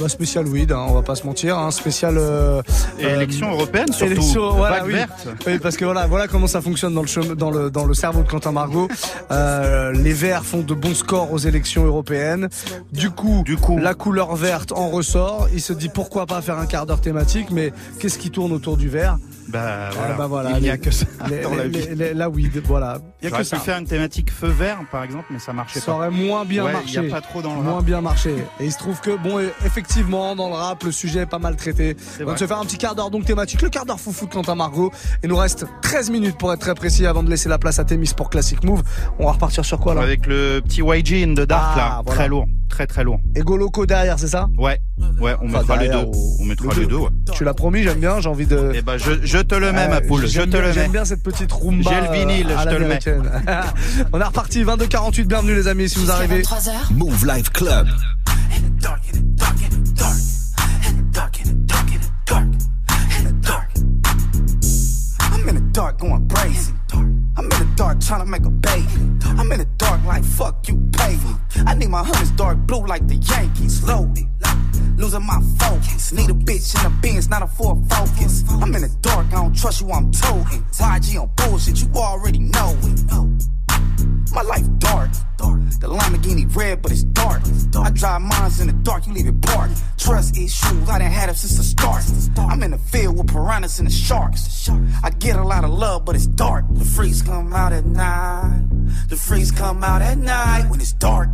bah, 0.00 0.08
spécial 0.08 0.46
weed, 0.46 0.72
hein, 0.72 0.84
on 0.88 0.94
va 0.94 1.02
pas 1.02 1.14
se 1.14 1.24
mentir, 1.26 1.58
hein, 1.58 1.70
spécial. 1.70 2.16
euh, 2.18 2.62
élection 2.98 3.50
européenne, 3.52 3.92
surtout. 3.92 4.12
élection, 4.12 4.50
voilà, 4.50 4.84
oui. 4.84 4.92
verte. 4.94 5.28
Oui, 5.46 5.58
parce 5.58 5.76
que 5.76 5.84
voilà, 5.84 6.06
voilà 6.06 6.26
comment 6.28 6.46
ça 6.46 6.60
fonctionne 6.60 6.94
dans 6.94 7.02
le 7.02 7.06
chemin- 7.08 7.34
dans 7.34 7.50
le 7.50 7.70
dans 7.70 7.84
le 7.84 7.94
cerveau 7.94 8.22
de 8.22 8.28
Quentin 8.28 8.52
Margot. 8.52 8.88
Les 9.30 10.12
Verts 10.12 10.44
font 10.44 10.60
de 10.62 10.74
bons 10.74 10.94
scores 10.94 11.32
aux 11.32 11.38
élections 11.38 11.84
européennes. 11.84 12.48
Du 12.92 13.10
coup, 13.10 13.42
Du 13.44 13.56
coup. 13.56 13.78
la 13.78 13.94
couleur 13.94 14.34
verte 14.36 14.72
en 14.72 14.88
ressort. 14.90 15.48
Il 15.52 15.60
se 15.60 15.72
dit 15.72 15.88
pourquoi 15.88 16.26
pas 16.26 16.40
faire 16.42 16.58
un 16.58 16.66
quart 16.66 16.86
d'heure 16.86 17.00
thématique, 17.00 17.48
mais 17.50 17.72
qu'est-ce 18.00 18.18
qui 18.18 18.30
tourne 18.30 18.52
autour 18.52 18.76
du 18.76 18.88
vert 18.88 19.03
Yeah. 19.04 19.18
Bah, 19.48 19.60
Ah, 19.64 19.90
voilà. 19.94 20.14
bah, 20.14 20.26
voilà, 20.26 20.50
Il 20.56 20.62
n'y 20.62 20.70
a 20.70 20.74
les- 20.74 20.78
que 20.80 20.90
ça 20.90 21.06
les- 21.28 21.42
dans 21.42 21.54
la 21.54 21.68
vie. 21.68 21.86
les- 21.94 22.14
La 22.14 22.28
weed, 22.28 22.62
voilà. 22.66 22.98
Il 23.22 23.28
y 23.28 23.32
a 23.32 23.36
que 23.36 23.42
ça. 23.44 23.56
pu 23.56 23.62
faire 23.62 23.78
une 23.78 23.86
thématique 23.86 24.30
feu 24.32 24.48
vert, 24.48 24.78
par 24.90 25.02
exemple, 25.04 25.26
mais 25.30 25.38
ça 25.38 25.52
marchait 25.52 25.80
Ça 25.80 25.86
pas. 25.86 25.92
aurait 25.92 26.10
moins 26.10 26.44
bien 26.44 26.64
Ouais, 26.64 26.72
marché. 26.72 26.94
Il 26.94 27.00
n'y 27.02 27.08
a 27.08 27.14
pas 27.14 27.20
trop 27.20 27.42
dans 27.42 27.54
le 27.56 27.62
moins 27.62 27.74
rap. 27.76 27.84
bien 27.84 28.00
marché. 28.00 28.34
Et 28.60 28.64
il 28.64 28.72
se 28.72 28.78
trouve 28.78 29.00
que, 29.00 29.16
bon, 29.16 29.40
effectivement, 29.64 30.34
dans 30.36 30.48
le 30.48 30.54
rap, 30.54 30.82
le 30.84 30.92
sujet 30.92 31.20
est 31.20 31.26
pas 31.26 31.38
mal 31.38 31.56
traité. 31.56 31.96
On 32.20 32.24
va 32.24 32.36
se 32.36 32.46
faire 32.46 32.58
un 32.58 32.64
petit 32.64 32.78
quart 32.78 32.94
d'heure 32.94 33.10
donc 33.10 33.24
thématique, 33.24 33.60
le 33.62 33.68
quart 33.68 33.84
d'heure 33.86 34.00
foufou 34.00 34.26
de 34.26 34.32
Quentin 34.32 34.54
Margot. 34.54 34.90
Il 35.22 35.28
nous 35.28 35.36
reste 35.36 35.66
13 35.82 36.10
minutes 36.10 36.38
pour 36.38 36.52
être 36.52 36.60
très 36.60 36.74
précis 36.74 37.06
avant 37.06 37.22
de 37.22 37.30
laisser 37.30 37.48
la 37.48 37.58
place 37.58 37.78
à 37.78 37.84
Témis 37.84 38.12
pour 38.16 38.30
Classic 38.30 38.62
Move. 38.64 38.82
On 39.18 39.26
va 39.26 39.32
repartir 39.32 39.64
sur 39.64 39.78
quoi 39.78 39.94
là? 39.94 40.02
Avec 40.02 40.26
le 40.26 40.60
petit 40.64 40.80
YG 40.82 41.22
in 41.22 41.34
the 41.34 41.46
dark, 41.46 41.72
Ah, 41.74 41.78
là. 41.78 42.02
voilà. 42.04 42.18
Très 42.20 42.28
lourd. 42.28 42.46
Très, 42.68 42.86
très 42.88 43.04
lourd. 43.04 43.20
Et 43.36 43.40
Goloco 43.42 43.86
derrière, 43.86 44.18
c'est 44.18 44.26
ça? 44.28 44.48
Ouais. 44.58 44.80
Ouais, 45.20 45.36
on 45.40 45.46
Enfin, 45.46 45.58
mettra 45.58 45.76
les 45.76 45.88
deux. 45.88 45.96
au- 45.98 46.12
On 46.40 46.44
mettra 46.44 46.68
le 46.74 46.80
les 46.80 46.86
deux. 46.86 46.90
deux, 46.90 46.96
ouais. 46.96 47.08
Tu 47.32 47.44
l'as 47.44 47.54
promis, 47.54 47.82
j'aime 47.84 48.00
bien, 48.00 48.20
j'ai 48.20 48.28
envie 48.28 48.46
de. 48.46 48.72
Eh 48.74 48.82
ben, 48.82 48.96
je, 48.96 49.12
je 49.22 49.33
te 49.42 49.54
le 49.54 49.72
mets, 49.72 49.88
ma 49.88 50.00
poule. 50.00 50.22
Je 50.22 50.26
j'aime 50.28 50.46
te 50.46 50.50
bien- 50.50 50.60
le 50.60 50.66
mets. 50.68 50.74
J'aime 50.74 50.92
bien 50.92 51.04
cette 51.04 51.22
petite 51.22 51.52
rumba. 51.52 51.90
J'ai 51.90 52.00
le 52.08 52.12
vinyle, 52.12 52.46
euh, 52.50 52.56
je 52.62 52.68
te 52.68 52.74
le 52.74 52.86
mets. 52.88 52.98
On 54.12 54.20
est 54.20 54.24
reparti, 54.24 54.64
22h48, 54.64 55.24
bienvenue 55.26 55.54
les 55.54 55.68
amis 55.68 55.88
si 55.88 55.98
vous 55.98 56.10
arrivez. 56.10 56.42
Move 56.90 57.26
Life 57.26 57.50
Club. 57.50 57.88
I'm 65.32 65.48
in 65.48 65.54
the 65.56 65.60
dark 65.72 65.98
going 65.98 66.28
crazy. 66.28 66.72
I'm 66.92 67.44
in 67.44 67.48
the 67.48 67.72
dark 67.76 68.00
trying 68.00 68.20
to 68.20 68.26
make 68.26 68.44
a 68.44 68.50
baby. 68.50 68.86
I'm 69.38 69.50
in 69.52 69.58
the 69.58 69.68
dark 69.78 70.04
like 70.04 70.24
fuck 70.24 70.66
you 70.68 70.76
pay 70.92 71.16
me. 71.16 71.34
I 71.66 71.74
need 71.74 71.88
my 71.90 72.04
hunters 72.04 72.30
dark 72.32 72.58
blue 72.66 72.86
like 72.86 73.06
the 73.08 73.16
Yankees. 73.16 73.82
Loaded. 73.82 74.24
Losing 74.96 75.26
my 75.26 75.40
focus. 75.58 76.12
Need 76.12 76.30
a 76.30 76.34
bitch 76.34 76.78
in 76.78 76.86
a 76.86 76.90
Benz, 77.00 77.28
not 77.28 77.42
a 77.42 77.46
Ford 77.46 77.78
Focus. 77.88 78.44
I'm 78.48 78.74
in 78.74 78.82
the 78.82 78.96
dark, 79.00 79.26
I 79.28 79.42
don't 79.42 79.56
trust 79.56 79.80
you, 79.80 79.90
I'm 79.90 80.10
toting. 80.10 80.64
YG 80.72 81.20
on 81.20 81.30
bullshit, 81.36 81.82
you 81.82 81.88
already 81.94 82.38
know 82.38 82.76
it. 82.82 83.02
My 84.32 84.42
life 84.42 84.66
dark. 84.78 85.10
The 85.80 85.90
Lamborghini 85.90 86.46
red, 86.56 86.80
but 86.80 86.92
it's 86.92 87.02
dark. 87.02 87.42
I 87.76 87.90
drive 87.90 88.22
mines 88.22 88.60
in 88.60 88.68
the 88.68 88.72
dark, 88.72 89.06
you 89.06 89.12
leave 89.12 89.26
it 89.26 89.42
parked. 89.42 89.82
Trust 89.98 90.36
issues, 90.36 90.88
I 90.88 90.98
done 90.98 91.10
had 91.10 91.28
them 91.28 91.36
since 91.36 91.58
the 91.58 91.62
start. 91.62 92.02
I'm 92.38 92.62
in 92.62 92.70
the 92.70 92.78
field 92.78 93.18
with 93.18 93.28
piranhas 93.28 93.78
and 93.78 93.88
the 93.88 93.92
sharks. 93.92 94.70
I 95.02 95.10
get 95.10 95.36
a 95.36 95.44
lot 95.44 95.64
of 95.64 95.70
love, 95.70 96.06
but 96.06 96.14
it's 96.14 96.26
dark. 96.26 96.64
The 96.70 96.84
freaks 96.84 97.20
come 97.20 97.52
out 97.52 97.72
at 97.72 97.84
night. 97.84 98.64
The 99.10 99.16
freaks 99.16 99.50
come 99.50 99.84
out 99.84 100.00
at 100.00 100.16
night 100.16 100.70
when 100.70 100.80
it's 100.80 100.92
dark. 100.92 101.28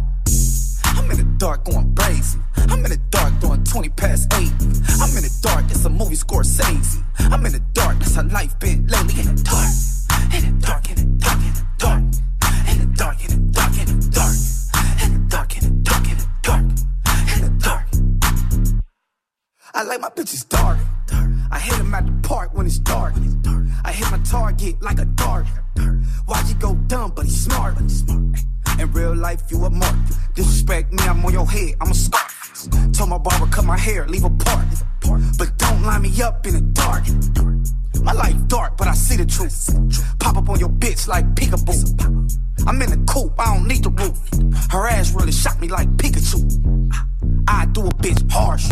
I'm 0.85 1.11
in 1.13 1.17
the 1.19 1.35
dark 1.39 1.65
going 1.65 1.95
crazy. 1.95 2.39
I'm 2.69 2.85
in 2.85 2.91
the 2.91 3.01
dark 3.11 3.39
doing 3.41 3.65
20 3.65 3.89
past 3.91 4.33
8. 4.35 4.39
I'm 5.01 5.17
in 5.17 5.23
the 5.25 5.39
dark, 5.43 5.65
it's 5.71 5.85
a 5.85 5.91
movie 5.91 6.17
Scorsese. 6.17 7.03
I'm 7.19 7.45
in 7.47 7.53
the 7.53 7.61
dark, 7.73 7.99
that's 7.99 8.15
how 8.15 8.25
life 8.25 8.59
been 8.59 8.87
lately. 8.87 9.21
In 9.21 9.35
the 9.35 9.43
dark, 9.43 9.71
in 10.35 10.43
the 10.45 10.67
dark, 10.67 10.91
in 10.91 10.97
the 10.97 11.05
dark, 11.19 11.41
in 11.41 11.53
the 11.55 11.65
dark. 11.79 12.03
In 12.71 12.79
the 12.79 12.87
dark, 12.97 13.25
in 13.25 13.31
the 13.31 13.53
dark, 13.53 13.79
in 13.79 13.87
the 13.87 14.11
dark. 14.11 14.35
In 15.03 15.13
the 15.13 15.19
dark, 15.29 15.57
in 15.57 15.63
the 15.65 15.71
dark, 15.83 16.09
in 16.09 16.17
the 16.19 16.29
dark. 16.43 16.65
In 17.35 17.41
the 17.43 17.51
dark. 17.59 17.87
I 19.73 19.83
like 19.85 20.01
my 20.01 20.09
bitches 20.11 20.49
dark. 20.49 20.79
I 21.53 21.59
hit 21.59 21.77
them 21.79 21.95
at 21.95 22.07
the 22.07 22.13
park 22.29 22.55
when 22.55 22.67
it's 22.67 22.79
dark. 22.79 23.15
I 23.85 23.93
hit 23.93 24.11
my 24.11 24.19
target 24.19 24.81
like 24.83 24.99
a 24.99 25.05
dart. 25.05 25.47
Why'd 26.27 26.49
you 26.49 26.55
go 26.55 26.75
dumb, 26.87 27.13
but 27.15 27.25
he's 27.25 27.45
smart? 27.45 27.79
In 27.79 28.93
real 28.93 29.15
life, 29.15 29.43
you 29.51 29.65
a 29.65 29.71
mark. 29.71 29.95
Disrespect 30.35 30.93
me, 30.93 31.03
I'm 31.05 31.25
on 31.25 31.33
your 31.33 31.47
head, 31.47 31.75
I'm 31.81 31.91
a 31.91 31.95
scarf. 31.95 32.40
Told 32.93 33.09
my 33.09 33.19
barber 33.19 33.47
cut 33.47 33.65
my 33.65 33.79
hair, 33.79 34.07
leave 34.07 34.25
a 34.25 34.31
part. 34.31 34.67
But 35.39 35.57
don't 35.57 35.83
line 35.83 36.03
me 36.03 36.23
up 36.23 36.47
in 36.47 36.55
the 36.55 36.61
dark. 36.61 37.05
My 38.03 38.13
life 38.13 38.37
dark, 38.49 38.77
but 38.77 38.89
I 38.89 38.95
see 38.95 39.17
the 39.17 39.25
truth. 39.25 39.71
Pop 40.19 40.37
up 40.37 40.49
on 40.49 40.59
your 40.59 40.69
bitch 40.69 41.09
like 41.09 41.25
peekaboo. 41.35 42.31
I'm 42.67 42.83
in 42.83 42.91
the 42.91 43.13
coop, 43.13 43.33
I 43.39 43.55
don't 43.55 43.67
need 43.67 43.85
the 43.85 43.91
roof. 43.91 44.19
Her 44.71 44.87
ass 44.87 45.13
really 45.13 45.33
shot 45.33 45.61
me 45.61 45.69
like 45.69 45.89
Pikachu. 45.97 46.41
I 47.49 47.67
do 47.67 47.87
a 47.87 47.91
bitch 47.91 48.31
harsh. 48.31 48.69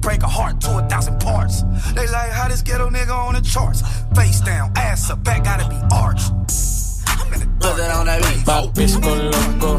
Break 0.00 0.22
a 0.22 0.28
heart 0.28 0.60
to 0.62 0.78
a 0.78 0.88
thousand 0.88 1.18
parts. 1.20 1.62
They 1.94 2.06
like 2.08 2.30
how 2.30 2.48
this 2.48 2.62
ghetto 2.62 2.90
nigga 2.90 3.16
on 3.16 3.34
the 3.34 3.40
charts. 3.40 3.82
Face 4.14 4.40
down, 4.40 4.72
ass 4.76 5.10
up, 5.10 5.24
back 5.24 5.44
gotta 5.44 5.68
be 5.68 5.80
arched. 5.90 6.32
The 7.38 7.46
dark. 7.58 7.80
on 7.96 8.06
that 8.06 8.22
beat. 8.22 8.46
My 8.46 8.66
bitch 8.74 8.94
go 9.02 9.12
loco. 9.14 9.70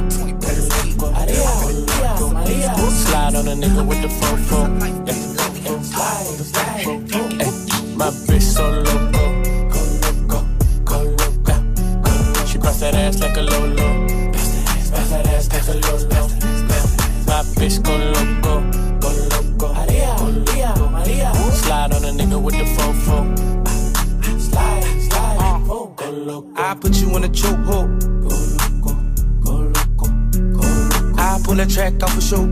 Slide 2.89 3.35
on 3.35 3.47
a 3.47 3.55
nigga 3.55 3.83
with 3.85 4.01
the 4.01 4.07
fofo. 4.07 4.59
Yeah. 5.07 5.15
Ay, 5.95 6.23
My 7.95 8.09
bitch 8.27 8.41
so 8.41 8.63
loco. 8.69 9.23
Yeah. 12.35 12.45
She 12.45 12.57
bust 12.57 12.79
that 12.81 12.95
ass 12.95 13.19
like 13.19 13.37
a 13.37 13.41
lolo. 13.41 14.07
Bust 14.31 15.09
that 15.09 15.27
ass 15.27 15.47
like 15.51 15.67
a 15.67 15.73
lolo. 15.73 16.27
My 17.25 17.43
bitch 17.57 17.77
go 17.83 17.93
loco. 17.97 18.53
Go 18.99 19.09
loco. 19.31 19.67
Slide 21.51 21.91
on 21.93 22.03
a 22.05 22.11
nigga 22.11 22.37
with 22.41 22.55
the 22.55 22.63
fofo. 22.63 22.76
I 26.29 26.75
put 26.75 26.93
you 26.97 27.15
in 27.15 27.23
a 27.23 27.29
chokehold. 27.29 28.03
I 31.17 31.39
pull 31.43 31.55
that 31.55 31.69
track 31.69 32.03
off 32.03 32.17
a 32.17 32.21
show. 32.21 32.43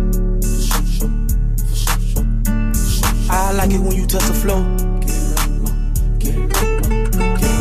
I 3.30 3.52
like 3.52 3.72
it 3.72 3.80
when 3.80 3.92
you 3.92 4.08
touch 4.08 4.24
the 4.24 4.34
flow. 4.34 4.64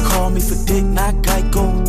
Call 0.09 0.31
me 0.31 0.41
for 0.41 0.55
dick, 0.67 0.85
not 0.85 1.15
Geico. 1.15 1.85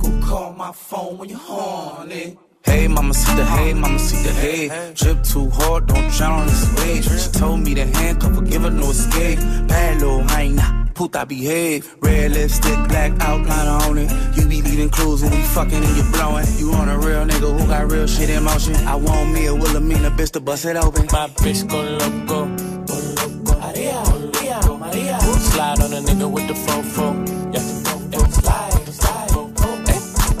Go 0.00 0.26
call 0.26 0.52
my 0.54 0.72
phone 0.72 1.18
when 1.18 1.28
you're 1.28 1.38
horny. 1.38 2.38
Hey, 2.64 2.88
mama, 2.88 3.12
see 3.12 3.36
the 3.36 3.44
hey, 3.44 3.74
mama, 3.74 3.98
see 3.98 4.22
the 4.26 4.32
hey. 4.32 4.92
Drip 4.94 5.22
too 5.22 5.50
hard, 5.50 5.86
don't 5.86 6.10
drown 6.12 6.40
on 6.40 6.46
this 6.46 6.66
wave. 6.78 7.04
She 7.04 7.30
told 7.30 7.60
me 7.60 7.74
to 7.74 7.84
handcuff 7.84 8.36
her, 8.36 8.40
give 8.40 8.62
her 8.62 8.70
no 8.70 8.88
escape. 8.88 9.38
Bad 9.68 10.00
little 10.00 10.22
hyena, 10.22 10.83
puta 10.94 11.26
behave. 11.26 11.94
Red 12.00 12.32
lipstick, 12.32 12.78
black 12.88 13.12
outline 13.20 13.68
on 13.68 13.98
it. 13.98 14.10
You 14.36 14.46
be 14.48 14.62
leaving 14.62 14.88
clues 14.90 15.22
when 15.22 15.32
we 15.32 15.42
fucking 15.42 15.82
and 15.82 15.96
you 15.96 16.04
blowing. 16.12 16.46
You 16.56 16.72
on 16.72 16.88
a 16.88 16.96
real 16.98 17.24
nigga 17.26 17.58
who 17.58 17.66
got 17.66 17.90
real 17.90 18.06
shit 18.06 18.30
in 18.30 18.44
motion. 18.44 18.74
I 18.86 18.94
want 18.94 19.32
me 19.32 19.46
a 19.46 19.54
Wilhelmina 19.54 20.10
bitch 20.10 20.30
to 20.32 20.40
bust 20.40 20.64
it 20.64 20.76
open. 20.76 21.06
My 21.12 21.28
bitch 21.42 21.66
go 21.68 21.82
loco. 21.82 22.46
Go 22.86 22.94
loco. 22.94 23.54
Slide 25.50 25.80
on 25.80 25.92
a 25.92 26.00
nigga 26.00 26.30
with 26.30 26.46
the 26.48 26.54
fofo. 26.54 27.14
Yeah. 27.52 27.60
yeah. 28.12 28.26
Slide, 28.28 28.94
slide. 28.94 29.30
Ay, 29.88 29.98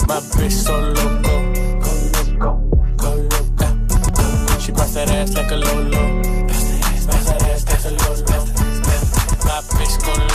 My 0.08 0.20
bitch 0.36 0.52
so 0.52 0.78
loco. 0.78 1.34
Yeah. 2.40 2.58
She 4.58 4.72
bust 4.72 4.94
that 4.94 5.10
ass 5.10 5.34
like 5.34 5.50
a 5.50 5.56
lolo. 5.56 6.22
Bust 6.46 7.26
that 7.26 7.42
ass 7.42 7.66
like 7.66 7.84
a 7.84 7.90
lolo. 7.90 8.44
My 9.44 9.60
bitch 9.76 9.98
go 10.04 10.12
loco. 10.12 10.33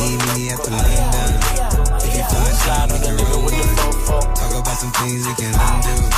Meet 0.00 0.16
me 0.32 0.48
the 0.64 0.70
laying 0.70 1.10
down. 1.12 2.00
If 2.00 2.16
you 2.16 2.24
feel 2.24 2.40
Slide 2.56 2.90
on 2.90 3.00
nigga 3.12 3.44
with 3.44 3.52
the. 3.52 4.34
Talk 4.34 4.52
about 4.58 4.76
some 4.78 4.92
things 4.92 5.26
we 5.26 5.34
can 5.34 5.54
undo. 5.54 6.09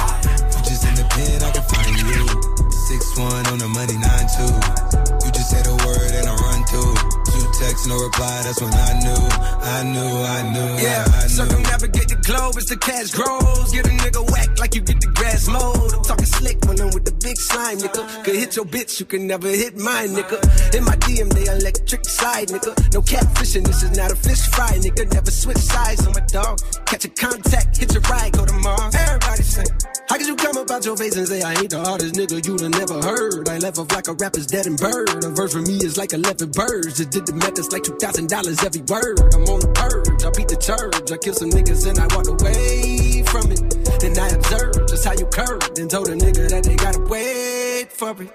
No 7.87 7.97
reply. 7.99 8.43
That's 8.45 8.61
when 8.61 8.73
I 8.73 8.93
knew, 9.01 9.23
I 9.63 9.83
knew, 9.83 10.13
I 10.23 10.41
knew. 10.53 10.71
Yeah, 10.83 11.05
I, 11.07 11.19
I 11.19 11.23
knew. 11.23 11.29
circumnavigate 11.29 12.09
the 12.09 12.21
globe 12.23 12.57
as 12.57 12.67
the 12.67 12.77
cash 12.77 13.11
grows. 13.13 13.73
Get 13.73 13.87
a 13.87 13.91
nigga 13.91 14.23
whack 14.31 14.59
like 14.59 14.75
you 14.75 14.83
get 14.83 15.01
the 15.01 15.09
grass 15.09 15.49
mowed. 15.49 15.93
I'm 15.95 16.03
talking 16.05 16.27
slick 16.27 16.59
when 16.67 16.81
I'm 16.81 16.91
with 16.91 17.05
the 17.05 17.17
big 17.23 17.37
slime, 17.37 17.79
nigga. 17.79 18.25
Could 18.25 18.37
hit 18.37 18.57
your 18.57 18.65
bitch, 18.65 19.01
you 19.01 19.07
can 19.07 19.27
never 19.27 19.49
hit 19.49 19.77
mine, 19.79 20.11
nigga. 20.11 20.39
In 20.75 20.85
my 20.85 20.97
DM, 20.97 21.33
they 21.33 21.47
electric 21.51 22.05
side, 22.05 22.49
nigga. 22.49 22.73
No 22.93 23.01
catfishing, 23.01 23.65
this 23.65 23.83
is 23.83 23.97
not 23.97 24.13
a 24.13 24.17
fish 24.17 24.43
fry, 24.51 24.73
nigga. 24.83 25.13
Never 25.13 25.31
switch 25.31 25.59
sides 25.59 26.07
on 26.07 26.13
my 26.13 26.25
dog. 26.33 26.59
Catch 26.87 27.05
a 27.05 27.09
contact, 27.09 27.77
hit 27.77 27.93
your 27.93 28.03
ride, 28.03 28.33
go 28.33 28.45
to 28.45 28.53
Mars. 28.55 28.95
Everybody 28.95 29.43
sing. 29.43 29.67
How 30.09 30.19
could 30.19 30.27
you 30.27 30.37
come 30.37 30.59
up 30.59 30.65
about 30.65 30.85
your 30.85 30.97
face 30.97 31.17
and 31.17 31.27
say 31.27 31.41
I 31.41 31.55
ain't 31.55 31.71
the 31.71 31.81
hardest 31.81 32.15
nigga 32.15 32.45
you'd 32.45 32.61
have 32.61 32.71
never 32.71 33.01
heard? 33.01 33.49
I 33.49 33.59
left 33.59 33.79
off 33.79 33.91
like 33.93 34.09
a 34.09 34.15
rapper's 34.15 34.47
dead 34.47 34.67
and 34.67 34.77
bird. 34.77 35.25
A 35.25 35.31
verse 35.31 35.53
for 35.55 35.63
me 35.63 35.77
is 35.77 35.97
like 35.97 36.13
11 36.13 36.51
birds. 36.51 36.99
Just 36.99 37.11
did 37.11 37.25
the 37.25 37.33
math, 37.33 37.55
like 37.73 37.85
$2,000 37.85 38.29
every 38.65 38.85
word. 38.85 39.17
I'm 39.33 39.49
on 39.49 39.61
the 39.65 39.73
purge, 39.73 40.21
I 40.21 40.31
beat 40.37 40.49
the 40.49 40.61
church. 40.61 41.09
I 41.09 41.17
kill 41.17 41.33
some 41.33 41.49
niggas 41.49 41.89
and 41.89 41.97
I 41.97 42.05
walk 42.13 42.29
away 42.29 43.25
from 43.33 43.49
it. 43.49 43.65
Then 43.97 44.13
I 44.21 44.29
observe 44.29 44.77
just 44.93 45.05
how 45.09 45.17
you 45.17 45.25
curved 45.33 45.79
and 45.81 45.89
told 45.89 46.09
a 46.09 46.17
nigga 46.17 46.53
that 46.53 46.65
they 46.65 46.77
gotta 46.77 47.01
wait 47.09 47.89
for 47.89 48.13
it. 48.21 48.29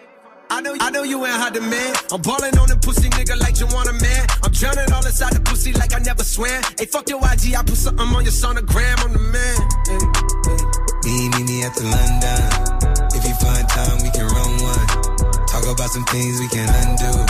I 0.50 0.62
know, 0.62 0.74
I 0.80 0.90
know 0.90 1.04
you 1.04 1.22
ain't 1.22 1.36
hot 1.36 1.54
demand. 1.54 2.02
I'm 2.10 2.22
ballin' 2.22 2.58
on 2.58 2.70
the 2.72 2.82
pussy 2.82 3.10
nigga 3.14 3.38
like 3.38 3.60
you 3.60 3.68
want 3.70 3.90
a 3.90 3.94
man. 3.94 4.26
I'm 4.42 4.52
drowning 4.52 4.90
all 4.90 5.06
inside 5.06 5.34
the 5.34 5.44
pussy 5.46 5.74
like 5.74 5.94
I 5.94 6.00
never 6.00 6.24
swam. 6.24 6.64
Hey, 6.80 6.90
fuck 6.90 7.06
your 7.10 7.22
IG, 7.22 7.54
I 7.54 7.62
put 7.62 7.78
something 7.78 8.08
on 8.10 8.24
your 8.26 8.34
sonogram. 8.34 8.98
I'm 9.06 9.14
the 9.14 9.22
man. 9.22 9.58
Me, 11.06 11.30
me, 11.30 11.42
me 11.46 11.62
at 11.62 11.78
the 11.78 11.86
London. 11.86 12.42
If 13.14 13.22
you 13.22 13.36
find 13.38 13.68
time, 13.70 14.02
we 14.02 14.10
can 14.10 14.26
run 14.26 14.52
one. 14.66 14.88
Talk 15.46 15.68
about 15.68 15.94
some 15.94 16.06
things 16.10 16.40
we 16.40 16.48
can 16.48 16.66
undo. 16.74 17.27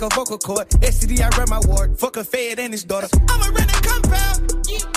Like 0.00 0.12
a 0.12 0.14
vocal 0.14 0.38
cord. 0.38 0.68
STD, 0.68 1.20
I 1.20 1.28
run 1.38 1.48
my 1.48 1.60
ward. 1.66 1.98
Fuck 1.98 2.16
a 2.16 2.24
fed 2.24 2.58
and 2.58 2.72
his 2.72 2.84
daughter. 2.84 3.08
I'm 3.28 3.42
a 3.42 3.54
rented 3.54 3.82
compound. 3.82 4.95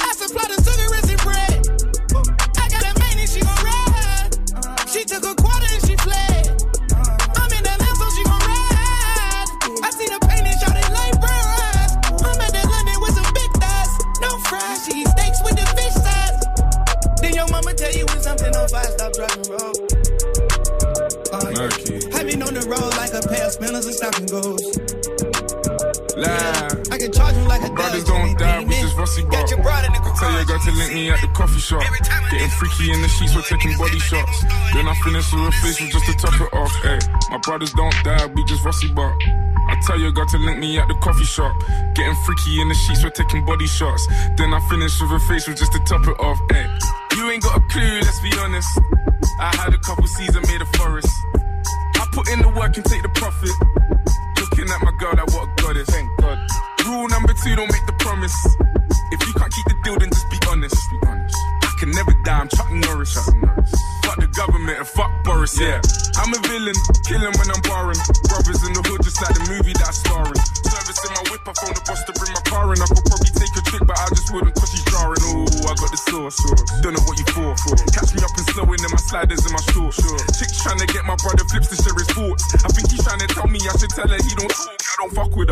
Coffee 31.33 31.59
shop. 31.59 31.83
Getting 32.31 32.49
freaky 32.49 32.91
in 32.91 33.01
the 33.01 33.07
sheets, 33.07 33.35
we're 33.35 33.41
taking 33.41 33.77
body 33.77 33.99
shots. 33.99 34.43
Then 34.73 34.87
I 34.87 34.95
finish 35.03 35.31
with 35.33 35.47
a 35.47 35.51
facial 35.63 35.87
just 35.87 36.05
to 36.05 36.13
top 36.17 36.35
it 36.39 36.53
off. 36.53 36.73
Hey, 36.83 36.99
my 37.31 37.37
brothers 37.39 37.73
don't 37.73 37.95
die, 38.03 38.25
we 38.27 38.43
just 38.45 38.63
rusty 38.63 38.87
bop. 38.93 39.15
I 39.69 39.75
tell 39.85 39.99
your 39.99 40.11
girl 40.11 40.25
to 40.25 40.37
link 40.37 40.57
me 40.59 40.79
at 40.79 40.87
the 40.87 40.95
coffee 40.95 41.25
shop. 41.25 41.53
Getting 41.93 42.15
freaky 42.25 42.61
in 42.61 42.69
the 42.69 42.75
sheets, 42.75 43.03
we're 43.03 43.11
taking 43.11 43.45
body 43.45 43.67
shots. 43.67 44.07
Then 44.35 44.53
I 44.53 44.59
finish 44.69 44.99
with 45.01 45.11
a 45.11 45.19
facial 45.27 45.53
just 45.53 45.71
to 45.73 45.79
top 45.85 46.07
it 46.07 46.17
off. 46.19 46.39
Hey, 46.49 46.65
you 47.17 47.29
ain't 47.29 47.43
got 47.43 47.57
a 47.57 47.61
clue, 47.69 47.99
let's 48.01 48.19
be 48.21 48.33
honest. 48.39 48.69
I 49.39 49.55
had 49.55 49.73
a 49.73 49.79
couple 49.79 50.07
seasons 50.07 50.47
made 50.47 50.61
a 50.61 50.65
forest. 50.77 51.13
I 51.95 52.07
put 52.11 52.29
in 52.29 52.41
the 52.41 52.49
work 52.49 52.75
and 52.77 52.85
take 52.85 53.03
the 53.03 53.09
profit. 53.09 53.53
Looking 54.41 54.69
at 54.73 54.81
my 54.81 54.91
girl, 54.97 55.13
like 55.13 55.29
what 55.33 55.47
a 55.47 55.61
goddess. 55.61 55.89
Thank 55.89 56.09
God. 56.19 56.39
Rule 56.85 57.07
number 57.07 57.33
two, 57.33 57.55
don't 57.55 57.71
make 57.71 57.85
the 57.85 57.93
promise. 57.99 58.35
I'm 63.09 63.25
Chuck 63.25 63.33
Norris. 63.33 63.33
Chuck 63.33 63.35
Norris. 63.41 63.73
Fuck 64.05 64.17
the 64.21 64.29
government 64.37 64.77
and 64.77 64.87
fuck 64.87 65.11
Boris, 65.25 65.53
yeah. 65.57 65.81
I'm 66.17 66.29
a 66.29 66.39
villain, 66.45 66.77
killing 67.05 67.33
when 67.41 67.49
I'm 67.49 67.61
barring. 67.65 67.97
Brothers 68.29 68.61
in 68.65 68.73
the 68.77 68.83
hood, 68.85 69.01
just 69.01 69.17
like 69.21 69.33
the 69.33 69.45
movie 69.49 69.73
that's 69.73 70.01
starring. 70.05 70.37
Service 70.65 71.01
in 71.05 71.11
my 71.17 71.23
whip, 71.33 71.41
I 71.45 71.53
phone 71.57 71.73
the 71.73 71.83
boss 71.89 72.01
to 72.05 72.13
bring 72.13 72.33
my 72.33 72.43
car 72.45 72.69
in. 72.69 72.77
I 72.77 72.85
could 72.85 73.05
probably 73.05 73.33
take 73.33 73.53
a 73.57 73.63
trick, 73.65 73.83
but 73.85 73.97
I 73.97 74.07
just 74.13 74.29
wouldn't 74.29 74.53
cause 74.53 74.69
she's 74.69 74.85
jarring. 74.93 75.21
Ooh, 75.25 75.45
I 75.65 75.73
got 75.73 75.89
the 75.89 76.01
sauce, 76.05 76.37
sauce. 76.37 76.61
Don't 76.85 76.93
know 76.93 77.05
what 77.09 77.17
you 77.17 77.25
for, 77.33 77.53
for. 77.65 77.73
Catch 77.89 78.13
me 78.13 78.21
up 78.21 78.33
and 78.37 78.45
slowing 78.53 78.81
in 78.81 78.91
my 78.93 79.01
sliders 79.01 79.41
in 79.41 79.51
my 79.53 79.63
shorts. 79.73 79.97
Sure. 79.97 80.21
Chick's 80.37 80.61
trying 80.61 80.81
to 80.81 80.87
get 80.89 81.05
my 81.05 81.17
brother 81.17 81.45
flips 81.49 81.69
to 81.73 81.77
share 81.81 81.97
his 81.97 82.09
thoughts. 82.13 82.45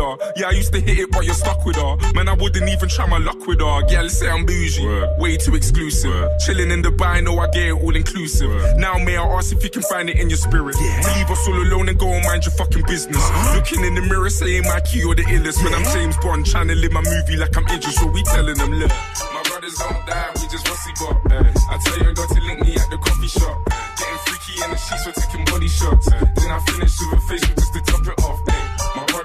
Her. 0.08 0.32
Yeah, 0.36 0.48
I 0.48 0.50
used 0.52 0.72
to 0.72 0.80
hit 0.80 0.98
it, 0.98 1.10
but 1.10 1.24
you're 1.24 1.34
stuck 1.34 1.64
with 1.64 1.76
her. 1.76 1.96
Man, 2.14 2.28
I 2.28 2.34
wouldn't 2.34 2.68
even 2.68 2.88
try 2.88 3.06
my 3.06 3.18
luck 3.18 3.46
with 3.46 3.60
her. 3.60 3.80
Yeah, 3.88 4.02
let's 4.02 4.18
say 4.18 4.28
I'm 4.28 4.46
bougie. 4.46 4.86
Way 5.18 5.36
too 5.36 5.54
exclusive. 5.54 6.30
Chilling 6.44 6.70
in 6.70 6.82
Dubai, 6.82 7.22
know 7.22 7.38
I 7.38 7.46
get 7.50 7.68
it 7.68 7.72
all 7.72 7.94
inclusive. 7.94 8.50
Now, 8.76 8.98
may 8.98 9.16
I 9.16 9.24
ask 9.36 9.52
if 9.52 9.62
you 9.62 9.70
can 9.70 9.82
find 9.82 10.08
it 10.08 10.18
in 10.18 10.28
your 10.28 10.38
spirit? 10.38 10.74
To 10.76 11.12
leave 11.16 11.30
us 11.30 11.48
all 11.48 11.60
alone 11.62 11.88
and 11.88 11.98
go 11.98 12.08
and 12.08 12.24
mind 12.24 12.44
your 12.44 12.54
fucking 12.54 12.84
business. 12.86 13.22
Looking 13.54 13.84
in 13.84 13.94
the 13.94 14.02
mirror, 14.02 14.30
saying 14.30 14.64
my 14.64 14.80
key 14.80 15.04
or 15.04 15.14
the 15.14 15.22
illest. 15.24 15.62
When 15.62 15.74
I'm 15.74 15.84
James 15.92 16.16
Bond, 16.18 16.46
trying 16.46 16.68
to 16.68 16.74
live 16.74 16.92
my 16.92 17.02
movie 17.02 17.36
like 17.36 17.56
I'm 17.56 17.64
Idris. 17.66 17.96
So 17.96 18.06
we 18.06 18.22
telling 18.22 18.56
them, 18.56 18.72
look, 18.72 18.90
my 18.90 19.42
brothers 19.48 19.74
don't 19.78 20.06
die, 20.06 20.30
we 20.36 20.48
just 20.48 20.68
rusty 20.68 20.92
bop. 21.00 21.16
I 21.30 21.78
tell 21.84 21.98
you, 21.98 22.10
I 22.10 22.12
got 22.12 22.28
to 22.28 22.40
link 22.40 22.60
me 22.60 22.74
at 22.74 22.88
the 22.90 22.98
coffee 22.98 23.28
shop. 23.28 23.58
Getting 23.98 24.18
freaky 24.26 24.62
in 24.64 24.70
the 24.70 24.76
sheets, 24.76 25.06
we're 25.06 25.12
taking 25.12 25.44
body 25.44 25.68
shots. 25.68 26.10
Then 26.10 26.50
I 26.50 26.58
finish 26.66 26.94
with 27.00 27.18
a 27.18 27.20
facial 27.28 27.54
just 27.54 27.72
to 27.74 27.80
top 27.82 28.06
it 28.06 28.24
off. 28.24 28.40
Ay. 28.48 28.67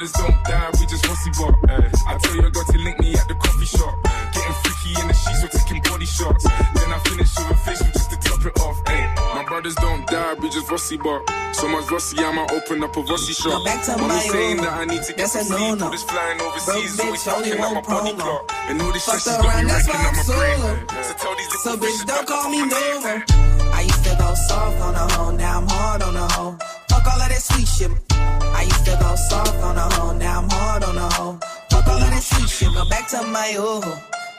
Brothers 0.04 0.20
don't 0.20 0.44
die, 0.44 0.70
we 0.82 0.86
just 0.86 1.08
rusty 1.08 1.32
bop. 1.32 1.56
Eh. 1.70 1.90
I 2.08 2.18
tell 2.18 2.36
you, 2.36 2.44
I 2.44 2.50
got 2.50 2.68
to 2.68 2.78
link 2.78 3.00
me 3.00 3.16
at 3.16 3.26
the 3.30 3.36
coffee 3.36 3.64
shop. 3.66 3.96
Eh. 4.04 4.32
Getting 4.36 4.56
freaky 4.60 4.92
in 5.00 5.08
the 5.08 5.14
sheets, 5.16 5.40
we're 5.40 5.48
taking 5.48 5.80
body 5.80 6.06
shots. 6.06 6.44
Then 6.44 6.92
I 6.92 7.00
finish 7.08 7.32
with 7.40 7.52
a 7.52 7.56
facial 7.64 7.88
just 7.88 8.12
to 8.12 8.18
top 8.20 8.44
it 8.44 8.60
off. 8.60 8.82
Ay. 8.88 9.08
My 9.34 9.46
brothers 9.48 9.76
don't 9.76 10.06
die, 10.08 10.34
we 10.44 10.50
just 10.50 10.70
rusty 10.70 10.98
bop. 10.98 11.24
So 11.56 11.70
much 11.70 11.90
rusty, 11.90 12.20
I 12.20 12.34
might 12.36 12.52
open 12.52 12.84
up 12.84 12.98
a 12.98 13.00
rusty 13.00 13.32
shop. 13.32 13.64
back 13.64 13.82
to 13.86 13.92
Mama 13.96 14.08
my 14.10 14.20
saying 14.20 14.60
own. 14.60 14.66
that 14.66 14.74
I 14.74 14.84
need 14.84 15.04
to 15.04 15.14
get 15.16 15.32
That's 15.32 15.32
some 15.40 15.44
sleep. 15.56 15.80
no-no. 15.80 15.90
This 15.92 16.04
flying 16.04 16.42
overseas, 16.42 17.00
always 17.00 17.24
bitch, 17.24 17.32
only 17.32 17.50
talking 17.56 17.64
out 17.64 17.74
my 17.74 17.82
body 17.88 18.14
clock. 18.20 18.52
And 18.68 18.82
all 18.82 18.92
this 18.92 19.06
shit, 19.08 19.14
Fucked 19.14 19.24
she's 19.24 19.38
got 19.40 19.64
me 19.64 19.72
that's 19.72 19.88
racking 19.88 20.04
up 20.04 20.14
my 20.20 20.20
I'm 20.20 20.84
brain. 20.84 21.04
So 21.08 21.14
tell 21.16 21.36
these 21.40 21.64
So 21.64 21.78
bitch, 21.80 21.96
bitches 21.96 22.06
don't 22.12 22.28
call 22.28 22.50
me 22.52 22.60
Nova. 22.68 23.24
I 23.72 23.82
used 23.88 24.04
to 24.04 24.16
go 24.20 24.36
soft 24.36 24.82
on 24.84 24.96
a 25.00 25.06
hoe, 25.16 25.32
now 25.32 25.62
I'm 25.64 25.68
hard 25.72 26.02
on 26.04 26.16
a 26.18 26.28
hoe. 26.36 26.58
Fuck 27.04 27.16
all 27.16 27.22
of 27.22 27.30
that 27.30 27.42
sweet 27.42 27.68
shit. 27.68 27.92
I 28.12 28.64
used 28.64 28.86
to 28.86 28.98
go 28.98 29.16
soft 29.16 29.62
on 29.62 29.76
a 29.76 29.94
hoe, 29.94 30.14
now 30.16 30.40
I'm 30.40 30.50
hard 30.50 30.84
on 30.86 30.98
a 30.98 31.14
hoe. 31.16 31.38
Fuck 31.70 31.88
all 31.88 32.02
of 32.02 32.10
that 32.10 32.24
sweet 32.24 32.48
shit. 32.48 32.74
Go 32.74 32.88
back 32.88 33.10
to 33.10 33.22
my 33.24 33.56
old. 33.60 33.86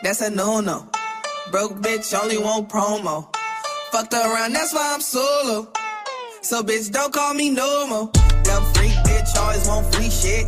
That's 0.03 0.23
a 0.23 0.31
no-no. 0.31 0.89
Broke 1.51 1.75
bitch, 1.83 2.19
only 2.19 2.39
want 2.39 2.71
promo. 2.71 3.29
Fucked 3.93 4.15
around, 4.15 4.55
that's 4.55 4.73
why 4.73 4.95
I'm 4.95 5.03
solo. 5.03 5.69
So 6.41 6.63
bitch, 6.63 6.91
don't 6.91 7.13
call 7.13 7.35
me 7.35 7.51
no 7.51 7.87
more. 7.87 8.11
Dumb 8.45 8.65
freak 8.73 8.97
bitch, 9.05 9.37
always 9.37 9.69
want 9.69 9.95
free 9.95 10.09
shit. 10.09 10.45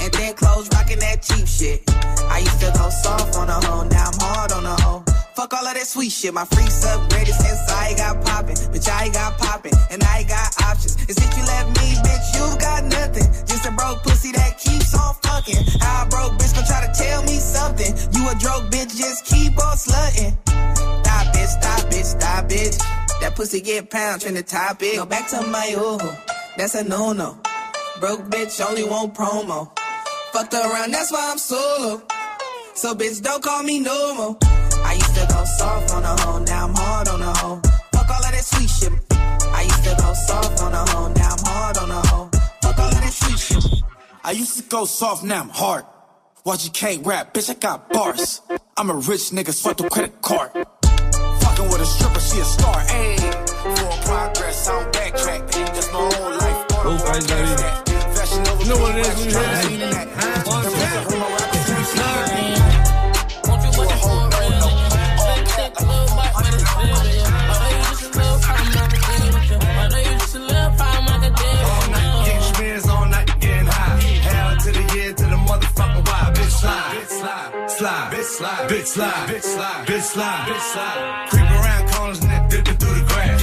And 0.00 0.12
then 0.14 0.34
clothes 0.34 0.70
rocking 0.72 1.00
that 1.00 1.20
cheap 1.20 1.46
shit. 1.46 1.82
I 2.30 2.38
used 2.38 2.60
to 2.60 2.72
go 2.78 2.88
soft 2.88 3.36
on 3.36 3.50
a 3.50 3.60
hoe, 3.66 3.84
now 3.88 4.10
I'm 4.10 4.20
hard 4.20 4.52
on 4.52 4.64
a 4.64 4.82
hoe. 4.82 5.07
Fuck 5.38 5.54
all 5.54 5.68
of 5.68 5.74
that 5.74 5.86
sweet 5.86 6.10
shit. 6.10 6.34
My 6.34 6.44
freaks 6.46 6.84
upgraded 6.84 7.30
since 7.30 7.70
I 7.70 7.94
got 7.94 8.26
poppin'. 8.26 8.56
Bitch, 8.74 8.90
I 8.90 9.08
got 9.10 9.38
poppin', 9.38 9.70
and 9.88 10.02
I 10.02 10.24
got 10.24 10.50
options. 10.66 10.96
And 10.98 11.14
since 11.14 11.30
you 11.38 11.44
left 11.46 11.68
me, 11.78 11.94
bitch, 12.02 12.26
you 12.34 12.58
got 12.58 12.82
nothing. 12.82 13.22
Just 13.46 13.64
a 13.64 13.70
broke 13.70 14.02
pussy 14.02 14.32
that 14.32 14.58
keeps 14.58 14.98
on 14.98 15.14
fucking. 15.22 15.62
How 15.78 16.06
a 16.06 16.08
broke 16.10 16.32
bitch 16.42 16.56
gon' 16.56 16.66
try 16.66 16.84
to 16.84 16.90
tell 16.90 17.22
me 17.22 17.38
something? 17.38 17.94
You 18.18 18.26
a 18.26 18.34
broke 18.34 18.66
bitch, 18.74 18.98
just 18.98 19.26
keep 19.26 19.54
on 19.62 19.76
slutting. 19.78 20.34
Stop, 21.06 21.26
bitch, 21.30 21.46
stop, 21.46 21.80
bitch, 21.86 22.04
stop, 22.18 22.44
bitch. 22.50 22.76
That 23.20 23.36
pussy 23.36 23.60
get 23.60 23.90
pound, 23.90 24.22
trying 24.22 24.34
to 24.34 24.42
top 24.42 24.82
it. 24.82 24.96
Go 24.96 25.06
back 25.06 25.28
to 25.28 25.40
my 25.46 25.70
hoe. 25.70 26.18
That's 26.56 26.74
a 26.74 26.82
no-no. 26.82 27.38
Broke 28.00 28.22
bitch, 28.22 28.58
only 28.68 28.82
want 28.82 29.14
promo. 29.14 29.70
Fucked 30.32 30.54
around, 30.54 30.90
that's 30.90 31.12
why 31.12 31.30
I'm 31.30 31.38
solo. 31.38 32.02
So 32.74 32.92
bitch, 32.96 33.22
don't 33.22 33.40
call 33.40 33.62
me 33.62 33.78
no 33.78 34.14
more. 34.16 34.57
I 34.88 34.92
used 34.94 35.14
to 35.16 35.26
go 35.28 35.44
soft 35.44 35.92
on 35.92 36.02
a 36.02 36.20
hoe, 36.22 36.38
now 36.44 36.64
I'm 36.66 36.74
hard 36.74 37.08
on 37.08 37.20
a 37.20 37.32
hoe. 37.38 37.60
Fuck 37.92 38.10
all 38.10 38.24
of 38.24 38.32
that 38.32 38.44
sweet 38.44 38.70
shit. 38.70 38.92
I 39.10 39.62
used 39.62 39.84
to 39.84 39.94
go 40.00 40.14
soft 40.14 40.62
on 40.62 40.72
a 40.72 40.90
hoe, 40.90 41.12
now 41.12 41.34
I'm 41.34 41.44
hard 41.44 41.76
on 41.76 41.90
a 41.90 42.06
hoe. 42.08 42.30
Fuck 42.62 42.78
all 42.78 42.88
of 42.88 42.94
that 42.94 43.12
sweet 43.12 43.38
shit. 43.38 43.82
I 44.24 44.30
used 44.30 44.56
to 44.56 44.62
go 44.62 44.86
soft, 44.86 45.24
now 45.24 45.42
I'm 45.42 45.50
hard. 45.50 45.84
Watch 46.46 46.64
you 46.64 46.70
can't 46.70 47.04
rap, 47.04 47.34
bitch, 47.34 47.50
I 47.50 47.54
got 47.54 47.90
bars. 47.90 48.40
I'm 48.78 48.88
a 48.88 48.94
rich 48.94 49.30
nigga, 49.36 49.52
swipe 49.52 49.76
the 49.76 49.90
credit 49.90 50.22
card. 50.22 50.52
Fucking 50.52 51.68
with 51.68 51.82
a 51.82 51.86
stripper, 51.86 52.20
she 52.20 52.40
a 52.40 52.44
star. 52.44 52.80
Ayy, 52.86 53.18
full 53.76 53.98
progress, 54.08 54.68
I 54.68 54.72
don't 54.72 54.92
backtrack. 54.94 55.50
That's 55.52 55.92
my 55.92 55.98
whole 55.98 56.30
life. 56.30 56.66
Oh, 56.70 56.96
guys, 57.04 57.26
guys. 57.26 57.88
You 58.60 58.68
know 58.70 58.80
what 58.80 58.96
it 58.96 59.06
is 59.06 59.34
when 59.34 59.80
you 59.80 60.18
slide, 78.58 78.70
bitch 78.70 78.86
slide, 78.86 79.28
bitch 79.28 79.42
slide, 79.42 79.86
bitch 79.86 80.02
slide, 80.02 80.48
bitch 80.48 80.72
slide. 80.72 81.26
Creep 81.30 81.50
around 81.50 81.90
corners 81.90 82.20
and 82.20 82.30
then 82.30 82.48
dipping 82.48 82.76
through 82.76 82.94
the 82.94 83.04
grass. 83.06 83.42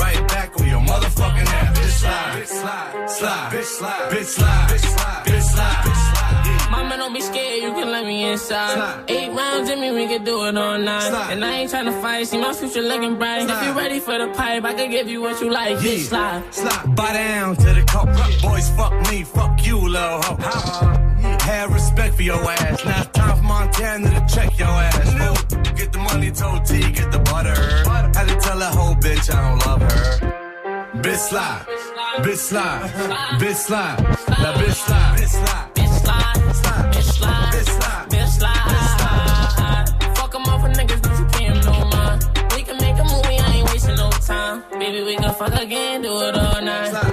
Right 0.00 0.28
back 0.28 0.60
on 0.60 0.66
your 0.66 0.80
motherfucking 0.80 1.46
ass. 1.46 1.78
Bitch 1.78 1.90
slide, 1.90 2.36
bitch 2.36 2.46
slide, 2.46 3.10
slide, 3.10 3.52
bitch 3.52 3.64
slide, 3.64 4.10
bitch 4.10 4.24
slide, 4.24 4.68
bitch 4.68 4.80
slide, 4.80 5.24
bitch 5.24 5.42
slide, 5.42 5.84
bitch 5.84 6.14
slide. 6.14 6.70
Mama, 6.70 6.96
don't 6.96 7.12
be 7.12 7.20
scared, 7.20 7.62
you 7.62 7.72
can 7.72 7.90
let 7.90 8.04
me 8.04 8.30
inside. 8.30 9.04
Eight 9.08 9.32
rounds 9.32 9.70
in 9.70 9.80
me, 9.80 9.92
we 9.92 10.06
can 10.06 10.24
do 10.24 10.46
it 10.46 10.56
all 10.56 10.78
night. 10.78 11.32
And 11.32 11.44
I 11.44 11.52
ain't 11.60 11.70
tryna 11.70 12.00
fight, 12.00 12.26
see 12.26 12.38
my 12.38 12.52
future 12.52 12.82
looking 12.82 13.16
bright. 13.16 13.48
If 13.48 13.62
you 13.64 13.72
ready 13.72 14.00
for 14.00 14.18
the 14.18 14.28
pipe, 14.28 14.64
I 14.64 14.74
can 14.74 14.90
give 14.90 15.08
you 15.08 15.20
what 15.20 15.40
you 15.40 15.50
like. 15.50 15.78
Bitch, 15.78 16.08
slide. 16.08 16.54
Slide. 16.54 16.96
Buy 16.96 17.12
down 17.12 17.56
to 17.56 17.74
the 17.74 17.82
coke. 17.82 18.08
Boys, 18.42 18.70
fuck 18.70 18.92
me, 19.10 19.24
fuck 19.24 19.66
you, 19.66 19.78
little 19.78 20.22
hoe. 20.22 21.09
Have 21.50 21.72
respect 21.74 22.14
for 22.14 22.22
your 22.22 22.42
ass. 22.48 22.84
Now 22.84 23.00
it's 23.00 23.08
time 23.08 23.36
for 23.36 23.42
Montana 23.42 24.08
to 24.08 24.34
check 24.34 24.56
your 24.56 24.68
ass. 24.68 25.08
Ooh, 25.14 25.74
Get 25.74 25.92
the 25.92 25.98
money, 25.98 26.30
told 26.30 26.64
T, 26.64 26.78
get 26.92 27.10
the 27.10 27.18
butter. 27.18 27.58
Had 28.16 28.28
to 28.28 28.36
tell 28.36 28.58
that 28.60 28.72
whole 28.72 28.94
bitch 28.94 29.34
I 29.34 29.48
don't 29.48 29.66
love 29.66 29.82
her. 29.82 29.98
Bitch 31.02 31.16
slide, 31.16 31.66
bitch 32.18 32.36
slide, 32.36 32.90
bitch 33.40 33.56
slide, 33.56 33.98
now 34.28 34.52
bitch 34.60 34.74
slide, 34.86 35.18
bitch 35.18 35.28
slide, 35.28 35.74
bitch 35.74 35.90
bitch 36.92 37.10
bitch 38.12 38.30
niggas, 40.78 41.02
you 41.40 41.54
no 41.64 41.84
mind. 41.90 42.24
We 42.54 42.62
can 42.62 42.76
make 42.76 42.98
a 42.98 43.04
movie, 43.04 43.38
I 43.38 43.52
ain't 43.56 43.68
wasting 43.70 43.96
no 43.96 44.10
time. 44.10 44.62
Baby, 44.78 45.02
we 45.02 45.16
can 45.16 45.34
fuck 45.34 45.54
again, 45.54 46.02
do 46.02 46.12
it 46.22 46.36
all 46.36 46.62
night. 46.62 47.09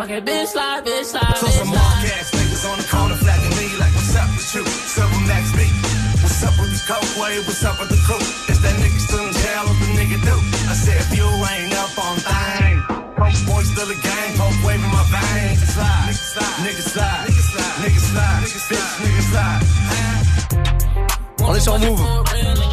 Life. 0.00 0.10
Like 0.10 0.24
fuck 0.24 0.28
it, 0.28 0.30
bitch 0.30 0.46
slide, 0.48 0.84
bitch 0.84 1.04
slide, 1.04 1.36
So 1.36 1.46
some 1.46 1.68
slide. 1.68 1.76
mark 1.76 2.04
ass 2.16 2.30
niggas 2.32 2.64
on 2.70 2.78
the 2.78 2.88
corner 2.88 3.16
flagging 3.16 3.56
me 3.56 3.76
like, 3.78 3.92
what's 3.94 4.16
up 4.16 4.28
with 4.30 4.54
you? 4.54 4.64
Silver 4.64 5.20
Max 5.26 5.52
B. 5.52 5.68
What's 6.22 6.42
up 6.44 6.54
with 6.60 6.72
the 6.72 6.82
coke 6.86 7.12
wave? 7.20 7.46
What's 7.46 7.64
up 7.64 7.78
with 7.80 7.90
the 7.90 8.00
crew? 8.04 8.20
Is 8.48 8.60
that 8.62 8.74
nigga 8.80 9.00
still 9.00 9.26
in 9.26 9.32
jail? 9.32 9.64
What 9.66 9.78
the 9.80 9.88
nigga 9.96 10.18
do? 10.24 10.36
I 10.68 10.74
said, 10.74 11.00
if 11.00 11.16
you 11.16 11.24
ain't 11.24 11.74
up 11.76 11.92
on 11.98 12.16
thing, 12.16 12.80
coke 13.16 13.40
boy 13.46 13.62
still 13.64 13.90
a 13.90 13.98
gang, 14.00 14.30
coke 14.36 14.60
wave 14.64 14.80
in 14.80 14.90
my 14.90 15.04
veins. 15.12 15.60
Slide, 15.68 16.08
nigga 16.08 16.24
slide, 16.32 16.56
nigga 16.64 16.82
slide, 16.84 17.24
nigga 17.28 17.42
slide, 17.42 17.76
nigga 17.84 18.00
slide, 18.00 18.40
bitch, 18.44 18.92
nigga 19.04 19.22
slide. 19.30 20.09
On 21.50 21.54
est 21.56 21.60
sur 21.60 21.76
Move. 21.80 22.00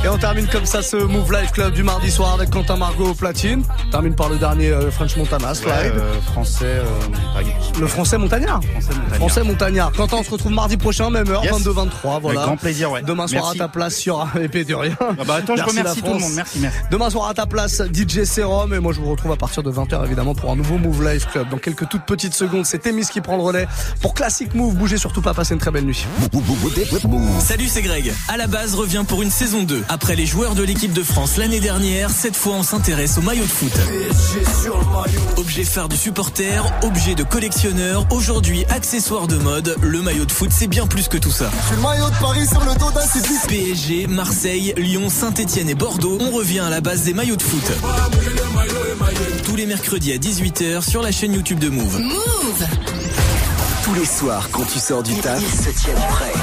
Et 0.05 0.07
on 0.07 0.19
termine 0.19 0.45
comme 0.45 0.67
ça 0.67 0.83
ce 0.83 0.97
Move 0.97 1.31
Live 1.33 1.49
Club 1.51 1.73
du 1.73 1.81
mardi 1.81 2.11
soir 2.11 2.35
avec 2.35 2.51
Quentin 2.51 2.77
Margot 2.77 3.07
au 3.09 3.13
platine. 3.15 3.63
On 3.87 3.89
termine 3.89 4.13
par 4.13 4.29
le 4.29 4.37
dernier 4.37 4.69
euh, 4.69 4.91
French 4.91 5.17
Montana, 5.17 5.55
Slide. 5.55 5.71
euh, 5.95 6.21
français, 6.21 6.65
euh, 6.65 6.83
le 7.79 7.87
français 7.87 8.19
montagnard. 8.19 8.59
Français 9.13 9.41
montagnard. 9.43 9.91
Quentin, 9.93 10.17
on 10.19 10.23
se 10.23 10.29
retrouve 10.29 10.51
mardi 10.51 10.77
prochain, 10.77 11.09
même 11.09 11.27
heure, 11.31 11.43
Yes. 11.43 11.53
22-23. 11.53 12.19
Voilà. 12.21 12.41
Avec 12.41 12.49
grand 12.49 12.57
plaisir, 12.57 12.91
ouais. 12.91 13.01
Demain 13.01 13.25
soir 13.25 13.45
Merci. 13.45 13.57
à 13.59 13.63
ta 13.65 13.67
place 13.67 13.95
sur 13.95 14.27
épée 14.39 14.63
de 14.63 14.75
rien. 14.75 14.95
Ah 15.01 15.23
bah 15.25 15.35
attends, 15.39 15.55
je 15.55 15.61
Merci, 15.63 15.77
remercie 15.79 16.01
la 16.01 16.07
tout 16.07 16.13
le 16.13 16.19
France. 16.19 16.21
monde. 16.21 16.33
Merci, 16.35 16.59
merci. 16.59 16.77
Demain 16.91 17.09
soir 17.09 17.29
à 17.29 17.33
ta 17.33 17.47
place, 17.47 17.81
DJ 17.91 18.23
Serum. 18.25 18.75
Et 18.75 18.79
moi, 18.79 18.93
je 18.93 18.99
vous 19.01 19.09
retrouve 19.09 19.31
à 19.31 19.37
partir 19.37 19.63
de 19.63 19.71
20h, 19.71 20.05
évidemment, 20.05 20.35
pour 20.35 20.51
un 20.51 20.55
nouveau 20.55 20.77
Move 20.77 21.03
Live 21.03 21.25
Club. 21.31 21.49
Dans 21.49 21.57
quelques 21.57 21.89
toutes 21.89 22.05
petites 22.05 22.35
secondes, 22.35 22.67
c'est 22.67 22.77
Témis 22.79 23.07
qui 23.11 23.21
prend 23.21 23.35
le 23.37 23.43
relais. 23.43 23.67
Pour 24.01 24.13
Classic 24.13 24.53
Move, 24.53 24.75
bougez 24.75 24.97
surtout 24.97 25.23
pas, 25.23 25.33
passez 25.33 25.55
une 25.55 25.59
très 25.59 25.71
belle 25.71 25.85
nuit. 25.85 26.05
Salut, 27.39 27.67
c'est 27.67 27.81
Greg. 27.81 28.13
À 28.27 28.37
la 28.37 28.45
base 28.45 28.66
revient 28.75 29.03
pour 29.07 29.21
une 29.21 29.31
saison 29.31 29.63
2. 29.63 29.83
Après 29.89 30.15
les 30.15 30.25
joueurs 30.25 30.55
de 30.55 30.63
l'équipe 30.63 30.93
de 30.93 31.03
France 31.03 31.37
l'année 31.37 31.59
dernière, 31.59 32.09
cette 32.09 32.35
fois 32.35 32.55
on 32.55 32.63
s'intéresse 32.63 33.17
au 33.17 33.21
maillot 33.21 33.43
de 33.43 33.49
foot. 33.49 33.71
Objet 35.37 35.63
phare 35.63 35.89
du 35.89 35.97
supporter, 35.97 36.65
objet 36.81 37.15
de 37.15 37.23
collectionneur, 37.23 38.05
aujourd'hui 38.11 38.65
accessoire 38.69 39.27
de 39.27 39.37
mode, 39.37 39.75
le 39.81 40.01
maillot 40.01 40.25
de 40.25 40.31
foot 40.31 40.49
c'est 40.51 40.67
bien 40.67 40.87
plus 40.87 41.07
que 41.07 41.17
tout 41.17 41.31
ça. 41.31 41.49
Le 41.71 41.81
maillot 41.81 42.09
de 42.09 42.15
Paris 42.19 42.47
sur 42.47 42.59
le 42.61 42.73
dos 42.77 42.91
d'un. 42.91 43.47
PSG, 43.47 44.07
Marseille, 44.07 44.73
Lyon, 44.77 45.09
Saint-Etienne 45.09 45.69
et 45.69 45.75
Bordeaux, 45.75 46.17
on 46.19 46.31
revient 46.31 46.59
à 46.59 46.69
la 46.69 46.81
base 46.81 47.03
des 47.03 47.13
maillots 47.13 47.35
de 47.35 47.43
foot. 47.43 47.71
Tous 49.45 49.55
les 49.55 49.65
mercredis 49.65 50.13
à 50.13 50.17
18h 50.17 50.87
sur 50.87 51.01
la 51.01 51.11
chaîne 51.11 51.33
YouTube 51.33 51.59
de 51.59 51.69
Move. 51.69 51.99
Move 51.99 52.67
Tous 53.83 53.93
les 53.93 54.05
soirs, 54.05 54.49
quand 54.51 54.65
tu 54.65 54.79
sors 54.79 55.03
du 55.03 55.15
taf, 55.15 55.41
ils 55.41 55.63
se 55.63 55.69
tiennent 55.69 55.95
prêts. 56.09 56.33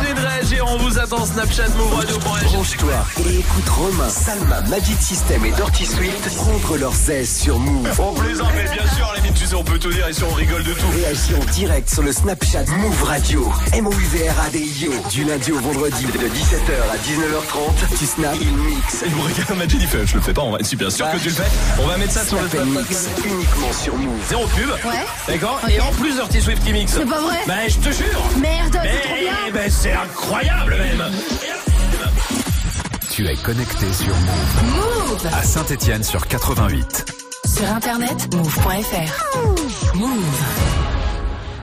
De 0.00 0.29
réagir, 0.50 0.66
on 0.68 0.76
vous 0.78 0.98
attend 0.98 1.24
Snapchat 1.24 1.68
Move 1.76 1.94
Radio 1.94 2.18
pour 2.18 2.34
réagir. 2.34 2.52
Branche-toi 2.52 2.92
et 3.24 3.38
écoute 3.38 3.68
Romain, 3.68 4.08
Salma, 4.08 4.60
Magic 4.62 5.00
System 5.00 5.44
et 5.44 5.52
Dirty 5.52 5.86
Swift 5.86 6.36
prendre 6.36 6.76
leurs 6.76 7.10
aises 7.10 7.36
sur 7.42 7.58
Move. 7.58 7.88
On 7.98 8.12
plaisante, 8.14 8.50
mais 8.54 8.64
bien 8.64 8.86
sûr, 8.96 9.12
limite, 9.16 9.29
tu 9.40 9.46
sais, 9.46 9.54
on 9.54 9.64
peut 9.64 9.78
tout 9.78 9.90
dire 9.90 10.06
ici, 10.10 10.22
on 10.22 10.34
rigole 10.34 10.62
de 10.64 10.74
tout. 10.74 10.86
Réagis 10.90 11.34
en 11.34 11.44
direct 11.52 11.88
sur 11.88 12.02
le 12.02 12.12
Snapchat 12.12 12.64
Move 12.76 13.02
Radio. 13.04 13.50
M-O-U-V-R-A-D-I-O. 13.72 14.92
Du 15.10 15.24
lundi 15.24 15.50
au 15.52 15.58
vendredi 15.60 16.04
de 16.04 16.10
17h 16.10 16.76
à 16.92 16.96
19h30. 16.98 17.98
Tu 17.98 18.04
snaps, 18.04 18.36
il 18.38 18.54
mix. 18.54 19.02
Il 19.06 19.16
me 19.16 19.22
regarde 19.22 19.72
il 19.72 19.86
fait, 19.86 20.06
je 20.06 20.16
le 20.16 20.20
fais 20.20 20.34
pas, 20.34 20.42
on 20.42 20.50
va 20.50 20.58
être 20.58 20.66
super 20.66 20.92
sûr 20.92 21.10
que 21.10 21.16
tu 21.16 21.30
le 21.30 21.34
fais. 21.34 21.50
On 21.82 21.86
va 21.86 21.96
mettre 21.96 22.12
ça 22.12 22.24
sur 22.26 22.38
le 22.38 22.48
Snap 22.50 22.66
mix 22.66 23.08
uniquement 23.24 23.72
sur 23.72 23.96
Move. 23.96 24.20
Zéro 24.28 24.46
pub. 24.48 24.68
Ouais. 24.84 25.06
D'accord. 25.26 25.58
Et 25.70 25.80
en 25.80 25.90
plus 25.92 26.12
Dirty 26.16 26.42
Swift 26.42 26.62
qui 26.62 26.72
mixe. 26.74 26.92
C'est 26.92 27.06
pas 27.06 27.20
vrai 27.22 27.38
Ben, 27.46 27.60
je 27.66 27.78
te 27.78 27.90
jure. 27.94 28.22
Merde, 28.42 28.72
c'est 28.72 28.82
Mais, 28.82 29.00
trop 29.00 29.14
bien. 29.14 29.52
ben, 29.54 29.70
c'est 29.70 29.92
incroyable 29.92 30.76
même. 30.76 31.69
Tu 33.10 33.26
es 33.26 33.34
connecté 33.34 33.92
sur 33.92 34.14
Move. 34.14 35.10
Move 35.10 35.26
À 35.32 35.42
Saint-Etienne 35.42 36.04
sur 36.04 36.26
88. 36.26 37.04
Sur 37.44 37.68
internet, 37.68 38.32
move.fr. 38.34 39.96
Move. 39.96 40.79